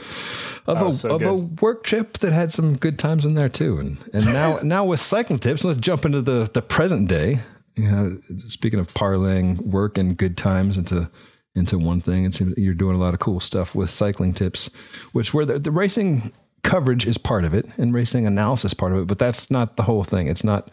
of 0.68 0.82
oh, 0.82 0.88
a 0.88 0.94
so 0.94 1.16
of 1.16 1.22
a 1.22 1.34
work 1.34 1.84
trip 1.84 2.18
that 2.20 2.34
had 2.34 2.52
some 2.52 2.78
good 2.78 3.00
times 3.00 3.26
in 3.26 3.36
there 3.36 3.50
too. 3.50 3.80
And 3.80 3.98
and 4.14 4.26
now 4.26 4.60
now 4.64 4.86
with 4.86 5.00
cycling 5.00 5.40
tips, 5.40 5.64
let's 5.64 5.78
jump 5.78 6.06
into 6.06 6.22
the 6.22 6.50
the 6.54 6.62
present 6.62 7.08
day. 7.08 7.40
You 7.76 7.90
know, 7.90 8.20
speaking 8.40 8.80
of 8.80 8.94
parlaying 8.94 9.62
work 9.62 9.98
and 9.98 10.18
good 10.18 10.36
times 10.36 10.78
into 10.78 11.10
into 11.56 11.78
one 11.78 12.02
thing, 12.02 12.26
it 12.26 12.34
seems 12.34 12.58
you're 12.58 12.74
doing 12.74 12.96
a 12.96 13.00
lot 13.00 13.14
of 13.14 13.20
cool 13.20 13.40
stuff 13.40 13.76
with 13.76 13.90
cycling 13.90 14.34
tips, 14.34 14.70
which 15.14 15.34
where 15.34 15.46
the, 15.46 15.60
the 15.60 15.72
racing 15.72 16.32
coverage 16.64 17.06
is 17.06 17.18
part 17.18 17.46
of 17.46 17.54
it 17.54 17.66
and 17.78 17.94
racing 17.94 18.28
analysis 18.28 18.74
part 18.74 18.92
of 18.92 19.00
it, 19.00 19.08
but 19.08 19.20
that's 19.20 19.50
not 19.50 19.78
the 19.78 19.84
whole 19.84 20.04
thing. 20.04 20.28
It's 20.28 20.44
not 20.44 20.72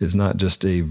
it's 0.00 0.14
not 0.14 0.36
just 0.36 0.64
a 0.64 0.84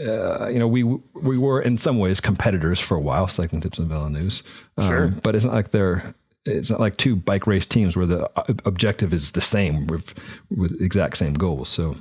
uh, 0.00 0.48
you 0.48 0.58
know, 0.58 0.68
we 0.68 0.82
we 0.82 1.38
were 1.38 1.60
in 1.60 1.78
some 1.78 1.98
ways 1.98 2.20
competitors 2.20 2.78
for 2.78 2.96
a 2.96 3.00
while, 3.00 3.26
Cycling 3.26 3.62
Tips 3.62 3.78
and 3.78 3.90
VeloNews. 3.90 4.42
Um, 4.76 4.86
sure, 4.86 5.08
but 5.08 5.34
it's 5.34 5.44
not 5.44 5.54
like 5.54 5.70
they're 5.70 6.14
it's 6.44 6.70
not 6.70 6.80
like 6.80 6.96
two 6.96 7.16
bike 7.16 7.46
race 7.46 7.66
teams 7.66 7.96
where 7.96 8.06
the 8.06 8.30
uh, 8.36 8.44
objective 8.64 9.12
is 9.12 9.32
the 9.32 9.40
same 9.40 9.86
with 9.86 10.14
with 10.50 10.80
exact 10.80 11.16
same 11.16 11.34
goals. 11.34 11.68
So 11.68 11.96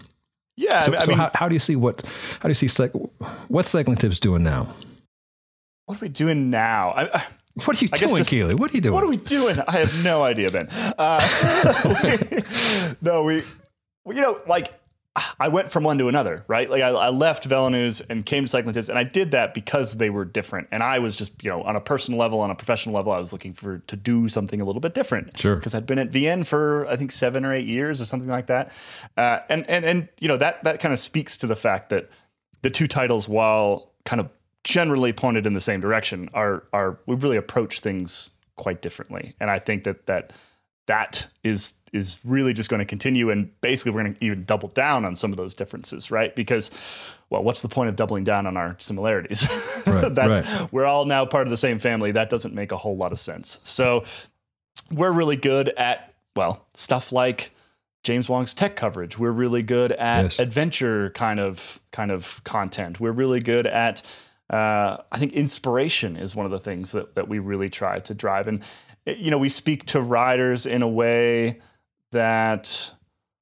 yeah, 0.58 0.82
so, 0.82 0.96
I 0.96 1.00
so 1.00 1.16
how, 1.16 1.32
how, 1.34 1.48
do 1.48 1.54
you 1.54 1.60
see 1.60 1.76
what 1.76 2.02
how 2.42 2.44
do 2.44 2.50
you 2.50 2.56
see 2.56 2.68
cyc- 2.68 3.10
what's 3.48 3.70
Cycling 3.70 3.98
Tips 3.98 4.20
doing 4.20 4.44
now? 4.44 4.68
What 5.88 6.02
are 6.02 6.02
we 6.02 6.10
doing 6.10 6.50
now? 6.50 6.92
I, 6.92 7.24
what 7.64 7.82
are 7.82 7.86
you 7.86 7.90
I 7.94 7.98
doing, 7.98 8.18
just, 8.18 8.30
Caley? 8.30 8.56
What 8.56 8.72
are 8.72 8.76
you 8.76 8.82
doing? 8.82 8.94
What 8.94 9.06
are 9.06 9.08
we 9.08 9.16
doing? 9.16 9.58
I 9.66 9.80
have 9.80 10.04
no 10.04 10.22
idea, 10.22 10.50
Ben. 10.50 10.68
Uh, 10.70 11.26
we, 12.04 12.44
no, 13.02 13.24
we, 13.24 13.36
you 14.06 14.22
know, 14.22 14.42
like 14.48 14.74
I 15.40 15.48
went 15.48 15.72
from 15.72 15.86
one 15.86 15.98
to 16.00 16.10
another, 16.10 16.44
right? 16.50 16.70
Like 16.70 16.82
I, 16.82 16.90
I 16.90 17.08
left 17.08 17.48
VeloNews 17.48 18.02
and 18.10 18.26
came 18.26 18.44
to 18.44 18.50
Cycling 18.50 18.74
Tips, 18.74 18.90
and 18.90 19.00
I 19.00 19.04
did 19.04 19.32
that 19.32 19.54
because 19.54 19.96
they 19.96 20.10
were 20.10 20.26
different. 20.26 20.68
And 20.74 20.84
I 20.84 21.00
was 21.00 21.16
just, 21.16 21.42
you 21.42 21.50
know, 21.50 21.64
on 21.64 21.78
a 21.78 21.82
personal 21.82 22.20
level, 22.20 22.42
on 22.42 22.52
a 22.52 22.56
professional 22.56 22.94
level, 22.94 23.14
I 23.14 23.20
was 23.20 23.32
looking 23.32 23.54
for 23.54 23.78
to 23.80 23.96
do 23.96 24.28
something 24.28 24.62
a 24.62 24.66
little 24.66 24.82
bit 24.82 24.94
different. 24.94 25.40
Sure. 25.40 25.56
Because 25.56 25.74
I'd 25.74 25.86
been 25.86 26.00
at 26.00 26.12
VN 26.12 26.46
for 26.46 26.86
I 26.88 26.98
think 26.98 27.14
seven 27.14 27.46
or 27.46 27.54
eight 27.54 27.66
years 27.66 28.02
or 28.02 28.06
something 28.06 28.30
like 28.30 28.48
that, 28.48 28.74
uh, 29.16 29.40
and 29.48 29.68
and 29.70 29.86
and 29.86 30.10
you 30.20 30.28
know 30.28 30.36
that 30.36 30.66
that 30.66 30.82
kind 30.82 30.92
of 30.92 31.00
speaks 31.00 31.38
to 31.38 31.48
the 31.48 31.56
fact 31.56 31.92
that 31.92 32.10
the 32.62 32.70
two 32.70 32.88
titles, 32.88 33.30
while 33.30 33.94
kind 34.04 34.20
of 34.20 34.30
generally 34.68 35.14
pointed 35.14 35.48
in 35.48 35.54
the 35.54 35.62
same 35.62 35.80
direction, 35.80 36.30
are 36.34 36.64
are 36.74 37.00
we 37.06 37.16
really 37.16 37.38
approach 37.38 37.80
things 37.80 38.32
quite 38.58 38.82
differently. 38.82 39.34
And 39.40 39.50
I 39.50 39.60
think 39.60 39.86
that 39.86 40.08
that 40.08 40.34
that 40.88 41.30
is 41.42 41.76
is 41.94 42.20
really 42.26 42.52
just 42.52 42.70
going 42.70 42.80
to 42.80 42.86
continue 42.86 43.30
and 43.30 43.50
basically 43.62 43.94
we're 43.94 44.04
going 44.04 44.14
to 44.14 44.26
even 44.26 44.44
double 44.44 44.68
down 44.70 45.06
on 45.06 45.16
some 45.16 45.32
of 45.32 45.38
those 45.38 45.54
differences 45.54 46.12
right 46.12 46.34
because 46.34 47.20
well 47.30 47.44
what's 47.44 47.62
the 47.62 47.68
point 47.68 47.90
of 47.90 47.98
doubling 47.98 48.24
down 48.24 48.48
on 48.48 48.56
our 48.56 48.74
similarities 48.80 49.44
right, 49.88 50.16
that's 50.16 50.50
right. 50.50 50.72
we're 50.72 50.86
all 50.86 51.04
now 51.04 51.26
part 51.26 51.46
of 51.46 51.50
the 51.52 51.58
same 51.58 51.78
family 51.78 52.12
that 52.12 52.30
doesn't 52.30 52.54
make 52.54 52.72
a 52.72 52.78
whole 52.78 52.96
lot 52.96 53.12
of 53.12 53.20
sense 53.20 53.60
so 53.64 54.02
we're 54.90 55.12
really 55.12 55.36
good 55.36 55.68
at 55.76 56.14
well 56.38 56.66
stuff 56.74 57.12
like 57.12 57.52
James 58.04 58.28
Huang's 58.28 58.54
tech 58.54 58.78
coverage. 58.78 59.20
We're 59.20 59.34
really 59.34 59.64
good 59.64 59.92
at 59.92 60.24
yes. 60.24 60.40
adventure 60.40 61.10
kind 61.10 61.42
of 61.42 61.82
kind 61.92 62.10
of 62.10 62.42
content. 62.46 63.02
We're 63.02 63.12
really 63.12 63.42
good 63.42 63.68
at 63.68 64.02
uh, 64.50 64.98
I 65.12 65.18
think 65.18 65.34
inspiration 65.34 66.16
is 66.16 66.36
one 66.36 66.46
of 66.46 66.52
the 66.52 66.60
things 66.60 66.94
that, 66.94 67.16
that 67.16 67.28
we 67.28 67.40
really 67.40 67.70
try 67.70 68.00
to 68.00 68.14
drive. 68.14 68.48
And 68.48 68.64
you 69.06 69.32
know, 69.32 69.38
we 69.38 69.50
speak 69.50 69.86
to 69.88 70.02
riders 70.02 70.66
in 70.66 70.82
a 70.82 70.88
way 70.88 71.60
that, 72.12 72.94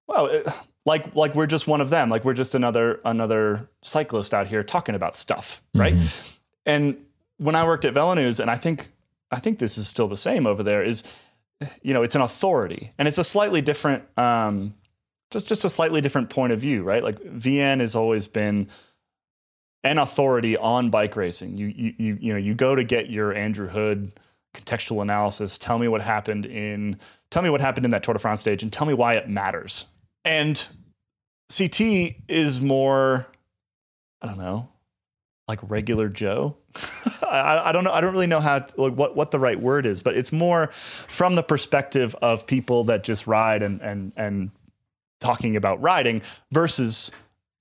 well, 0.08 0.43
like 0.86 1.16
like 1.16 1.36
we're 1.36 1.47
just 1.47 1.68
one 1.68 1.82
of 1.82 1.89
them. 1.89 2.10
Like 2.10 2.24
we're 2.24 2.34
just 2.34 2.56
another 2.56 3.01
another 3.06 3.70
cyclist 3.84 4.34
out 4.34 4.47
here 4.47 4.64
talking 4.64 4.95
about 4.95 5.16
stuff, 5.16 5.62
right? 5.74 5.95
Mm-hmm. 5.95 6.32
And 6.68 6.97
when 7.38 7.56
I 7.56 7.66
worked 7.66 7.86
at 7.86 7.93
VeloNews, 7.93 8.39
and 8.39 8.49
I 8.49 8.56
think 8.56 8.88
I 9.32 9.39
think 9.39 9.60
this 9.60 9.78
is 9.78 9.88
still 9.88 10.08
the 10.08 10.16
same 10.16 10.47
over 10.47 10.64
there, 10.64 10.84
is 10.84 11.03
you 11.82 11.93
know, 11.93 12.03
it's 12.03 12.16
an 12.16 12.22
authority, 12.22 12.91
and 12.97 13.08
it's 13.08 13.18
a 13.18 13.24
slightly 13.24 13.62
different, 13.62 14.03
um, 14.18 14.76
just 15.32 15.47
just 15.47 15.66
a 15.66 15.70
slightly 15.70 16.01
different 16.01 16.30
point 16.30 16.53
of 16.53 16.60
view, 16.60 16.84
right? 16.84 17.03
Like 17.03 17.20
VN 17.20 17.80
has 17.80 17.95
always 17.95 18.28
been 18.28 18.68
an 19.86 20.00
authority 20.00 20.58
on 20.58 20.90
bike 20.90 21.16
racing. 21.16 21.58
You 21.58 21.68
you 21.68 21.94
you 21.98 22.18
you 22.20 22.34
know, 22.34 22.40
you 22.40 22.56
go 22.56 22.76
to 22.76 22.84
get 22.84 23.10
your 23.10 23.34
Andrew 23.34 23.68
Hood 23.68 24.20
contextual 24.54 25.02
analysis. 25.02 25.58
Tell 25.58 25.78
me 25.78 25.88
what 25.88 26.02
happened 26.02 26.46
in 26.46 26.98
tell 27.30 27.44
me 27.44 27.50
what 27.50 27.62
happened 27.62 27.86
in 27.86 27.92
that 27.92 28.04
Tour 28.04 28.14
de 28.14 28.20
France 28.20 28.42
stage 28.42 28.64
and 28.64 28.74
tell 28.74 28.88
me 28.88 28.94
why 28.94 29.14
it 29.14 29.30
matters. 29.30 29.86
And 30.26 30.68
CT 31.56 32.16
is 32.28 32.62
more, 32.62 33.28
I 34.22 34.28
don't 34.28 34.40
know, 34.40 34.70
like 35.48 35.60
regular 35.62 36.10
Joe. 36.10 36.58
I, 37.22 37.70
I, 37.70 37.72
don't 37.72 37.84
know. 37.84 37.92
I 37.92 38.02
don't 38.02 38.12
really 38.12 38.28
know 38.28 38.40
how 38.40 38.60
to, 38.60 38.82
like 38.82 38.94
what 38.94 39.16
what 39.16 39.30
the 39.30 39.40
right 39.40 39.60
word 39.60 39.86
is, 39.86 40.02
but 40.02 40.18
it's 40.18 40.32
more 40.32 40.68
from 40.68 41.36
the 41.36 41.44
perspective 41.44 42.16
of 42.24 42.48
people 42.48 42.86
that 42.86 43.04
just 43.04 43.28
ride 43.28 43.62
and 43.62 43.82
and 43.82 44.14
and 44.18 44.50
talking 45.22 45.56
about 45.56 45.80
riding 45.82 46.24
versus 46.52 47.12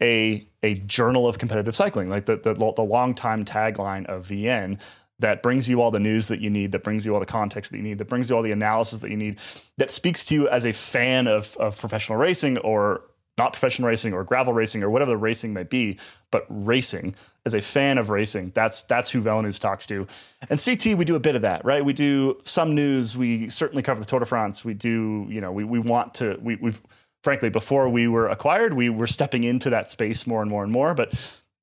a 0.03 0.47
a 0.63 0.75
journal 0.75 1.27
of 1.27 1.39
competitive 1.39 1.75
cycling, 1.75 2.09
like 2.09 2.27
the 2.27 2.37
the, 2.37 2.55
the 2.55 2.83
long 2.83 3.15
time 3.15 3.45
tagline 3.45 4.07
of 4.07 4.27
VN 4.27 4.81
that 5.21 5.43
brings 5.43 5.69
you 5.69 5.81
all 5.81 5.91
the 5.91 6.01
news 6.01 6.29
that 6.29 6.41
you 6.41 6.51
need, 6.51 6.73
that 6.73 6.83
brings 6.83 7.07
you 7.07 7.15
all 7.15 7.21
the 7.21 7.27
context 7.27 7.71
that 7.71 7.79
you 7.79 7.85
need, 7.85 7.99
that 7.99 8.09
brings 8.09 8.29
you 8.29 8.37
all 8.37 8.43
the 8.43 8.51
analysis 8.51 8.99
that 8.99 9.11
you 9.11 9.17
need, 9.17 9.39
that 9.79 9.91
speaks 9.91 10.25
to 10.25 10.35
you 10.35 10.49
as 10.49 10.67
a 10.67 10.73
fan 10.73 11.27
of 11.27 11.57
of 11.59 11.79
professional 11.79 12.19
racing 12.19 12.59
or 12.59 13.03
not 13.37 13.53
professional 13.53 13.89
racing 13.89 14.13
or 14.13 14.23
gravel 14.23 14.53
racing 14.53 14.83
or 14.83 14.91
whatever 14.91 15.11
the 15.11 15.17
racing 15.17 15.53
may 15.53 15.65
be, 15.65 15.99
but 16.31 16.45
racing 16.49 17.15
as 17.45 17.53
a 17.53 17.61
fan 17.61 17.99
of 17.99 18.09
racing. 18.09 18.53
That's 18.55 18.83
that's 18.83 19.11
who 19.11 19.23
VeloNews 19.23 19.61
talks 19.61 19.87
to. 19.87 20.07
And 20.49 20.63
CT, 20.63 20.97
we 20.97 21.05
do 21.05 21.17
a 21.17 21.21
bit 21.21 21.35
of 21.35 21.43
that, 21.43 21.65
right? 21.65 21.85
We 21.85 21.93
do 21.93 22.41
some 22.45 22.75
news. 22.75 23.17
We 23.17 23.49
certainly 23.49 23.83
cover 23.83 24.01
the 24.01 24.07
Tour 24.07 24.21
de 24.21 24.27
France. 24.27 24.65
We 24.65 24.75
do, 24.75 25.27
you 25.29 25.41
know, 25.41 25.51
we 25.51 25.65
we 25.65 25.79
want 25.79 26.15
to. 26.15 26.39
We, 26.41 26.57
we've 26.57 26.81
frankly 27.25 27.49
before 27.49 27.89
we 27.89 28.07
were 28.07 28.29
acquired, 28.29 28.75
we 28.75 28.89
were 28.89 29.09
stepping 29.09 29.43
into 29.43 29.71
that 29.71 29.91
space 29.91 30.27
more 30.27 30.41
and 30.43 30.51
more 30.51 30.63
and 30.63 30.71
more. 30.71 30.95
But 30.95 31.13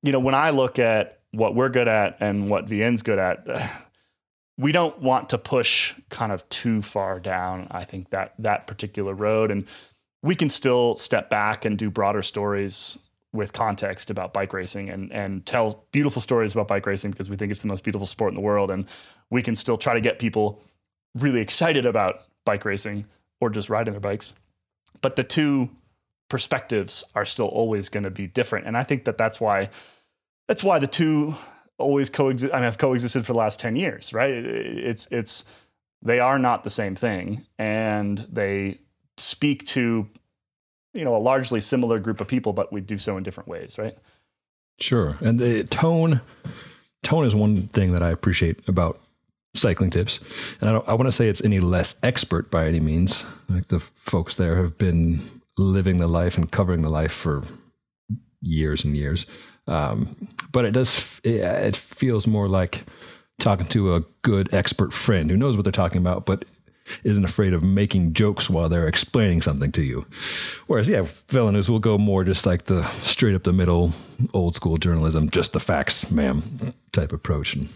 you 0.04 0.12
know, 0.12 0.20
when 0.20 0.36
I 0.36 0.50
look 0.50 0.80
at 0.80 1.20
what 1.32 1.56
we're 1.56 1.70
good 1.70 1.88
at 1.88 2.18
and 2.20 2.50
what 2.50 2.66
VN's 2.66 3.04
good 3.04 3.20
at. 3.20 3.48
we 4.58 4.72
don't 4.72 5.00
want 5.00 5.30
to 5.30 5.38
push 5.38 5.96
kind 6.10 6.32
of 6.32 6.48
too 6.50 6.82
far 6.82 7.20
down 7.20 7.68
i 7.72 7.84
think 7.84 8.10
that 8.10 8.34
that 8.38 8.68
particular 8.68 9.14
road 9.14 9.50
and 9.50 9.68
we 10.22 10.36
can 10.36 10.50
still 10.50 10.94
step 10.96 11.30
back 11.30 11.66
and 11.66 11.78
do 11.78 11.90
broader 11.90 12.22
stories 12.22 12.98
with 13.34 13.54
context 13.54 14.10
about 14.10 14.34
bike 14.34 14.54
racing 14.54 14.90
and 14.90 15.12
and 15.12 15.46
tell 15.46 15.86
beautiful 15.92 16.22
stories 16.22 16.54
about 16.54 16.68
bike 16.68 16.86
racing 16.86 17.12
because 17.12 17.30
we 17.30 17.36
think 17.36 17.50
it's 17.50 17.62
the 17.62 17.68
most 17.68 17.84
beautiful 17.84 18.06
sport 18.06 18.32
in 18.32 18.36
the 18.36 18.42
world 18.42 18.70
and 18.70 18.88
we 19.30 19.42
can 19.42 19.56
still 19.56 19.78
try 19.78 19.94
to 19.94 20.02
get 20.02 20.20
people 20.20 20.62
really 21.16 21.40
excited 21.40 21.86
about 21.86 22.26
bike 22.46 22.66
racing 22.66 23.06
or 23.40 23.50
just 23.50 23.70
riding 23.70 23.94
their 23.94 24.02
bikes 24.02 24.36
but 25.02 25.16
the 25.16 25.24
two 25.24 25.70
perspectives 26.30 27.04
are 27.16 27.26
still 27.26 27.48
always 27.48 27.90
going 27.90 28.04
to 28.04 28.12
be 28.12 28.28
different. 28.28 28.68
And 28.68 28.78
i 28.78 28.84
think 28.84 29.06
that 29.06 29.18
that's 29.18 29.40
why 29.40 29.70
that's 30.48 30.64
why 30.64 30.80
the 30.80 30.88
two 30.88 31.36
always 31.78 32.10
coexist 32.10 32.54
i 32.54 32.58
mean 32.58 32.66
have 32.66 32.78
coexisted 32.78 33.26
for 33.26 33.34
the 33.34 33.40
last 33.40 33.60
10 33.60 33.76
years 33.76 34.14
right? 34.14 34.32
It's 34.32 35.08
it's 35.12 35.46
they 36.04 36.20
are 36.20 36.40
not 36.40 36.64
the 36.64 36.70
same 36.70 36.96
thing 36.96 37.46
and 37.58 38.18
they 38.18 38.80
speak 39.18 39.66
to 39.66 40.08
you 40.94 41.06
know 41.06 41.16
a 41.16 41.20
largely 41.20 41.60
similar 41.60 42.00
group 42.00 42.22
of 42.22 42.28
people, 42.28 42.54
but 42.54 42.72
we 42.72 42.82
do 42.82 42.98
so 42.98 43.18
in 43.18 43.24
different 43.24 43.48
ways, 43.48 43.78
right? 43.78 43.94
Sure, 44.80 45.18
and 45.22 45.40
the 45.40 45.64
tone 45.64 46.22
tone 47.04 47.26
is 47.26 47.36
one 47.36 47.68
thing 47.68 47.94
that 47.94 48.04
I 48.04 48.10
appreciate 48.10 48.68
about 48.68 49.00
cycling 49.54 49.90
tips, 49.90 50.20
and 50.60 50.70
I 50.70 50.74
don't 50.74 50.88
I 50.88 50.94
want 50.94 51.08
to 51.08 51.12
say 51.12 51.28
it's 51.28 51.44
any 51.44 51.60
less 51.60 52.00
expert 52.04 52.50
by 52.52 52.68
any 52.68 52.80
means. 52.80 53.26
Like 53.50 53.68
the 53.68 53.80
folks 53.80 54.36
there 54.36 54.56
have 54.58 54.78
been 54.78 55.22
living 55.58 55.98
the 55.98 56.08
life 56.08 56.38
and 56.38 56.52
covering 56.52 56.82
the 56.82 56.90
life 56.90 57.12
for 57.12 57.44
years 58.42 58.84
and 58.84 58.96
years, 58.96 59.26
um, 59.68 60.16
but 60.52 60.66
it 60.66 60.72
does 60.72 61.20
it, 61.24 61.76
feels 61.76 62.28
more 62.28 62.48
like 62.48 62.84
talking 63.40 63.66
to 63.68 63.96
a 63.96 64.04
good 64.22 64.54
expert 64.54 64.94
friend 64.94 65.30
who 65.30 65.38
knows 65.38 65.58
what 65.58 65.64
they're 65.64 65.72
talking 65.72 66.00
about, 66.00 66.26
but 66.26 66.46
isn't 67.04 67.26
afraid 67.26 67.54
of 67.54 67.64
making 67.64 68.14
jokes 68.14 68.50
while 68.50 68.70
they're 68.70 68.88
explaining 68.88 69.42
something 69.42 69.72
to 69.72 69.84
you. 69.84 70.06
Whereas, 70.68 70.90
yeah, 70.90 71.02
VeloNews 71.02 71.70
will 71.70 71.80
go 71.80 71.98
more 71.98 72.24
just 72.24 72.46
like 72.46 72.64
the 72.64 72.84
straight 73.02 73.36
up 73.36 73.44
the 73.44 73.54
middle, 73.54 73.94
old 74.34 74.56
school 74.56 74.78
journalism, 74.78 75.30
just 75.30 75.54
the 75.54 75.60
facts, 75.60 76.12
ma'am, 76.12 76.44
type 76.92 77.14
approach. 77.14 77.56
And 77.56 77.70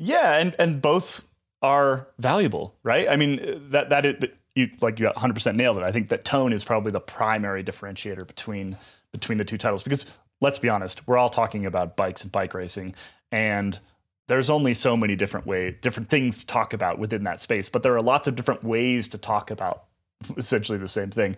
yeah, 0.00 0.38
and 0.38 0.56
and 0.58 0.82
both 0.82 1.30
are 1.62 2.08
valuable, 2.18 2.74
right? 2.82 3.08
I 3.08 3.16
mean, 3.16 3.70
that 3.70 3.90
that, 3.90 4.06
it, 4.06 4.20
that 4.20 4.34
you 4.54 4.70
like 4.80 4.98
you 4.98 5.06
100% 5.06 5.54
nailed 5.54 5.76
it. 5.76 5.82
I 5.84 5.92
think 5.92 6.08
that 6.08 6.24
tone 6.24 6.52
is 6.52 6.64
probably 6.64 6.90
the 6.90 7.00
primary 7.00 7.62
differentiator 7.62 8.26
between 8.26 8.78
between 9.12 9.38
the 9.38 9.44
two 9.44 9.58
titles 9.58 9.82
because 9.82 10.16
let's 10.40 10.58
be 10.58 10.70
honest, 10.70 11.06
we're 11.06 11.18
all 11.18 11.28
talking 11.28 11.66
about 11.66 11.96
bikes 11.96 12.22
and 12.22 12.32
bike 12.32 12.54
racing 12.54 12.94
and 13.30 13.78
there's 14.26 14.48
only 14.48 14.74
so 14.74 14.96
many 14.96 15.16
different 15.16 15.46
way 15.46 15.76
different 15.82 16.08
things 16.08 16.38
to 16.38 16.46
talk 16.46 16.72
about 16.72 16.98
within 16.98 17.24
that 17.24 17.40
space 17.40 17.68
but 17.68 17.82
there 17.82 17.94
are 17.94 18.00
lots 18.00 18.28
of 18.28 18.36
different 18.36 18.62
ways 18.62 19.08
to 19.08 19.18
talk 19.18 19.50
about 19.50 19.84
essentially 20.36 20.78
the 20.78 20.88
same 20.88 21.10
thing 21.10 21.34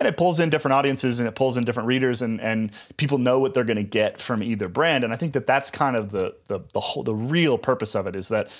and 0.00 0.08
it 0.08 0.16
pulls 0.16 0.40
in 0.40 0.50
different 0.50 0.72
audiences 0.74 1.20
and 1.20 1.28
it 1.28 1.34
pulls 1.34 1.56
in 1.56 1.64
different 1.64 1.86
readers 1.86 2.22
and 2.22 2.40
and 2.40 2.72
people 2.96 3.18
know 3.18 3.38
what 3.38 3.54
they're 3.54 3.64
going 3.64 3.76
to 3.76 3.82
get 3.82 4.20
from 4.20 4.42
either 4.42 4.68
brand 4.68 5.04
and 5.04 5.12
i 5.12 5.16
think 5.16 5.32
that 5.32 5.46
that's 5.46 5.70
kind 5.70 5.96
of 5.96 6.10
the 6.10 6.34
the 6.48 6.60
the 6.72 6.80
whole 6.80 7.02
the 7.02 7.14
real 7.14 7.58
purpose 7.58 7.94
of 7.94 8.06
it 8.06 8.16
is 8.16 8.28
that 8.28 8.50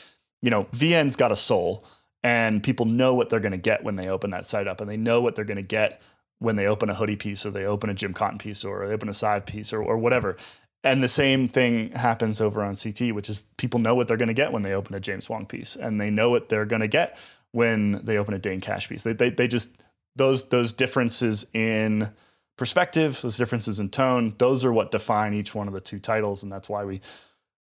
you 0.43 0.51
know 0.51 0.64
vn's 0.72 1.16
got 1.16 1.32
a 1.32 1.37
soul 1.37 1.85
and 2.22 2.62
people 2.62 2.87
know 2.87 3.14
what 3.14 3.28
they're 3.28 3.41
going 3.41 3.53
to 3.53 3.59
get 3.59 3.85
when 3.85 3.97
they 3.97 4.09
open 4.09 4.30
that 4.30 4.47
site 4.47 4.66
up 4.66 4.80
and 4.80 4.89
they 4.89 4.97
know 4.97 5.20
what 5.20 5.35
they're 5.35 5.45
going 5.45 5.57
to 5.57 5.62
get 5.62 6.01
when 6.39 6.57
they 6.57 6.66
open 6.66 6.91
a 6.91 6.95
hoodie 6.95 7.16
piece 7.16 7.45
or 7.47 7.51
they 7.51 7.64
open 7.64 7.91
a 7.91 7.95
Jim 7.95 8.14
Cotton 8.14 8.39
piece 8.39 8.64
or 8.64 8.87
they 8.87 8.95
open 8.95 9.09
a 9.09 9.12
Sadhbh 9.12 9.47
piece 9.47 9.72
or, 9.72 9.82
or 9.82 9.99
whatever. 9.99 10.37
And 10.82 11.03
the 11.03 11.09
same 11.09 11.49
thing 11.49 11.93
happens 11.93 12.41
over 12.41 12.62
on 12.62 12.74
CT, 12.74 13.14
which 13.14 13.30
is 13.30 13.45
people 13.57 13.80
know 13.80 13.95
what 13.95 14.07
they're 14.07 14.18
going 14.18 14.28
to 14.28 14.35
get 14.35 14.53
when 14.53 14.62
they 14.62 14.74
open 14.74 14.95
a 14.95 15.01
James 15.01 15.26
Huang 15.26 15.47
piece, 15.47 15.76
and 15.76 15.99
they 15.99 16.11
know 16.11 16.28
what 16.28 16.51
they're 16.51 16.66
going 16.66 16.80
to 16.80 16.89
get 16.89 17.18
when 17.53 17.93
they 18.05 18.18
open 18.18 18.35
a 18.35 18.39
Dane 18.39 18.61
Cash 18.61 18.91
piece. 18.91 19.03
They, 19.03 19.14
they, 19.14 19.30
they 19.30 19.49
just 19.49 19.70
those 20.16 20.48
those 20.48 20.72
differences 20.72 21.46
in 21.52 22.10
perspective, 22.56 23.20
those 23.22 23.36
differences 23.36 23.80
in 23.80 23.90
tone, 23.90 24.34
those 24.38 24.64
are 24.64 24.72
what 24.72 24.90
define 24.90 25.34
each 25.34 25.54
one 25.54 25.68
of 25.68 25.74
the 25.74 25.80
two 25.80 25.98
titles, 25.98 26.42
and 26.42 26.52
that's 26.52 26.68
why 26.68 26.84
we 26.84 27.00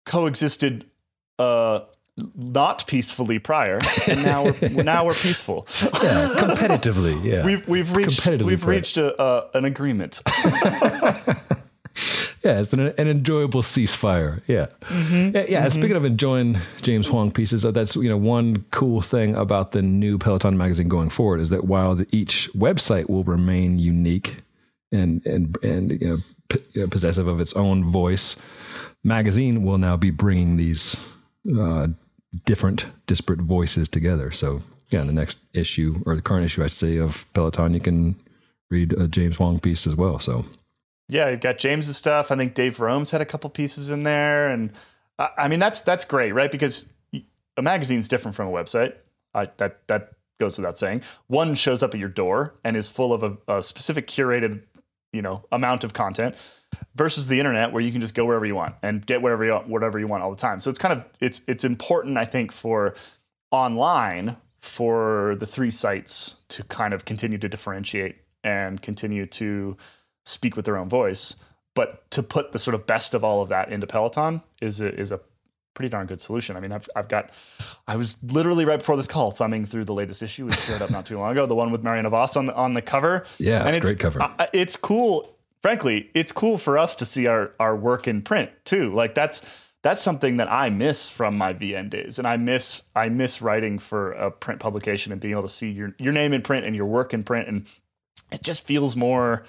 coexisted 0.07 0.87
uh, 1.39 1.81
not 2.35 2.87
peacefully 2.87 3.39
prior, 3.39 3.79
and 4.07 4.23
now 4.23 4.45
we're 4.45 4.69
now 4.83 5.05
we're 5.05 5.15
peaceful. 5.15 5.67
Yeah, 5.83 6.29
competitively. 6.37 7.23
Yeah, 7.25 7.45
we've 7.45 7.67
we've 7.69 7.97
reached 7.97 8.27
we've 8.27 8.67
reached 8.67 8.97
a, 8.97 9.19
uh, 9.21 9.49
an 9.55 9.65
agreement. 9.65 10.23
yeah, 12.45 12.61
it's 12.61 12.69
been 12.69 12.81
an, 12.81 12.95
an 12.99 13.09
enjoyable 13.09 13.63
ceasefire. 13.63 14.43
Yeah, 14.47 14.67
mm-hmm. 14.83 15.37
yeah. 15.37 15.47
yeah. 15.49 15.67
Mm-hmm. 15.67 15.79
Speaking 15.79 15.97
of 15.97 16.05
enjoying 16.05 16.59
James 16.83 17.07
Huang 17.07 17.31
pieces, 17.31 17.65
uh, 17.65 17.71
that's 17.71 17.97
you 17.97 18.09
know 18.09 18.17
one 18.17 18.65
cool 18.71 19.03
thing 19.03 19.35
about 19.35 19.73
the 19.73 19.83
new 19.83 20.19
Peloton 20.19 20.57
magazine 20.57 20.89
going 20.89 21.11
forward 21.11 21.41
is 21.41 21.51
that 21.51 21.65
while 21.65 21.95
the, 21.95 22.07
each 22.13 22.51
website 22.55 23.09
will 23.09 23.25
remain 23.25 23.79
unique 23.79 24.37
and 24.93 25.25
and 25.27 25.57
and 25.63 26.01
you 26.01 26.09
know, 26.09 26.19
p- 26.49 26.65
you 26.73 26.83
know, 26.83 26.89
possessive 26.89 27.27
of 27.27 27.41
its 27.41 27.55
own 27.55 27.85
voice, 27.91 28.37
magazine 29.05 29.63
will 29.63 29.79
now 29.79 29.97
be 29.97 30.11
bringing 30.11 30.57
these 30.57 30.97
uh, 31.59 31.89
different, 32.45 32.87
disparate 33.07 33.41
voices 33.41 33.89
together. 33.89 34.31
So 34.31 34.63
yeah, 34.91 35.01
in 35.01 35.07
the 35.07 35.13
next 35.13 35.41
issue 35.55 36.03
or 36.07 36.17
the 36.17 36.23
current 36.23 36.45
issue, 36.45 36.63
I 36.63 36.67
should 36.67 36.77
say, 36.77 36.97
of 36.97 37.31
Peloton, 37.33 37.75
you 37.75 37.81
can 37.81 38.17
read 38.71 38.93
a 38.93 39.09
James 39.09 39.37
Huang 39.37 39.59
piece 39.59 39.87
as 39.87 39.95
well. 39.95 40.19
So 40.19 40.45
yeah, 41.11 41.29
you've 41.29 41.41
got 41.41 41.59
James's 41.59 41.97
stuff. 41.97 42.31
I 42.31 42.37
think 42.37 42.55
Dave 42.55 42.81
Rome's 42.81 43.11
had 43.11 43.21
a 43.21 43.27
couple 43.27 43.51
pieces 43.51 43.91
in 43.91 44.05
there, 44.05 44.49
and 44.49 44.73
I 45.19 45.49
mean 45.49 45.59
that's 45.59 45.81
that's 45.81 46.05
great, 46.05 46.33
right? 46.33 46.51
Because 46.51 46.91
a 47.57 47.63
magazine's 47.63 48.09
different 48.09 48.35
from 48.35 48.49
a 48.49 48.51
website. 48.51 48.95
I, 49.35 49.49
that 49.59 49.87
that 49.89 50.13
goes 50.39 50.57
without 50.59 50.79
saying. 50.79 51.03
One 51.27 51.55
shows 51.55 51.83
up 51.83 51.95
at 51.95 52.01
your 52.01 52.09
door 52.09 52.55
and 52.65 52.77
is 52.77 52.89
full 52.89 53.13
of 53.13 53.23
a, 53.23 53.37
a 53.47 53.63
specific 53.63 54.07
curated, 54.07 54.63
you 55.13 55.21
know, 55.21 55.45
amount 55.53 55.85
of 55.85 55.93
content, 55.93 56.37
versus 56.95 57.27
the 57.27 57.39
internet 57.39 57.73
where 57.73 57.83
you 57.83 57.93
can 57.93 58.01
just 58.01 58.15
go 58.15 58.25
wherever 58.25 58.47
you 58.47 58.55
want 58.55 58.77
and 58.83 59.05
get 59.05 59.21
whatever 59.21 59.45
you 59.45 59.55
whatever 59.55 59.99
you 59.99 60.07
want 60.07 60.23
all 60.23 60.31
the 60.31 60.37
time. 60.37 60.61
So 60.61 60.71
it's 60.71 60.79
kind 60.79 60.95
of 60.95 61.05
it's 61.21 61.43
it's 61.47 61.65
important, 61.65 62.19
I 62.19 62.25
think, 62.25 62.53
for 62.53 62.95
online 63.51 64.37
for 64.59 65.37
the 65.41 65.47
three 65.47 65.71
sites 65.71 66.41
to 66.49 66.63
kind 66.65 66.95
of 66.95 67.05
continue 67.05 67.39
to 67.39 67.49
differentiate 67.49 68.17
and 68.45 68.81
continue 68.81 69.27
to 69.27 69.77
speak 70.25 70.57
with 70.57 70.65
their 70.65 70.77
own 70.77 70.89
voice. 70.89 71.37
But 71.75 72.11
to 72.13 72.23
put 72.23 72.53
the 72.53 72.59
sort 72.59 72.75
of 72.75 72.87
best 72.87 73.15
of 73.15 73.23
all 73.23 73.43
of 73.43 73.49
that 73.51 73.71
into 73.71 73.87
Peloton 73.87 74.43
is 74.61 74.81
a, 74.81 74.93
is 74.93 75.13
a 75.13 75.21
pretty 75.75 75.89
darn 75.89 76.07
good 76.07 76.21
solution. 76.21 76.57
I 76.57 76.61
mean, 76.61 76.73
I've, 76.73 76.89
I've 76.97 77.09
got, 77.09 77.31
I 77.87 77.97
was 77.97 78.23
literally 78.23 78.65
right 78.65 78.79
before 78.79 78.97
this 78.97 79.07
call 79.07 79.31
thumbing 79.31 79.65
through 79.65 79.85
the 79.85 79.95
latest 79.95 80.23
issue, 80.23 80.47
which 80.47 80.59
showed 80.59 80.83
up 80.83 80.91
not 80.91 81.07
too 81.07 81.19
long 81.19 81.33
ago, 81.33 81.47
the 81.47 81.55
one 81.55 81.71
with 81.71 81.83
Marianne 81.83 82.09
Vos 82.11 82.37
on 82.37 82.47
the, 82.47 82.55
on 82.55 82.73
the 82.73 82.83
cover. 82.83 83.25
Yeah, 83.39 83.67
it's, 83.67 83.77
it's 83.77 83.87
great 83.87 83.99
cover. 83.99 84.23
Uh, 84.23 84.47
it's 84.53 84.77
cool. 84.77 85.37
Frankly, 85.63 86.11
it's 86.15 86.33
cool 86.33 86.59
for 86.59 86.77
us 86.77 86.97
to 86.97 87.05
see 87.05 87.27
our, 87.27 87.55
our 87.61 87.77
work 87.77 88.09
in 88.09 88.23
print 88.23 88.51
too. 88.65 88.93
Like 88.93 89.15
that's, 89.15 89.71
that's 89.83 90.03
something 90.03 90.37
that 90.39 90.51
I 90.51 90.71
miss 90.71 91.09
from 91.11 91.39
my 91.39 91.55
VN 91.55 91.89
days, 91.89 92.19
and 92.19 92.29
I 92.29 92.37
miss 92.37 92.83
I 92.95 93.09
miss 93.09 93.41
writing 93.41 93.79
for 93.79 94.13
a 94.13 94.31
print 94.31 94.61
publication 94.61 95.11
and 95.11 95.21
being 95.21 95.33
able 95.33 95.43
to 95.43 95.49
see 95.49 95.71
your 95.71 95.95
your 95.99 96.13
name 96.13 96.35
in 96.35 96.43
print 96.43 96.67
and 96.67 96.77
your 96.77 96.85
work 96.85 97.15
in 97.15 97.23
print, 97.23 97.49
and 97.49 97.67
it 98.31 98.43
just 98.43 98.67
feels 98.67 98.95
more 98.95 99.45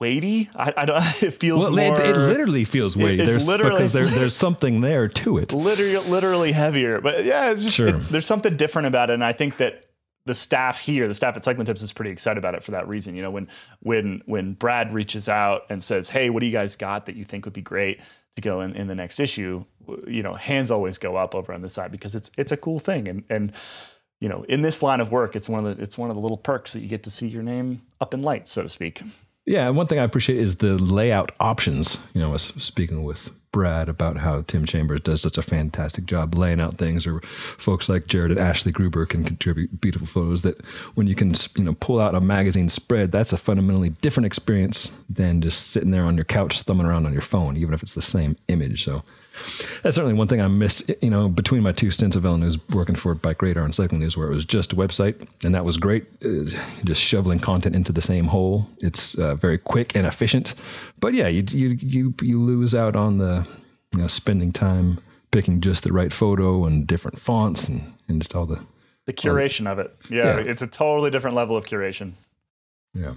weighty. 0.00 0.50
I, 0.56 0.72
I 0.76 0.84
don't. 0.86 1.00
It 1.22 1.34
feels 1.34 1.64
well, 1.64 1.76
more. 1.76 2.00
It, 2.00 2.16
it 2.16 2.16
literally 2.16 2.64
feels 2.64 2.96
weighty. 2.96 3.18
There's 3.18 3.46
literally 3.46 3.76
because 3.76 3.92
there, 3.92 4.04
there's 4.18 4.34
something 4.34 4.80
there 4.80 5.06
to 5.08 5.38
it. 5.38 5.52
Literally, 5.52 5.96
literally 6.08 6.52
heavier. 6.52 7.00
But 7.00 7.24
yeah, 7.24 7.52
just, 7.54 7.76
sure. 7.76 7.88
it, 7.88 8.08
there's 8.08 8.26
something 8.26 8.56
different 8.56 8.88
about 8.88 9.10
it, 9.10 9.14
and 9.14 9.24
I 9.24 9.32
think 9.32 9.58
that 9.58 9.84
the 10.26 10.34
staff 10.34 10.80
here, 10.80 11.08
the 11.08 11.14
staff 11.14 11.36
at 11.36 11.44
Cycling 11.44 11.66
Tips 11.66 11.82
is 11.82 11.92
pretty 11.92 12.10
excited 12.10 12.38
about 12.38 12.54
it 12.54 12.62
for 12.62 12.72
that 12.72 12.88
reason. 12.88 13.14
You 13.14 13.22
know, 13.22 13.30
when 13.30 13.48
when 13.80 14.22
when 14.26 14.54
Brad 14.54 14.92
reaches 14.92 15.28
out 15.28 15.62
and 15.68 15.82
says, 15.82 16.08
"Hey, 16.08 16.30
what 16.30 16.40
do 16.40 16.46
you 16.46 16.52
guys 16.52 16.76
got 16.76 17.06
that 17.06 17.16
you 17.16 17.24
think 17.24 17.44
would 17.44 17.54
be 17.54 17.62
great 17.62 18.00
to 18.36 18.42
go 18.42 18.60
in, 18.62 18.74
in 18.74 18.86
the 18.88 18.94
next 18.94 19.20
issue?" 19.20 19.64
You 20.06 20.22
know, 20.22 20.34
hands 20.34 20.70
always 20.70 20.98
go 20.98 21.16
up 21.16 21.34
over 21.34 21.52
on 21.52 21.62
this 21.62 21.72
side 21.72 21.90
because 21.90 22.14
it's 22.14 22.30
it's 22.38 22.52
a 22.52 22.56
cool 22.56 22.78
thing, 22.78 23.08
and 23.08 23.24
and 23.28 23.52
you 24.20 24.28
know, 24.28 24.44
in 24.48 24.62
this 24.62 24.82
line 24.82 25.00
of 25.00 25.10
work, 25.10 25.34
it's 25.34 25.48
one 25.48 25.64
of 25.64 25.76
the 25.76 25.82
it's 25.82 25.98
one 25.98 26.10
of 26.10 26.16
the 26.16 26.22
little 26.22 26.36
perks 26.36 26.74
that 26.74 26.80
you 26.80 26.88
get 26.88 27.02
to 27.04 27.10
see 27.10 27.28
your 27.28 27.42
name 27.42 27.82
up 28.00 28.14
in 28.14 28.22
lights, 28.22 28.50
so 28.50 28.62
to 28.62 28.68
speak. 28.68 29.02
Yeah, 29.50 29.68
one 29.70 29.88
thing 29.88 29.98
I 29.98 30.04
appreciate 30.04 30.38
is 30.38 30.58
the 30.58 30.78
layout 30.78 31.32
options. 31.40 31.98
You 32.14 32.20
know, 32.20 32.28
I 32.28 32.32
was 32.34 32.52
speaking 32.58 33.02
with 33.02 33.32
Brad 33.50 33.88
about 33.88 34.16
how 34.16 34.42
Tim 34.42 34.64
Chambers 34.64 35.00
does 35.00 35.22
such 35.22 35.38
a 35.38 35.42
fantastic 35.42 36.04
job 36.04 36.36
laying 36.36 36.60
out 36.60 36.78
things, 36.78 37.04
or 37.04 37.20
folks 37.22 37.88
like 37.88 38.06
Jered 38.06 38.30
and 38.30 38.38
Ashley 38.38 38.70
Gruber 38.70 39.06
can 39.06 39.24
contribute 39.24 39.80
beautiful 39.80 40.06
photos. 40.06 40.42
That 40.42 40.64
when 40.94 41.08
you 41.08 41.16
can, 41.16 41.34
you 41.56 41.64
know, 41.64 41.74
pull 41.80 41.98
out 41.98 42.14
a 42.14 42.20
magazine 42.20 42.68
spread, 42.68 43.10
that's 43.10 43.32
a 43.32 43.36
fundamentally 43.36 43.88
different 43.88 44.26
experience 44.26 44.92
than 45.08 45.40
just 45.40 45.72
sitting 45.72 45.90
there 45.90 46.04
on 46.04 46.14
your 46.14 46.26
couch 46.26 46.60
thumbing 46.62 46.86
around 46.86 47.06
on 47.06 47.12
your 47.12 47.20
phone, 47.20 47.56
even 47.56 47.74
if 47.74 47.82
it's 47.82 47.96
the 47.96 48.02
same 48.02 48.36
image. 48.46 48.84
So 48.84 49.02
that's 49.82 49.96
certainly 49.96 50.14
one 50.14 50.28
thing 50.28 50.40
I 50.40 50.48
missed, 50.48 50.90
you 51.02 51.10
know, 51.10 51.28
between 51.28 51.62
my 51.62 51.72
two 51.72 51.90
stints 51.90 52.16
of 52.16 52.24
VeloNews 52.24 52.74
working 52.74 52.94
for 52.94 53.14
Bike 53.14 53.42
Radar 53.42 53.64
and 53.64 53.74
Cycling 53.74 54.00
News, 54.00 54.16
where 54.16 54.30
it 54.30 54.34
was 54.34 54.44
just 54.44 54.72
a 54.72 54.76
website, 54.76 55.28
and 55.44 55.54
that 55.54 55.64
was 55.64 55.76
great, 55.76 56.04
uh, 56.24 56.50
just 56.84 57.00
shoveling 57.00 57.38
content 57.38 57.74
into 57.74 57.92
the 57.92 58.02
same 58.02 58.26
hole. 58.26 58.68
It's 58.78 59.14
uh, 59.16 59.34
very 59.34 59.58
quick 59.58 59.96
and 59.96 60.06
efficient, 60.06 60.54
but 60.98 61.14
yeah, 61.14 61.28
you 61.28 61.44
you 61.48 61.68
you, 61.80 62.14
you 62.22 62.40
lose 62.40 62.74
out 62.74 62.96
on 62.96 63.18
the 63.18 63.46
you 63.94 64.00
know 64.00 64.08
spending 64.08 64.52
time 64.52 64.98
picking 65.30 65.60
just 65.60 65.84
the 65.84 65.92
right 65.92 66.12
photo 66.12 66.64
and 66.64 66.86
different 66.86 67.18
fonts 67.18 67.68
and, 67.68 67.92
and 68.08 68.20
just 68.20 68.34
all 68.34 68.46
the 68.46 68.60
the 69.06 69.12
curation 69.12 69.70
of 69.70 69.78
it. 69.78 69.94
Yeah, 70.08 70.38
yeah, 70.38 70.50
it's 70.50 70.62
a 70.62 70.66
totally 70.66 71.10
different 71.10 71.36
level 71.36 71.56
of 71.56 71.64
curation. 71.64 72.12
Yeah. 72.94 73.14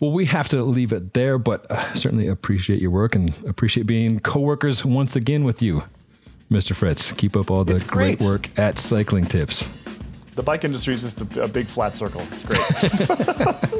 Well, 0.00 0.12
we 0.12 0.26
have 0.26 0.48
to 0.48 0.62
leave 0.62 0.92
it 0.92 1.14
there, 1.14 1.38
but 1.38 1.70
uh, 1.70 1.94
certainly 1.94 2.28
appreciate 2.28 2.80
your 2.80 2.90
work 2.90 3.14
and 3.14 3.34
appreciate 3.46 3.86
being 3.86 4.20
coworkers 4.20 4.84
once 4.84 5.16
again 5.16 5.44
with 5.44 5.62
you, 5.62 5.84
Mr. 6.50 6.74
Fretz. 6.74 7.16
Keep 7.16 7.36
up 7.36 7.50
all 7.50 7.64
the 7.64 7.74
great. 7.86 8.18
great. 8.18 8.28
work 8.28 8.58
at 8.58 8.78
Cycling 8.78 9.24
Tips. 9.24 9.68
The 10.34 10.42
bike 10.42 10.64
industry 10.64 10.94
is 10.94 11.02
just 11.02 11.36
a, 11.36 11.42
a 11.42 11.48
big 11.48 11.66
flat 11.66 11.94
circle. 11.94 12.22
It's 12.32 12.44
great. 12.44 12.60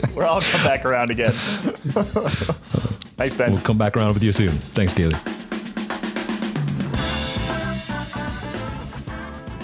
We're 0.14 0.24
all 0.24 0.40
come 0.42 0.62
back 0.62 0.84
around 0.84 1.10
again. 1.10 1.32
Thanks, 3.16 3.34
Ben. 3.34 3.52
We'll 3.52 3.62
come 3.62 3.78
back 3.78 3.96
around 3.96 4.14
with 4.14 4.22
you 4.22 4.32
soon. 4.32 4.50
Thanks, 4.50 4.92
Caley. 4.92 5.16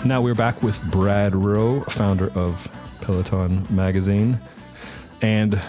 Now 0.05 0.23
we're 0.23 0.35
back 0.35 0.63
with 0.63 0.81
Brad 0.91 1.35
Roe, 1.35 1.83
founder 1.83 2.31
of 2.33 2.67
Peloton 3.03 3.67
Magazine. 3.69 4.41
And 5.21 5.61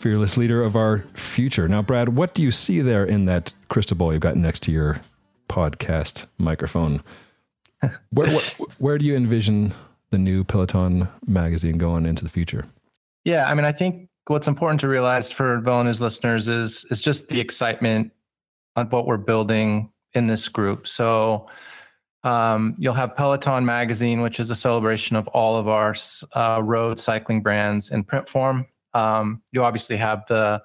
fearless 0.00 0.38
leader 0.38 0.62
of 0.62 0.76
our 0.76 1.04
future. 1.12 1.68
Now, 1.68 1.82
Brad, 1.82 2.16
what 2.16 2.32
do 2.32 2.42
you 2.42 2.50
see 2.50 2.80
there 2.80 3.04
in 3.04 3.26
that 3.26 3.52
crystal 3.68 3.98
ball 3.98 4.14
you've 4.14 4.22
got 4.22 4.34
next 4.34 4.62
to 4.64 4.72
your 4.72 4.98
podcast 5.50 6.24
microphone? 6.38 7.02
where, 8.10 8.26
where, 8.28 8.40
where 8.78 8.98
do 8.98 9.04
you 9.04 9.14
envision 9.14 9.74
the 10.08 10.16
new 10.16 10.42
Peloton 10.42 11.06
magazine 11.26 11.76
going 11.76 12.06
into 12.06 12.24
the 12.24 12.30
future? 12.30 12.64
Yeah, 13.26 13.46
I 13.46 13.54
mean, 13.54 13.66
I 13.66 13.72
think 13.72 14.08
what's 14.26 14.48
important 14.48 14.80
to 14.80 14.88
realize 14.88 15.30
for 15.30 15.60
VeloNews 15.60 16.00
listeners 16.00 16.48
is 16.48 16.86
is 16.90 17.02
just 17.02 17.28
the 17.28 17.38
excitement 17.38 18.10
on 18.76 18.88
what 18.88 19.06
we're 19.06 19.18
building 19.18 19.92
in 20.14 20.28
this 20.28 20.48
group. 20.48 20.86
So 20.86 21.46
um, 22.24 22.74
you'll 22.78 22.94
have 22.94 23.16
Peloton 23.16 23.66
magazine, 23.66 24.22
which 24.22 24.40
is 24.40 24.48
a 24.48 24.56
celebration 24.56 25.16
of 25.16 25.28
all 25.28 25.56
of 25.56 25.68
our 25.68 25.94
uh, 26.34 26.62
road 26.64 26.98
cycling 26.98 27.42
brands 27.42 27.90
in 27.90 28.02
print 28.02 28.28
form. 28.28 28.66
Um, 28.94 29.42
you 29.52 29.62
obviously 29.62 29.96
have 29.96 30.24
the 30.26 30.62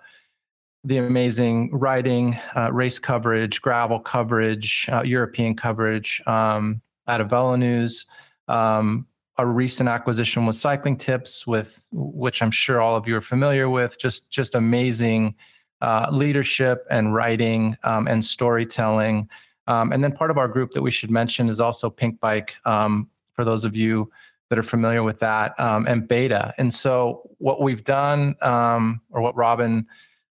the 0.83 0.97
amazing 0.97 1.71
riding, 1.73 2.37
uh, 2.55 2.71
race 2.71 2.99
coverage, 2.99 3.59
gravel 3.59 3.99
coverage, 3.99 4.87
uh, 4.91 5.01
European 5.01 5.55
coverage 5.55 6.21
um, 6.27 6.79
out 7.07 7.21
of 7.21 7.59
News. 7.59 8.05
Um, 8.47 9.07
a 9.37 9.45
recent 9.45 9.89
acquisition 9.89 10.45
was 10.45 10.59
Cycling 10.59 10.97
Tips, 10.97 11.47
with 11.47 11.83
which 11.91 12.41
I'm 12.41 12.51
sure 12.51 12.79
all 12.79 12.95
of 12.95 13.07
you 13.07 13.17
are 13.17 13.21
familiar 13.21 13.69
with. 13.69 13.99
Just 13.99 14.29
just 14.29 14.55
amazing 14.55 15.35
uh, 15.81 16.07
leadership 16.11 16.85
and 16.89 17.13
writing 17.13 17.75
um, 17.83 18.07
and 18.07 18.23
storytelling. 18.23 19.29
Um, 19.67 19.91
and 19.91 20.03
then 20.03 20.11
part 20.11 20.31
of 20.31 20.37
our 20.37 20.47
group 20.47 20.71
that 20.71 20.81
we 20.81 20.91
should 20.91 21.11
mention 21.11 21.49
is 21.49 21.59
also 21.59 21.89
Pinkbike. 21.89 22.51
Um, 22.65 23.09
for 23.33 23.43
those 23.43 23.65
of 23.65 23.75
you 23.75 24.09
that 24.55 24.59
are 24.59 24.63
familiar 24.63 25.03
with 25.03 25.19
that 25.19 25.59
um, 25.59 25.85
and 25.85 26.07
beta. 26.07 26.53
And 26.57 26.73
so 26.73 27.29
what 27.39 27.61
we've 27.61 27.83
done, 27.83 28.35
um, 28.41 29.01
or 29.09 29.21
what 29.21 29.35
Robin 29.35 29.85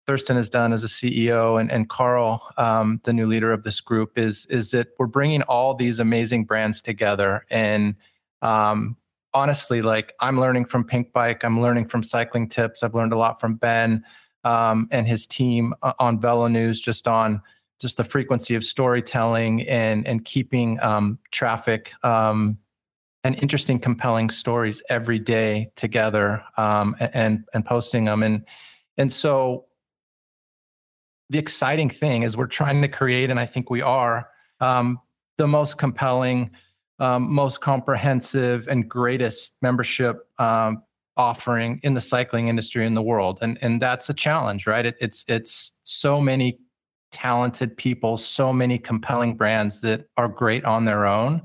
Thurston 0.06 0.36
has 0.36 0.48
done 0.48 0.74
as 0.74 0.84
a 0.84 0.88
CEO, 0.88 1.60
and, 1.60 1.72
and 1.72 1.90
Carl, 1.90 2.48
um, 2.58 3.02
the 3.04 3.14
new 3.14 3.26
leader 3.26 3.52
of 3.52 3.64
this 3.64 3.82
group, 3.82 4.20
is 4.20 4.46
is 4.48 4.70
that 4.72 4.90
we're 5.00 5.08
bringing 5.08 5.42
all 5.44 5.74
these 5.74 5.98
amazing 5.98 6.46
brands 6.46 6.82
together. 6.84 7.48
And 7.50 7.96
um, 8.44 8.96
honestly, 9.34 9.82
like 9.82 10.14
I'm 10.20 10.40
learning 10.40 10.66
from 10.66 10.84
Pink 10.84 11.14
Bike, 11.14 11.44
I'm 11.44 11.60
learning 11.60 11.88
from 11.88 12.04
Cycling 12.04 12.48
Tips, 12.48 12.84
I've 12.84 12.94
learned 12.94 13.14
a 13.14 13.18
lot 13.18 13.40
from 13.40 13.56
Ben 13.56 14.04
um, 14.44 14.88
and 14.92 15.08
his 15.08 15.26
team 15.26 15.74
uh, 15.82 15.94
on 15.98 16.22
VeloNews, 16.22 16.80
just 16.80 17.08
on 17.08 17.42
just 17.80 17.98
the 17.98 18.04
frequency 18.04 18.54
of 18.54 18.64
storytelling 18.64 19.68
and 19.68 20.08
and 20.08 20.26
keeping 20.26 20.80
um, 20.82 21.18
traffic 21.32 21.92
um, 22.04 22.60
and 23.24 23.42
interesting, 23.42 23.80
compelling 23.80 24.30
stories 24.30 24.82
every 24.90 25.20
day 25.20 25.72
together 25.76 26.44
um, 26.58 26.96
and 27.00 27.46
and 27.54 27.66
posting 27.66 28.06
them. 28.06 28.24
And 28.24 28.46
and 28.98 29.12
so 29.12 29.66
the 31.30 31.38
exciting 31.38 31.90
thing 31.90 32.24
is 32.24 32.36
we're 32.36 32.48
trying 32.48 32.82
to 32.82 32.88
create, 32.88 33.30
and 33.30 33.40
I 33.40 33.46
think 33.46 33.70
we 33.70 33.82
are 33.82 34.28
um, 34.60 35.00
the 35.38 35.48
most 35.48 35.78
compelling, 35.78 36.52
um, 37.00 37.34
most 37.34 37.62
comprehensive, 37.62 38.68
and 38.68 38.90
greatest 38.90 39.54
membership 39.62 40.28
um, 40.40 40.84
offering 41.16 41.80
in 41.84 41.94
the 41.94 42.02
cycling 42.02 42.48
industry 42.48 42.86
in 42.86 42.96
the 42.96 43.04
world. 43.04 43.40
And 43.42 43.58
and 43.62 43.82
that's 43.82 44.10
a 44.10 44.14
challenge, 44.14 44.66
right? 44.66 44.86
It, 44.86 44.98
it's 45.00 45.26
it's 45.28 45.74
so 45.84 46.20
many 46.20 46.60
talented 47.12 47.78
people, 47.78 48.18
so 48.18 48.52
many 48.52 48.80
compelling 48.80 49.36
brands 49.36 49.82
that 49.82 50.08
are 50.18 50.30
great 50.30 50.66
on 50.66 50.86
their 50.86 51.06
own 51.06 51.42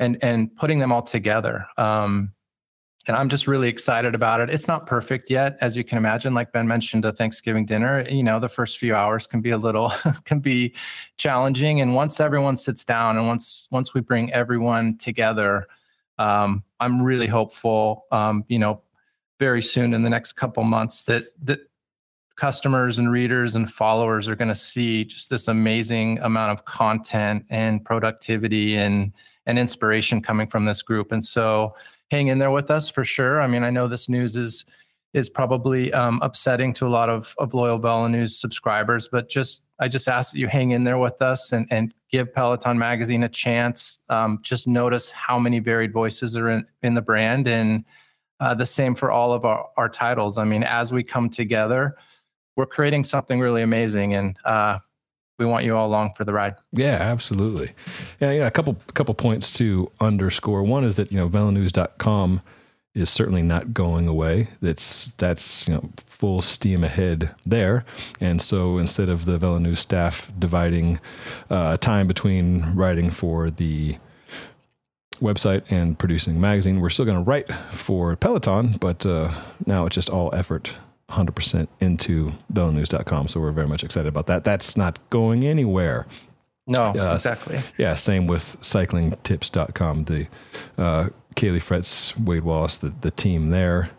and 0.00 0.18
and 0.22 0.54
putting 0.56 0.80
them 0.80 0.90
all 0.90 1.02
together. 1.02 1.66
Um, 1.76 2.32
and 3.06 3.16
I'm 3.16 3.28
just 3.28 3.46
really 3.46 3.68
excited 3.68 4.14
about 4.14 4.40
it. 4.40 4.50
It's 4.50 4.68
not 4.68 4.86
perfect 4.86 5.30
yet, 5.30 5.56
as 5.60 5.76
you 5.76 5.84
can 5.84 5.96
imagine. 5.96 6.34
Like 6.34 6.52
Ben 6.52 6.66
mentioned, 6.68 7.04
a 7.04 7.12
Thanksgiving 7.12 7.64
dinner, 7.64 8.04
you 8.08 8.22
know, 8.22 8.38
the 8.38 8.48
first 8.48 8.78
few 8.78 8.94
hours 8.94 9.26
can 9.26 9.40
be 9.40 9.50
a 9.50 9.58
little 9.58 9.92
can 10.24 10.40
be 10.40 10.74
challenging. 11.16 11.80
And 11.80 11.94
once 11.94 12.20
everyone 12.20 12.56
sits 12.56 12.84
down 12.84 13.16
and 13.16 13.26
once 13.26 13.68
once 13.70 13.94
we 13.94 14.00
bring 14.00 14.32
everyone 14.32 14.98
together, 14.98 15.66
um, 16.18 16.64
I'm 16.80 17.00
really 17.02 17.26
hopeful. 17.26 18.06
Um, 18.10 18.44
you 18.48 18.58
know, 18.58 18.82
very 19.38 19.62
soon 19.62 19.94
in 19.94 20.02
the 20.02 20.10
next 20.10 20.32
couple 20.34 20.64
months 20.64 21.04
that 21.04 21.28
that 21.44 21.60
customers 22.36 22.98
and 22.98 23.10
readers 23.10 23.54
and 23.54 23.70
followers 23.70 24.26
are 24.26 24.36
going 24.36 24.48
to 24.48 24.54
see 24.54 25.04
just 25.04 25.28
this 25.28 25.46
amazing 25.46 26.18
amount 26.20 26.50
of 26.50 26.64
content 26.64 27.44
and 27.50 27.84
productivity 27.84 28.76
and 28.76 29.12
and 29.46 29.58
inspiration 29.58 30.22
coming 30.22 30.46
from 30.46 30.64
this 30.64 30.82
group. 30.82 31.12
And 31.12 31.24
so 31.24 31.74
hang 32.10 32.28
in 32.28 32.38
there 32.38 32.50
with 32.50 32.70
us 32.70 32.88
for 32.88 33.04
sure. 33.04 33.40
I 33.40 33.46
mean, 33.46 33.64
I 33.64 33.70
know 33.70 33.88
this 33.88 34.08
news 34.08 34.36
is 34.36 34.64
is 35.12 35.28
probably 35.28 35.92
um, 35.92 36.20
upsetting 36.22 36.72
to 36.72 36.86
a 36.86 36.88
lot 36.88 37.08
of, 37.08 37.34
of 37.38 37.52
loyal 37.52 37.80
VeloNews 37.80 38.30
subscribers, 38.30 39.08
but 39.08 39.28
just 39.28 39.64
I 39.80 39.88
just 39.88 40.06
ask 40.06 40.32
that 40.32 40.38
you 40.38 40.46
hang 40.46 40.70
in 40.70 40.84
there 40.84 40.98
with 40.98 41.20
us 41.20 41.52
and, 41.52 41.66
and 41.70 41.92
give 42.10 42.32
Peloton 42.32 42.78
Magazine 42.78 43.24
a 43.24 43.28
chance. 43.28 43.98
Um, 44.08 44.38
just 44.42 44.68
notice 44.68 45.10
how 45.10 45.38
many 45.38 45.58
varied 45.58 45.92
voices 45.92 46.36
are 46.36 46.50
in, 46.50 46.64
in 46.82 46.94
the 46.94 47.00
brand, 47.00 47.48
and 47.48 47.84
uh, 48.38 48.54
the 48.54 48.66
same 48.66 48.94
for 48.94 49.10
all 49.10 49.32
of 49.32 49.44
our, 49.44 49.68
our 49.76 49.88
titles. 49.88 50.38
I 50.38 50.44
mean, 50.44 50.62
as 50.62 50.92
we 50.92 51.02
come 51.02 51.28
together, 51.28 51.96
we're 52.56 52.66
creating 52.66 53.04
something 53.04 53.40
really 53.40 53.62
amazing, 53.62 54.14
and 54.14 54.36
uh, 54.44 54.78
we 55.40 55.46
want 55.46 55.64
you 55.64 55.74
all 55.74 55.88
along 55.88 56.12
for 56.14 56.24
the 56.24 56.32
ride. 56.32 56.54
Yeah, 56.72 56.98
absolutely. 57.00 57.72
Yeah, 58.20 58.30
yeah. 58.32 58.46
A 58.46 58.50
couple 58.50 58.76
couple 58.94 59.14
points 59.14 59.50
to 59.52 59.90
underscore. 59.98 60.62
One 60.62 60.84
is 60.84 60.96
that 60.96 61.10
you 61.10 61.18
know 61.18 61.28
velonews.com 61.28 62.42
is 62.94 63.08
certainly 63.08 63.42
not 63.42 63.72
going 63.72 64.06
away. 64.06 64.48
That's 64.60 65.06
that's 65.14 65.66
you 65.66 65.74
know 65.74 65.90
full 65.96 66.42
steam 66.42 66.84
ahead 66.84 67.34
there. 67.46 67.84
And 68.20 68.42
so 68.42 68.78
instead 68.78 69.08
of 69.08 69.24
the 69.24 69.38
VeloNews 69.38 69.78
staff 69.78 70.30
dividing 70.38 71.00
uh, 71.48 71.78
time 71.78 72.06
between 72.06 72.74
writing 72.74 73.10
for 73.10 73.50
the 73.50 73.96
website 75.20 75.62
and 75.70 75.98
producing 75.98 76.38
magazine, 76.38 76.80
we're 76.80 76.90
still 76.90 77.06
going 77.06 77.18
to 77.18 77.28
write 77.28 77.50
for 77.72 78.16
Peloton, 78.16 78.76
but 78.78 79.04
uh, 79.06 79.34
now 79.66 79.86
it's 79.86 79.94
just 79.94 80.10
all 80.10 80.34
effort 80.34 80.74
100% 81.10 81.68
into 81.80 82.32
velonews.com. 82.52 83.28
So 83.28 83.40
we're 83.40 83.52
very 83.52 83.68
much 83.68 83.82
excited 83.84 84.08
about 84.08 84.26
that. 84.26 84.44
That's 84.44 84.76
not 84.76 84.98
going 85.10 85.44
anywhere. 85.44 86.06
No, 86.66 86.84
uh, 86.84 87.14
exactly. 87.14 87.58
Yeah, 87.78 87.96
same 87.96 88.26
with 88.26 88.56
cyclingtips.com. 88.60 90.04
The 90.04 90.28
uh, 90.78 91.08
Caley 91.34 91.58
Fretz, 91.58 92.16
Wade 92.18 92.42
Wallace, 92.42 92.78
the, 92.78 92.90
the 93.00 93.10
team 93.10 93.50
there, 93.50 93.90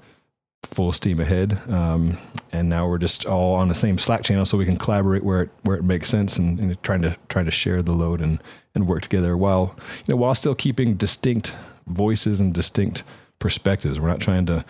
full 0.64 0.94
steam 0.94 1.20
ahead. 1.20 1.60
Um, 1.70 2.18
and 2.54 2.70
now 2.70 2.88
we're 2.88 2.98
just 2.98 3.26
all 3.26 3.56
on 3.56 3.68
the 3.68 3.76
same 3.76 3.98
Slack 3.98 4.24
channel, 4.24 4.46
so 4.46 4.58
we 4.58 4.66
can 4.66 4.78
collaborate 4.78 5.24
where 5.24 5.42
it 5.42 5.50
where 5.64 5.78
it 5.78 5.84
makes 5.84 6.10
sense, 6.10 6.38
and, 6.38 6.60
and 6.60 6.82
trying 6.84 7.02
to 7.02 7.18
trying 7.30 7.46
to 7.46 7.52
share 7.52 7.82
the 7.82 7.94
load 7.94 8.22
and 8.22 8.42
and 8.76 8.88
work 8.88 9.02
together 9.02 9.36
while 9.36 9.76
you 10.06 10.14
know 10.14 10.18
while 10.18 10.36
still 10.36 10.56
keeping 10.56 10.96
distinct 10.96 11.54
voices 11.88 12.40
and 12.40 12.54
distinct 12.54 13.04
perspectives. 13.40 14.00
We're 14.00 14.10
not 14.10 14.22
trying 14.22 14.46
to 14.48 14.66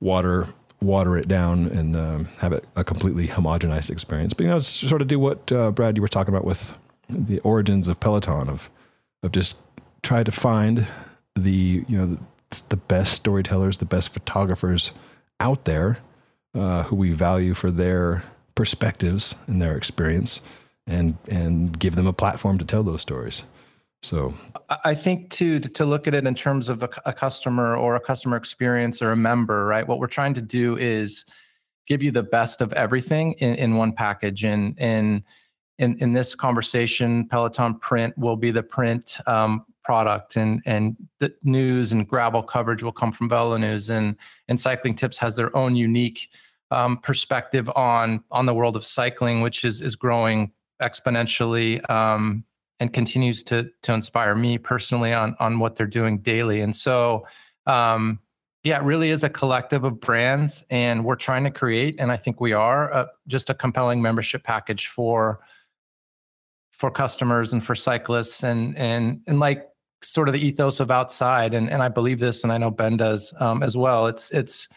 water 0.00 0.48
water 0.86 1.16
it 1.16 1.28
down 1.28 1.66
and 1.66 1.96
um, 1.96 2.24
have 2.38 2.52
it 2.52 2.64
a 2.76 2.84
completely 2.84 3.28
homogenized 3.28 3.90
experience. 3.90 4.32
But 4.32 4.44
you 4.44 4.50
know, 4.50 4.60
sort 4.60 5.02
of 5.02 5.08
do 5.08 5.18
what 5.18 5.50
uh, 5.52 5.70
Brad 5.70 5.96
you 5.96 6.02
were 6.02 6.08
talking 6.08 6.34
about 6.34 6.44
with 6.44 6.76
the 7.08 7.40
origins 7.40 7.88
of 7.88 8.00
Peloton 8.00 8.48
of 8.48 8.70
of 9.22 9.32
just 9.32 9.56
try 10.02 10.22
to 10.22 10.32
find 10.32 10.86
the 11.34 11.84
you 11.88 11.98
know 11.98 12.06
the, 12.50 12.62
the 12.70 12.76
best 12.76 13.14
storytellers, 13.14 13.78
the 13.78 13.84
best 13.84 14.12
photographers 14.12 14.92
out 15.40 15.64
there 15.64 15.98
uh, 16.54 16.84
who 16.84 16.96
we 16.96 17.12
value 17.12 17.54
for 17.54 17.70
their 17.70 18.24
perspectives 18.54 19.34
and 19.46 19.60
their 19.60 19.76
experience, 19.76 20.40
and 20.86 21.16
and 21.28 21.78
give 21.78 21.94
them 21.94 22.06
a 22.06 22.12
platform 22.12 22.58
to 22.58 22.64
tell 22.64 22.82
those 22.82 23.02
stories. 23.02 23.42
So 24.06 24.32
I 24.84 24.94
think 24.94 25.30
too 25.30 25.58
to, 25.58 25.68
to 25.68 25.84
look 25.84 26.06
at 26.06 26.14
it 26.14 26.26
in 26.26 26.34
terms 26.36 26.68
of 26.68 26.84
a, 26.84 26.88
a, 27.06 27.12
customer 27.12 27.76
or 27.76 27.96
a 27.96 28.00
customer 28.00 28.36
experience 28.36 29.02
or 29.02 29.10
a 29.10 29.16
member, 29.16 29.66
right? 29.66 29.86
What 29.86 29.98
we're 29.98 30.06
trying 30.06 30.34
to 30.34 30.42
do 30.42 30.76
is 30.76 31.24
give 31.88 32.04
you 32.04 32.12
the 32.12 32.22
best 32.22 32.60
of 32.60 32.72
everything 32.74 33.32
in, 33.32 33.56
in 33.56 33.74
one 33.74 33.92
package. 33.92 34.44
And 34.44 34.78
in 34.78 35.24
in 35.78 35.98
in 35.98 36.12
this 36.12 36.36
conversation, 36.36 37.26
Peloton 37.28 37.78
Print 37.80 38.16
will 38.16 38.36
be 38.36 38.52
the 38.52 38.62
print 38.62 39.18
um, 39.26 39.66
product, 39.82 40.36
and 40.36 40.62
and 40.66 40.96
the 41.18 41.34
news 41.42 41.92
and 41.92 42.08
gravel 42.08 42.44
coverage 42.44 42.84
will 42.84 42.92
come 42.92 43.12
from 43.12 43.28
VeloNews, 43.28 43.90
and 43.90 44.16
and 44.48 44.60
Cycling 44.60 44.94
Tips 44.94 45.18
has 45.18 45.34
their 45.34 45.54
own 45.56 45.74
unique 45.74 46.30
um, 46.70 46.96
perspective 46.98 47.68
on 47.74 48.22
on 48.30 48.46
the 48.46 48.54
world 48.54 48.76
of 48.76 48.86
cycling, 48.86 49.40
which 49.40 49.64
is 49.64 49.80
is 49.80 49.96
growing 49.96 50.52
exponentially. 50.80 51.88
Um, 51.90 52.44
and 52.80 52.92
continues 52.92 53.42
to 53.44 53.70
to 53.82 53.92
inspire 53.92 54.34
me 54.34 54.58
personally 54.58 55.12
on 55.12 55.36
on 55.40 55.58
what 55.58 55.76
they're 55.76 55.86
doing 55.86 56.18
daily. 56.18 56.60
And 56.60 56.74
so, 56.74 57.26
um, 57.66 58.20
yeah, 58.64 58.78
it 58.78 58.82
really 58.82 59.10
is 59.10 59.22
a 59.22 59.28
collective 59.28 59.84
of 59.84 60.00
brands, 60.00 60.64
and 60.70 61.04
we're 61.04 61.16
trying 61.16 61.44
to 61.44 61.50
create, 61.50 61.96
and 61.98 62.10
I 62.10 62.16
think 62.16 62.40
we 62.40 62.52
are 62.52 62.92
uh, 62.92 63.06
just 63.28 63.48
a 63.48 63.54
compelling 63.54 64.02
membership 64.02 64.42
package 64.42 64.88
for 64.88 65.40
for 66.72 66.90
customers 66.90 67.52
and 67.52 67.64
for 67.64 67.74
cyclists, 67.74 68.42
and 68.42 68.76
and 68.76 69.22
and 69.26 69.38
like 69.38 69.66
sort 70.02 70.28
of 70.28 70.34
the 70.34 70.44
ethos 70.44 70.80
of 70.80 70.90
outside. 70.90 71.54
And 71.54 71.70
and 71.70 71.82
I 71.82 71.88
believe 71.88 72.18
this, 72.18 72.42
and 72.42 72.52
I 72.52 72.58
know 72.58 72.70
Ben 72.70 72.96
does 72.96 73.32
um, 73.38 73.62
as 73.62 73.76
well. 73.76 74.06
It's 74.06 74.30
it's 74.32 74.68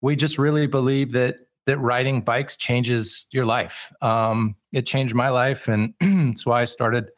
we 0.00 0.16
just 0.16 0.38
really 0.38 0.66
believe 0.66 1.12
that 1.12 1.36
that 1.66 1.78
riding 1.78 2.20
bikes 2.20 2.56
changes 2.56 3.26
your 3.30 3.46
life. 3.46 3.92
Um, 4.02 4.56
it 4.72 4.86
changed 4.86 5.14
my 5.14 5.28
life, 5.28 5.68
and 5.68 5.94
that's 6.00 6.44
why 6.44 6.62
I 6.62 6.64
started 6.64 7.10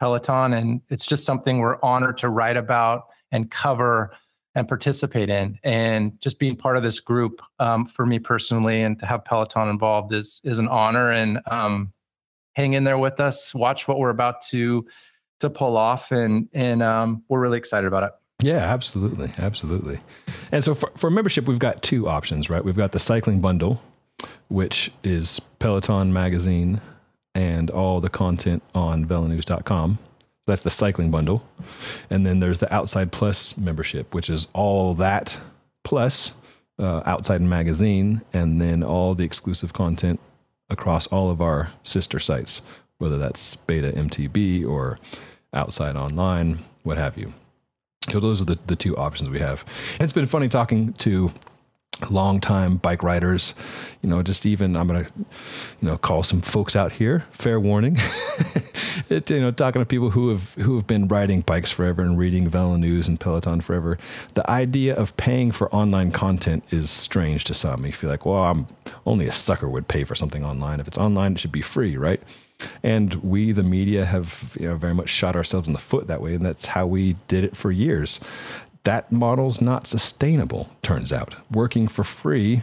Peloton. 0.00 0.52
And 0.52 0.80
it's 0.88 1.06
just 1.06 1.24
something 1.24 1.58
we're 1.58 1.78
honored 1.82 2.18
to 2.18 2.28
write 2.28 2.56
about 2.56 3.06
and 3.32 3.50
cover 3.50 4.12
and 4.54 4.68
participate 4.68 5.30
in. 5.30 5.58
And 5.64 6.20
just 6.20 6.38
being 6.38 6.56
part 6.56 6.76
of 6.76 6.82
this 6.82 7.00
group 7.00 7.42
um, 7.58 7.86
for 7.86 8.06
me 8.06 8.18
personally 8.18 8.82
and 8.82 8.98
to 9.00 9.06
have 9.06 9.24
Peloton 9.24 9.68
involved 9.68 10.12
is 10.12 10.40
is 10.44 10.58
an 10.58 10.68
honor. 10.68 11.10
And 11.10 11.40
um, 11.50 11.92
hang 12.54 12.74
in 12.74 12.84
there 12.84 12.98
with 12.98 13.20
us, 13.20 13.54
watch 13.54 13.88
what 13.88 13.98
we're 13.98 14.10
about 14.10 14.42
to 14.50 14.86
to 15.40 15.50
pull 15.50 15.76
off, 15.76 16.12
and 16.12 16.48
and 16.52 16.82
um, 16.82 17.24
we're 17.28 17.40
really 17.40 17.58
excited 17.58 17.86
about 17.86 18.04
it. 18.04 18.12
Yeah, 18.40 18.58
absolutely, 18.58 19.32
absolutely. 19.38 20.00
And 20.52 20.64
so 20.64 20.74
for, 20.74 20.90
for 20.96 21.10
membership, 21.10 21.46
we've 21.46 21.58
got 21.58 21.82
two 21.82 22.08
options, 22.08 22.50
right? 22.50 22.64
We've 22.64 22.76
got 22.76 22.92
the 22.92 22.98
cycling 22.98 23.40
bundle, 23.40 23.80
which 24.48 24.92
is 25.02 25.40
Peloton 25.58 26.12
magazine 26.12 26.80
and 27.34 27.70
all 27.70 28.00
the 28.00 28.10
content 28.10 28.62
on 28.74 29.04
velonews.com. 29.04 29.98
That's 30.46 30.60
the 30.60 30.70
cycling 30.70 31.10
bundle. 31.10 31.42
And 32.10 32.26
then 32.26 32.38
there's 32.38 32.58
the 32.58 32.72
Outside 32.72 33.12
Plus 33.12 33.56
membership, 33.56 34.14
which 34.14 34.28
is 34.28 34.46
all 34.52 34.94
that 34.94 35.38
plus 35.82 36.32
uh, 36.78 37.02
Outside 37.06 37.40
Magazine, 37.40 38.20
and 38.32 38.60
then 38.60 38.82
all 38.82 39.14
the 39.14 39.24
exclusive 39.24 39.72
content 39.72 40.20
across 40.68 41.06
all 41.06 41.30
of 41.30 41.40
our 41.40 41.70
sister 41.82 42.18
sites, 42.18 42.62
whether 42.98 43.16
that's 43.16 43.56
Beta 43.56 43.92
MTB 43.92 44.66
or 44.66 44.98
Outside 45.52 45.96
Online, 45.96 46.58
what 46.82 46.98
have 46.98 47.16
you. 47.16 47.32
So 48.10 48.20
those 48.20 48.42
are 48.42 48.44
the, 48.44 48.58
the 48.66 48.76
two 48.76 48.96
options 48.96 49.30
we 49.30 49.38
have. 49.38 49.64
It's 49.98 50.12
been 50.12 50.26
funny 50.26 50.48
talking 50.48 50.92
to 50.94 51.32
longtime 52.10 52.76
bike 52.76 53.02
riders, 53.02 53.54
you 54.02 54.08
know, 54.08 54.22
just 54.22 54.46
even 54.46 54.76
I'm 54.76 54.86
gonna, 54.86 55.08
you 55.16 55.88
know, 55.88 55.96
call 55.96 56.22
some 56.22 56.40
folks 56.40 56.76
out 56.76 56.92
here. 56.92 57.24
Fair 57.30 57.60
warning, 57.60 57.96
it, 59.08 59.30
you 59.30 59.40
know, 59.40 59.50
talking 59.50 59.80
to 59.80 59.86
people 59.86 60.10
who 60.10 60.28
have 60.28 60.54
who 60.54 60.74
have 60.74 60.86
been 60.86 61.08
riding 61.08 61.40
bikes 61.42 61.70
forever 61.70 62.02
and 62.02 62.18
reading 62.18 62.50
VeloNews 62.50 63.08
and 63.08 63.18
Peloton 63.18 63.60
forever. 63.60 63.98
The 64.34 64.48
idea 64.50 64.94
of 64.94 65.16
paying 65.16 65.50
for 65.50 65.72
online 65.74 66.10
content 66.10 66.64
is 66.70 66.90
strange 66.90 67.44
to 67.44 67.54
some. 67.54 67.86
You 67.86 67.92
feel 67.92 68.10
like, 68.10 68.26
well, 68.26 68.44
I'm 68.44 68.66
only 69.06 69.26
a 69.26 69.32
sucker 69.32 69.68
would 69.68 69.88
pay 69.88 70.04
for 70.04 70.14
something 70.14 70.44
online. 70.44 70.80
If 70.80 70.88
it's 70.88 70.98
online, 70.98 71.32
it 71.32 71.38
should 71.38 71.52
be 71.52 71.62
free, 71.62 71.96
right? 71.96 72.22
And 72.82 73.14
we, 73.16 73.50
the 73.52 73.64
media, 73.64 74.04
have 74.04 74.56
you 74.60 74.68
know, 74.68 74.76
very 74.76 74.94
much 74.94 75.08
shot 75.08 75.34
ourselves 75.34 75.68
in 75.68 75.74
the 75.74 75.80
foot 75.80 76.06
that 76.06 76.22
way, 76.22 76.34
and 76.34 76.46
that's 76.46 76.66
how 76.66 76.86
we 76.86 77.16
did 77.26 77.44
it 77.44 77.56
for 77.56 77.70
years 77.70 78.20
that 78.84 79.10
model's 79.10 79.60
not 79.60 79.86
sustainable. 79.86 80.68
Turns 80.82 81.12
out, 81.12 81.34
working 81.50 81.88
for 81.88 82.04
free 82.04 82.62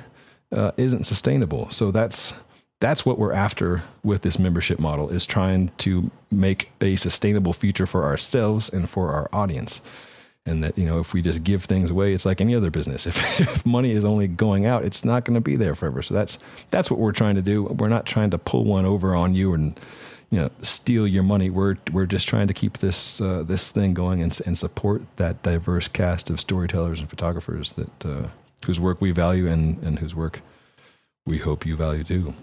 uh, 0.51 0.71
isn't 0.77 1.05
sustainable. 1.05 1.69
So 1.69 1.91
that's 1.91 2.33
that's 2.79 3.05
what 3.05 3.19
we're 3.19 3.33
after 3.33 3.83
with 4.03 4.23
this 4.23 4.39
membership 4.39 4.79
model 4.79 5.09
is 5.09 5.25
trying 5.25 5.69
to 5.77 6.09
make 6.31 6.71
a 6.81 6.95
sustainable 6.95 7.53
future 7.53 7.85
for 7.85 8.03
ourselves 8.03 8.69
and 8.69 8.89
for 8.89 9.11
our 9.11 9.29
audience 9.31 9.81
and 10.47 10.63
that 10.63 10.77
you 10.77 10.85
know 10.85 10.99
if 10.99 11.13
we 11.13 11.21
just 11.21 11.43
give 11.43 11.63
things 11.63 11.91
away 11.91 12.13
it's 12.13 12.25
like 12.25 12.41
any 12.41 12.55
other 12.55 12.71
business 12.71 13.05
if, 13.07 13.39
if 13.39 13.65
money 13.65 13.91
is 13.91 14.03
only 14.03 14.27
going 14.27 14.65
out 14.65 14.83
it's 14.83 15.05
not 15.05 15.25
going 15.25 15.35
to 15.35 15.41
be 15.41 15.55
there 15.55 15.75
forever 15.75 16.01
so 16.01 16.13
that's 16.13 16.39
that's 16.71 16.89
what 16.89 16.99
we're 16.99 17.11
trying 17.11 17.35
to 17.35 17.41
do 17.41 17.63
we're 17.63 17.87
not 17.87 18.05
trying 18.05 18.31
to 18.31 18.37
pull 18.37 18.65
one 18.65 18.85
over 18.85 19.15
on 19.15 19.35
you 19.35 19.53
and 19.53 19.79
you 20.31 20.39
know 20.39 20.49
steal 20.61 21.05
your 21.05 21.23
money. 21.23 21.49
We're 21.49 21.75
we're 21.91 22.05
just 22.05 22.27
trying 22.27 22.47
to 22.47 22.53
keep 22.53 22.79
this 22.79 23.21
uh, 23.21 23.43
this 23.43 23.69
thing 23.69 23.93
going 23.93 24.23
and, 24.23 24.39
and 24.45 24.57
support 24.57 25.03
that 25.17 25.43
diverse 25.43 25.87
cast 25.87 26.29
of 26.29 26.39
storytellers 26.39 26.99
and 26.99 27.09
photographers 27.09 27.73
that 27.73 28.05
uh, 28.05 28.27
whose 28.65 28.79
work 28.79 29.01
we 29.01 29.11
value 29.11 29.47
and 29.47 29.81
and 29.83 29.99
whose 29.99 30.15
work 30.15 30.41
we 31.25 31.37
hope 31.37 31.65
you 31.65 31.75
value 31.75 32.03
too. 32.03 32.33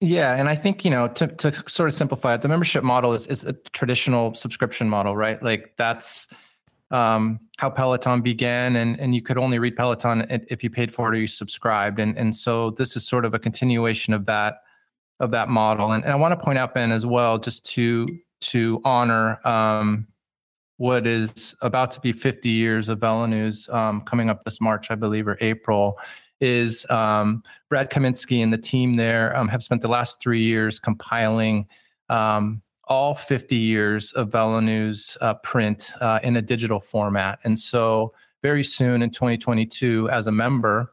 Yeah, 0.00 0.34
and 0.34 0.48
I 0.48 0.54
think 0.54 0.84
you 0.84 0.90
know 0.90 1.08
to 1.08 1.28
to 1.28 1.52
sort 1.68 1.88
of 1.88 1.94
simplify 1.94 2.34
it, 2.34 2.42
the 2.42 2.48
membership 2.48 2.82
model 2.82 3.12
is 3.12 3.26
is 3.26 3.44
a 3.44 3.52
traditional 3.52 4.34
subscription 4.34 4.88
model, 4.88 5.14
right? 5.14 5.42
Like 5.42 5.74
that's 5.76 6.26
um, 6.90 7.38
how 7.58 7.68
Peloton 7.68 8.22
began, 8.22 8.76
and 8.76 8.98
and 8.98 9.14
you 9.14 9.20
could 9.20 9.36
only 9.36 9.58
read 9.58 9.76
Peloton 9.76 10.26
if 10.48 10.64
you 10.64 10.70
paid 10.70 10.92
for 10.92 11.12
it 11.12 11.16
or 11.16 11.20
you 11.20 11.28
subscribed, 11.28 12.00
and 12.00 12.16
and 12.16 12.34
so 12.34 12.70
this 12.70 12.96
is 12.96 13.06
sort 13.06 13.26
of 13.26 13.34
a 13.34 13.38
continuation 13.38 14.14
of 14.14 14.24
that 14.24 14.63
of 15.20 15.30
that 15.30 15.48
model. 15.48 15.92
And, 15.92 16.04
and 16.04 16.12
I 16.12 16.16
want 16.16 16.38
to 16.38 16.44
point 16.44 16.58
out, 16.58 16.74
Ben, 16.74 16.92
as 16.92 17.06
well, 17.06 17.38
just 17.38 17.64
to 17.72 18.06
to 18.40 18.80
honor 18.84 19.40
um, 19.46 20.06
what 20.76 21.06
is 21.06 21.54
about 21.62 21.90
to 21.92 22.00
be 22.00 22.12
50 22.12 22.48
years 22.48 22.88
of 22.88 22.98
VeloNews 22.98 23.72
um, 23.72 24.02
coming 24.02 24.28
up 24.28 24.44
this 24.44 24.60
March, 24.60 24.90
I 24.90 24.96
believe, 24.96 25.26
or 25.26 25.38
April, 25.40 25.98
is 26.40 26.84
um, 26.90 27.42
Brad 27.70 27.90
Kaminsky 27.90 28.42
and 28.42 28.52
the 28.52 28.58
team 28.58 28.96
there 28.96 29.34
um, 29.36 29.48
have 29.48 29.62
spent 29.62 29.82
the 29.82 29.88
last 29.88 30.20
three 30.20 30.42
years 30.42 30.78
compiling 30.78 31.66
um, 32.10 32.60
all 32.86 33.14
50 33.14 33.56
years 33.56 34.12
of 34.12 34.30
VeloNews 34.30 35.16
uh, 35.20 35.34
print 35.34 35.92
uh, 36.00 36.20
in 36.22 36.36
a 36.36 36.42
digital 36.42 36.80
format. 36.80 37.38
And 37.44 37.58
so 37.58 38.12
very 38.42 38.64
soon 38.64 39.00
in 39.00 39.10
2022, 39.10 40.10
as 40.10 40.26
a 40.26 40.32
member, 40.32 40.92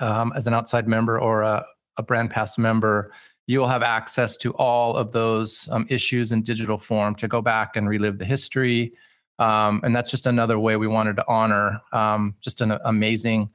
um, 0.00 0.32
as 0.34 0.46
an 0.46 0.54
outside 0.54 0.88
member 0.88 1.20
or 1.20 1.42
a, 1.42 1.64
a 1.96 2.02
brand 2.02 2.30
pass 2.30 2.58
member, 2.58 3.10
you 3.46 3.60
will 3.60 3.68
have 3.68 3.82
access 3.82 4.36
to 4.38 4.52
all 4.54 4.96
of 4.96 5.12
those 5.12 5.68
um, 5.70 5.86
issues 5.88 6.32
in 6.32 6.42
digital 6.42 6.78
form 6.78 7.14
to 7.16 7.28
go 7.28 7.42
back 7.42 7.76
and 7.76 7.88
relive 7.88 8.18
the 8.18 8.24
history. 8.24 8.92
Um, 9.38 9.80
and 9.84 9.94
that's 9.94 10.10
just 10.10 10.26
another 10.26 10.58
way 10.58 10.76
we 10.76 10.86
wanted 10.86 11.16
to 11.16 11.24
honor 11.28 11.82
um, 11.92 12.36
just 12.40 12.60
an 12.60 12.78
amazing 12.84 13.50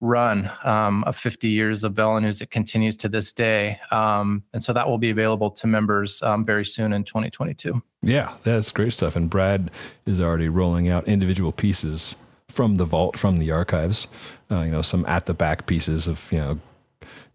run 0.00 0.50
um, 0.64 1.02
of 1.04 1.16
50 1.16 1.48
years 1.48 1.82
of 1.82 1.94
VeloNews 1.94 2.38
that 2.40 2.50
continues 2.50 2.96
to 2.98 3.08
this 3.08 3.32
day. 3.32 3.80
Um, 3.90 4.44
and 4.52 4.62
so 4.62 4.72
that 4.72 4.86
will 4.86 4.98
be 4.98 5.10
available 5.10 5.50
to 5.52 5.66
members 5.66 6.22
um, 6.22 6.44
very 6.44 6.64
soon 6.64 6.92
in 6.92 7.04
2022. 7.04 7.82
Yeah, 8.02 8.34
that's 8.42 8.70
great 8.70 8.92
stuff. 8.92 9.16
And 9.16 9.30
Brad 9.30 9.70
is 10.04 10.20
already 10.20 10.48
rolling 10.48 10.88
out 10.88 11.08
individual 11.08 11.52
pieces 11.52 12.16
from 12.48 12.76
the 12.76 12.84
vault, 12.84 13.16
from 13.16 13.38
the 13.38 13.50
archives. 13.50 14.06
Uh, 14.50 14.60
you 14.60 14.70
know, 14.70 14.82
some 14.82 15.06
at 15.06 15.26
the 15.26 15.34
back 15.34 15.66
pieces 15.66 16.06
of 16.06 16.30
you 16.30 16.38
know 16.38 16.60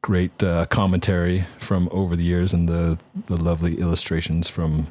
great 0.01 0.43
uh, 0.43 0.65
commentary 0.67 1.45
from 1.59 1.89
over 1.91 2.15
the 2.15 2.23
years 2.23 2.53
and 2.53 2.69
the, 2.69 2.97
the 3.27 3.35
lovely 3.35 3.79
illustrations 3.79 4.47
from 4.47 4.87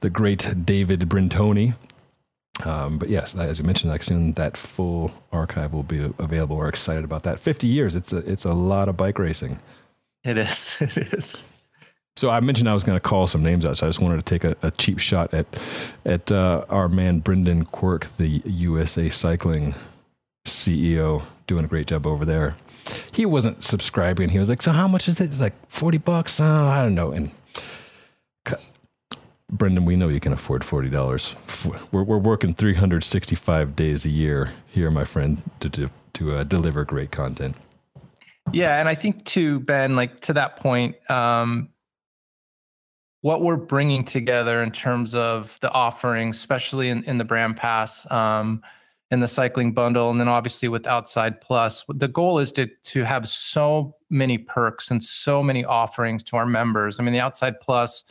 the 0.00 0.10
great 0.10 0.64
David 0.64 1.00
Brintoni. 1.00 1.74
Um, 2.64 2.98
but 2.98 3.10
yes, 3.10 3.34
as 3.34 3.58
you 3.58 3.64
mentioned, 3.64 3.90
like 3.90 4.02
soon 4.02 4.32
that 4.32 4.56
full 4.56 5.12
archive 5.30 5.74
will 5.74 5.82
be 5.82 6.10
available. 6.18 6.56
We're 6.56 6.68
excited 6.68 7.04
about 7.04 7.22
that. 7.24 7.38
50 7.38 7.66
years. 7.66 7.96
It's 7.96 8.12
a, 8.12 8.18
it's 8.18 8.44
a 8.44 8.54
lot 8.54 8.88
of 8.88 8.96
bike 8.96 9.18
racing. 9.18 9.58
It 10.24 10.38
is. 10.38 10.76
It 10.80 10.96
is. 10.96 11.44
So 12.16 12.30
I 12.30 12.40
mentioned 12.40 12.66
I 12.66 12.72
was 12.72 12.82
going 12.82 12.96
to 12.96 13.02
call 13.02 13.26
some 13.26 13.42
names 13.42 13.66
out. 13.66 13.76
So 13.76 13.86
I 13.86 13.90
just 13.90 14.00
wanted 14.00 14.16
to 14.16 14.24
take 14.24 14.42
a, 14.42 14.56
a 14.62 14.70
cheap 14.70 14.98
shot 14.98 15.34
at 15.34 15.46
at 16.06 16.32
uh, 16.32 16.64
our 16.70 16.88
man 16.88 17.18
Brendan 17.18 17.66
Quirk, 17.66 18.06
the 18.16 18.40
USA 18.46 19.10
Cycling 19.10 19.74
CEO, 20.46 21.22
doing 21.46 21.64
a 21.64 21.68
great 21.68 21.88
job 21.88 22.06
over 22.06 22.24
there. 22.24 22.56
He 23.12 23.26
wasn't 23.26 23.64
subscribing. 23.64 24.28
He 24.28 24.38
was 24.38 24.48
like, 24.48 24.62
"So 24.62 24.72
how 24.72 24.88
much 24.88 25.08
is 25.08 25.20
it?" 25.20 25.26
It's 25.26 25.40
like 25.40 25.54
forty 25.68 25.98
bucks. 25.98 26.40
Oh, 26.40 26.44
I 26.44 26.82
don't 26.82 26.94
know. 26.94 27.12
And 27.12 27.30
Brendan, 29.50 29.84
we 29.84 29.94
know 29.94 30.08
you 30.08 30.20
can 30.20 30.32
afford 30.32 30.64
forty 30.64 30.88
dollars. 30.88 31.34
We're 31.92 32.02
we're 32.02 32.18
working 32.18 32.52
three 32.52 32.74
hundred 32.74 33.04
sixty 33.04 33.36
five 33.36 33.76
days 33.76 34.04
a 34.04 34.08
year 34.08 34.50
here, 34.66 34.90
my 34.90 35.04
friend, 35.04 35.42
to 35.60 35.70
to, 35.70 35.90
to 36.14 36.32
uh, 36.32 36.44
deliver 36.44 36.84
great 36.84 37.12
content. 37.12 37.56
Yeah, 38.52 38.78
and 38.78 38.88
I 38.88 38.94
think 38.94 39.24
too, 39.24 39.60
Ben, 39.60 39.96
like 39.96 40.20
to 40.22 40.32
that 40.34 40.56
point, 40.56 40.96
um, 41.10 41.70
what 43.20 43.40
we're 43.40 43.56
bringing 43.56 44.04
together 44.04 44.62
in 44.62 44.70
terms 44.70 45.14
of 45.14 45.58
the 45.60 45.70
offerings, 45.70 46.36
especially 46.36 46.88
in, 46.88 47.02
in 47.04 47.18
the 47.18 47.24
brand 47.24 47.56
pass, 47.56 48.08
um, 48.10 48.62
in 49.10 49.20
the 49.20 49.28
cycling 49.28 49.72
bundle, 49.72 50.10
and 50.10 50.20
then 50.20 50.28
obviously 50.28 50.68
with 50.68 50.86
Outside 50.86 51.40
Plus, 51.40 51.84
the 51.88 52.08
goal 52.08 52.38
is 52.38 52.50
to 52.52 52.66
to 52.66 53.04
have 53.04 53.28
so 53.28 53.94
many 54.10 54.38
perks 54.38 54.90
and 54.90 55.02
so 55.02 55.42
many 55.42 55.64
offerings 55.64 56.22
to 56.24 56.36
our 56.36 56.46
members. 56.46 56.98
I 56.98 57.02
mean, 57.02 57.12
the 57.12 57.20
Outside 57.20 57.60
Plus 57.60 58.04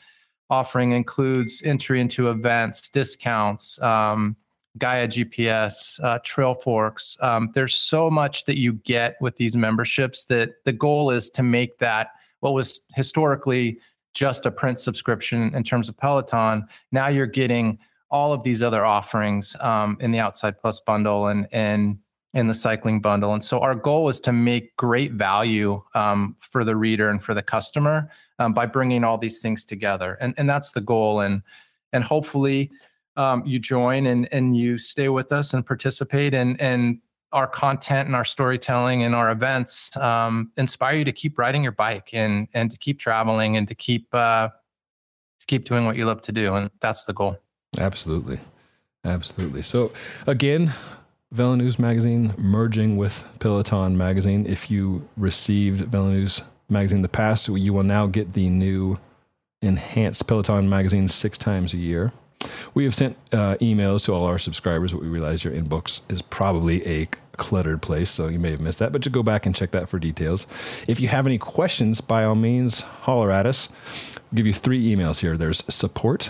offering 0.50 0.92
includes 0.92 1.62
entry 1.66 2.00
into 2.00 2.30
events, 2.30 2.90
discounts, 2.90 3.82
um, 3.82 4.36
Gaia 4.78 5.08
GPS, 5.08 6.00
uh, 6.04 6.20
Trailforks. 6.20 7.22
Um, 7.24 7.50
there's 7.54 7.76
so 7.76 8.10
much 8.10 8.46
that 8.46 8.58
you 8.58 8.74
get 8.74 9.16
with 9.22 9.36
these 9.38 9.56
memberships 9.56 10.26
that 10.26 10.64
the 10.66 10.74
goal 10.74 11.12
is 11.12 11.30
to 11.32 11.44
make 11.44 11.78
that 11.80 12.10
what 12.42 12.54
was 12.54 12.82
historically 12.94 13.80
just 14.14 14.46
a 14.46 14.52
print 14.52 14.80
subscription 14.80 15.54
in 15.56 15.64
terms 15.64 15.90
of 15.90 15.98
Peloton. 15.98 16.66
Now 16.92 17.08
you're 17.08 17.26
getting 17.26 17.80
all 18.16 18.32
of 18.32 18.44
these 18.44 18.64
other 18.64 18.86
offerings 18.86 19.58
um, 19.60 19.98
in 20.00 20.12
the 20.12 20.20
Outside 20.20 20.58
Plus 20.58 20.80
bundle 20.80 21.28
and 21.28 21.50
and 21.52 22.00
in 22.34 22.48
the 22.48 22.54
cycling 22.54 23.02
bundle. 23.02 23.34
And 23.34 23.44
so 23.44 23.60
our 23.60 23.76
goal 23.76 24.08
is 24.08 24.20
to 24.22 24.32
make 24.32 24.76
great 24.78 25.14
value 25.14 25.82
um, 25.96 26.36
for 26.40 26.64
the 26.64 26.76
reader 26.76 27.10
and 27.10 27.22
for 27.22 27.34
the 27.34 27.42
customer 27.42 28.10
um, 28.40 28.54
by 28.54 28.66
bringing 28.66 29.04
all 29.04 29.18
these 29.18 29.42
things 29.42 29.66
together. 29.66 30.18
And 30.22 30.34
and 30.38 30.50
that's 30.50 30.72
the 30.72 30.80
goal. 30.80 31.20
And 31.20 31.42
and 31.92 32.06
hopefully 32.06 32.72
um, 33.18 33.44
you 33.46 33.60
join 33.60 34.06
and 34.06 34.32
and 34.32 34.56
you 34.56 34.78
stay 34.78 35.10
with 35.10 35.34
us 35.34 35.54
and 35.54 35.66
participate 35.66 36.34
and 36.34 36.60
and 36.62 37.00
our 37.34 37.48
content 37.48 38.08
and 38.08 38.16
our 38.16 38.24
storytelling 38.24 39.04
and 39.04 39.14
our 39.14 39.30
events 39.30 39.96
um, 39.98 40.54
inspire 40.56 40.96
you 41.00 41.04
to 41.04 41.12
keep 41.12 41.38
riding 41.38 41.64
your 41.64 41.74
bike 41.74 42.14
and 42.14 42.48
and 42.54 42.72
to 42.72 42.78
keep 42.78 42.98
traveling 42.98 43.58
and 43.58 43.68
to 43.68 43.76
keep 43.76 44.08
uh, 44.14 44.48
to 45.42 45.46
keep 45.48 45.66
doing 45.66 45.86
what 45.86 45.98
you 45.98 46.06
love 46.06 46.22
to 46.22 46.32
do 46.32 46.56
and 46.56 46.72
that's 46.80 47.04
the 47.04 47.14
goal 47.14 47.38
absolutely 47.80 48.40
absolutely 49.04 49.62
so 49.62 49.92
again 50.28 50.72
VeloNews 51.34 51.80
magazine 51.80 52.34
merging 52.38 52.98
with 52.98 53.28
Peloton 53.40 53.98
magazine 53.98 54.46
if 54.46 54.72
you 54.72 55.08
received 55.18 55.92
VeloNews 55.92 56.42
magazine 56.70 57.00
in 57.00 57.02
the 57.02 57.10
past 57.10 57.48
you 57.48 57.74
will 57.74 57.84
now 57.84 58.08
get 58.08 58.34
the 58.34 58.50
new 58.50 58.98
enhanced 59.62 60.28
Peloton 60.28 60.70
magazine 60.70 61.08
six 61.08 61.38
times 61.38 61.74
a 61.74 61.78
year 61.78 62.12
we 62.74 62.84
have 62.84 62.96
sent 62.96 63.18
uh, 63.32 63.56
emails 63.56 64.06
to 64.06 64.14
all 64.14 64.26
our 64.26 64.38
subscribers, 64.38 64.92
but 64.92 65.02
we 65.02 65.08
realize 65.08 65.44
your 65.44 65.54
inbox 65.54 66.02
is 66.12 66.22
probably 66.22 66.86
a 66.88 67.08
cluttered 67.38 67.82
place, 67.82 68.10
so 68.10 68.28
you 68.28 68.40
may 68.40 68.52
have 68.52 68.62
missed 68.62 68.80
that. 68.80 68.92
But 68.92 69.06
you 69.06 69.12
go 69.12 69.24
back 69.24 69.46
and 69.46 69.56
check 69.56 69.72
that 69.72 69.90
for 69.90 70.00
details. 70.00 70.48
If 70.88 71.00
you 71.00 71.08
have 71.08 71.28
any 71.28 71.38
questions, 71.38 72.02
by 72.02 72.24
all 72.24 72.36
means, 72.36 72.82
holler 72.82 73.32
at 73.32 73.46
us. 73.46 73.70
I'll 74.16 74.36
give 74.36 74.48
you 74.48 74.54
three 74.54 74.94
emails 74.94 75.20
here. 75.20 75.38
There's 75.38 75.64
support 75.74 76.30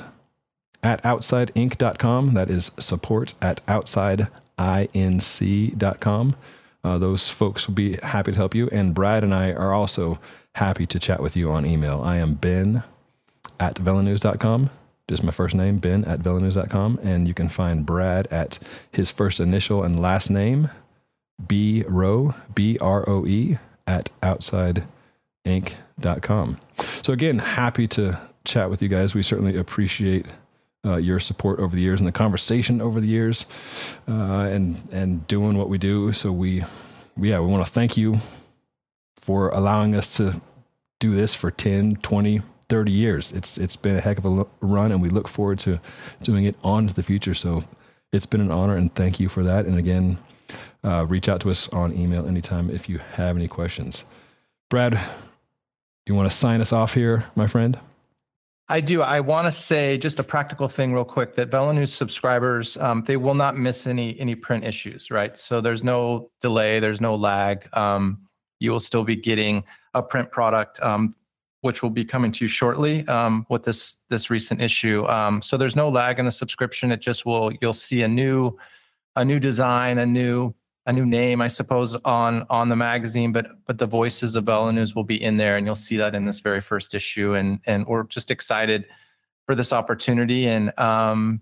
at 0.86 1.04
outsideinc.com. 1.04 2.34
That 2.34 2.50
is 2.50 2.72
support 2.80 3.34
at 3.42 3.66
outsideinc.com. 3.66 6.36
Uh, 6.84 6.98
those 7.00 7.30
folks 7.30 7.68
will 7.68 7.76
be 7.76 7.98
happy 7.98 8.32
to 8.32 8.38
help 8.38 8.54
you. 8.54 8.70
And 8.72 8.94
Brad 8.94 9.24
and 9.24 9.34
I 9.34 9.52
are 9.52 9.74
also 9.74 10.20
happy 10.54 10.86
to 10.86 11.00
chat 11.00 11.20
with 11.22 11.36
you 11.36 11.52
on 11.52 11.66
email. 11.66 12.02
I 12.04 12.18
am 12.18 12.36
Ben 12.36 12.84
at 13.60 13.76
velonews.com 13.76 14.70
just 15.08 15.24
my 15.24 15.32
first 15.32 15.56
name, 15.56 15.78
Ben 15.78 16.04
at 16.06 16.22
velonews.com. 16.22 17.00
And 17.04 17.28
you 17.28 17.34
can 17.34 17.50
find 17.50 17.86
Brad 17.86 18.28
at 18.28 18.60
his 18.92 19.12
first 19.12 19.40
initial 19.40 19.84
and 19.84 20.02
last 20.02 20.32
name, 20.32 20.70
B 21.48 21.84
Roe, 21.88 22.36
B 22.54 22.78
R 22.82 23.08
O 23.08 23.26
E, 23.26 23.58
at 23.86 24.10
outsideinc.com. 24.22 26.60
So, 27.04 27.14
again, 27.14 27.40
happy 27.40 27.88
to 27.90 28.20
chat 28.46 28.70
with 28.70 28.82
you 28.82 28.88
guys. 28.90 29.14
We 29.14 29.22
certainly 29.22 29.58
appreciate 29.58 30.26
uh, 30.86 30.98
your 30.98 31.20
support 31.20 31.60
over 31.60 31.76
the 31.76 31.82
years 31.82 32.00
and 32.00 32.08
the 32.08 32.12
conversation 32.14 32.82
over 32.82 33.02
the 33.02 33.08
years 33.08 33.46
uh, 34.08 34.48
and, 34.52 34.82
and 34.92 35.28
doing 35.28 35.58
what 35.58 35.70
we 35.70 35.78
do. 35.78 36.14
So, 36.14 36.32
we, 36.32 36.64
yeah, 37.18 37.40
we 37.40 37.48
want 37.48 37.66
to 37.66 37.72
thank 37.72 37.98
you 37.98 38.20
for 39.16 39.50
allowing 39.50 39.96
us 39.96 40.18
to 40.18 40.40
do 41.00 41.16
this 41.16 41.34
for 41.34 41.52
10, 41.52 41.98
20, 41.98 42.42
30 42.70 42.92
years. 42.92 43.32
It's 43.32 43.58
it's 43.58 43.76
been 43.76 43.96
a 43.96 44.02
heck 44.02 44.18
of 44.18 44.26
a 44.26 44.46
run, 44.62 44.92
and 44.92 45.02
we 45.02 45.10
look 45.10 45.28
forward 45.28 45.60
to 45.60 45.80
doing 46.24 46.46
it 46.46 46.56
on 46.64 46.88
to 46.88 46.94
the 46.94 47.04
future. 47.04 47.34
So 47.34 47.64
it's 48.12 48.26
been 48.26 48.42
an 48.42 48.52
honor, 48.52 48.76
and 48.76 48.94
thank 48.94 49.20
you 49.20 49.30
for 49.30 49.44
that. 49.44 49.66
And 49.66 49.78
again, 49.78 50.18
uh, 50.84 51.06
reach 51.08 51.30
out 51.30 51.42
to 51.42 51.52
us 51.52 51.68
on 51.70 51.94
email 51.94 52.28
anytime 52.28 52.70
if 52.70 52.90
you 52.90 53.00
have 53.14 53.36
any 53.36 53.48
questions. 53.48 54.06
Brad, 54.70 55.00
you 56.06 56.16
want 56.16 56.30
to 56.30 56.36
sign 56.36 56.62
us 56.62 56.74
off 56.74 56.94
here, 56.94 57.26
my 57.36 57.48
friend? 57.48 57.80
I 58.68 58.82
do. 58.82 59.02
I 59.04 59.20
want 59.20 59.46
to 59.46 59.52
say 59.52 59.98
just 59.98 60.20
a 60.20 60.24
practical 60.24 60.68
thing, 60.68 60.92
real 60.92 61.06
quick. 61.06 61.36
That 61.36 61.52
VeloNews 61.52 61.90
subscribers, 61.90 62.78
um, 62.78 63.04
they 63.04 63.16
will 63.18 63.36
not 63.36 63.58
miss 63.58 63.86
any 63.86 64.20
any 64.20 64.34
print 64.36 64.64
issues, 64.64 65.12
right? 65.12 65.38
So 65.38 65.62
there's 65.62 65.84
no 65.84 66.32
delay, 66.42 66.80
there's 66.80 67.02
no 67.02 67.16
lag. 67.16 67.68
Um, 67.74 68.28
you 68.60 68.72
will 68.72 68.80
still 68.80 69.04
be 69.04 69.16
getting 69.16 69.64
a 69.94 70.02
print 70.02 70.32
product. 70.32 70.82
Um, 70.82 71.14
which 71.66 71.82
will 71.82 71.90
be 71.90 72.06
coming 72.06 72.32
to 72.32 72.46
you 72.46 72.48
shortly 72.48 73.08
um, 73.08 73.44
with 73.50 73.64
this 73.64 73.98
this 74.10 74.30
recent 74.30 74.62
issue. 74.62 75.04
Um, 75.08 75.42
so 75.42 75.58
there's 75.58 75.76
no 75.76 75.90
lag 75.90 76.20
in 76.20 76.26
the 76.26 76.32
subscription. 76.32 76.92
It 76.92 77.02
just 77.02 77.26
will 77.26 77.52
you'll 77.60 77.74
see 77.74 78.04
a 78.04 78.08
new 78.08 78.56
a 79.16 79.26
new 79.26 79.40
design, 79.40 79.98
a 79.98 80.06
new 80.06 80.54
a 80.86 80.94
new 80.94 81.06
name, 81.06 81.42
I 81.42 81.48
suppose, 81.48 81.96
on 82.06 82.46
on 82.50 82.70
the 82.70 82.76
magazine. 82.76 83.32
But 83.32 83.48
but 83.66 83.78
the 83.78 83.88
voices 83.88 84.36
of 84.36 84.46
VeloNews 84.46 84.96
will 84.96 85.04
be 85.04 85.22
in 85.22 85.38
there, 85.38 85.58
and 85.58 85.66
you'll 85.66 85.76
see 85.76 85.98
that 85.98 86.16
in 86.16 86.26
this 86.26 86.40
very 86.40 86.62
first 86.62 86.94
issue. 86.94 87.34
And 87.34 87.60
and 87.66 87.86
we're 87.88 88.04
just 88.04 88.32
excited 88.32 88.86
for 89.46 89.56
this 89.56 89.74
opportunity. 89.74 90.48
And 90.48 90.78
um, 90.80 91.42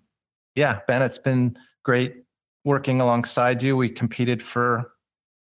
yeah, 0.55 0.79
Ben, 0.87 1.01
it's 1.01 1.17
been 1.17 1.57
great 1.83 2.23
working 2.63 3.01
alongside 3.01 3.61
you. 3.61 3.75
We 3.75 3.89
competed 3.89 4.41
for 4.41 4.91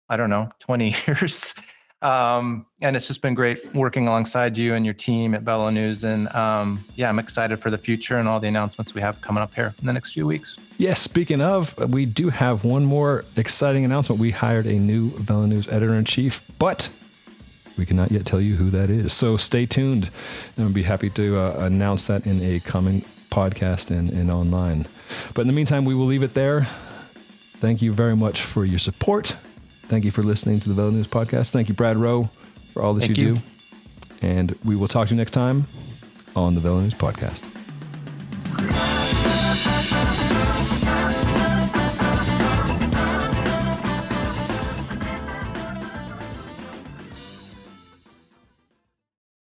I 0.08 0.16
don't 0.16 0.30
know 0.30 0.50
20 0.60 0.94
years. 1.06 1.54
Um, 2.02 2.66
and 2.80 2.96
it's 2.96 3.06
just 3.06 3.22
been 3.22 3.34
great 3.34 3.74
working 3.74 4.08
alongside 4.08 4.58
you 4.58 4.74
and 4.74 4.84
your 4.84 4.94
team 4.94 5.34
at 5.34 5.44
VeloNews. 5.44 6.02
And 6.02 6.28
um, 6.34 6.84
yeah, 6.96 7.08
I'm 7.08 7.20
excited 7.20 7.60
for 7.60 7.70
the 7.70 7.78
future 7.78 8.18
and 8.18 8.26
all 8.26 8.40
the 8.40 8.48
announcements 8.48 8.92
we 8.92 9.00
have 9.00 9.20
coming 9.20 9.40
up 9.40 9.54
here 9.54 9.72
in 9.78 9.86
the 9.86 9.92
next 9.92 10.12
few 10.12 10.26
weeks. 10.26 10.58
Yes, 10.78 11.00
speaking 11.00 11.40
of, 11.40 11.78
we 11.92 12.04
do 12.04 12.30
have 12.30 12.64
one 12.64 12.84
more 12.84 13.24
exciting 13.36 13.84
announcement. 13.84 14.20
We 14.20 14.32
hired 14.32 14.66
a 14.66 14.74
new 14.74 15.10
VeloNews 15.12 15.72
editor 15.72 15.94
in 15.94 16.04
chief, 16.04 16.42
but 16.58 16.88
we 17.78 17.86
cannot 17.86 18.10
yet 18.10 18.26
tell 18.26 18.40
you 18.40 18.56
who 18.56 18.68
that 18.70 18.90
is. 18.90 19.12
So 19.12 19.36
stay 19.36 19.64
tuned, 19.64 20.10
and 20.56 20.66
we'll 20.66 20.74
be 20.74 20.82
happy 20.82 21.08
to 21.10 21.38
uh, 21.38 21.56
announce 21.60 22.08
that 22.08 22.26
in 22.26 22.42
a 22.42 22.58
coming 22.60 23.04
podcast 23.30 23.96
and, 23.96 24.10
and 24.10 24.28
online. 24.30 24.86
But 25.34 25.42
in 25.42 25.46
the 25.46 25.52
meantime, 25.52 25.84
we 25.84 25.94
will 25.94 26.06
leave 26.06 26.24
it 26.24 26.34
there. 26.34 26.66
Thank 27.58 27.80
you 27.80 27.92
very 27.92 28.16
much 28.16 28.42
for 28.42 28.64
your 28.64 28.80
support 28.80 29.36
Thank 29.88 30.04
you 30.04 30.10
for 30.10 30.22
listening 30.22 30.60
to 30.60 30.68
the 30.68 30.80
VeloNews 30.80 31.06
Podcast. 31.06 31.50
Thank 31.50 31.68
you, 31.68 31.74
Brad 31.74 31.96
Roe, 31.96 32.30
for 32.72 32.82
all 32.82 32.94
that 32.94 33.02
Thank 33.02 33.18
you, 33.18 33.26
you 33.26 33.34
do. 33.34 33.40
And 34.26 34.58
we 34.64 34.76
will 34.76 34.88
talk 34.88 35.08
to 35.08 35.14
you 35.14 35.18
next 35.18 35.32
time 35.32 35.66
on 36.34 36.54
the 36.54 36.60
VeloNews 36.60 36.94
Podcast. 36.94 37.42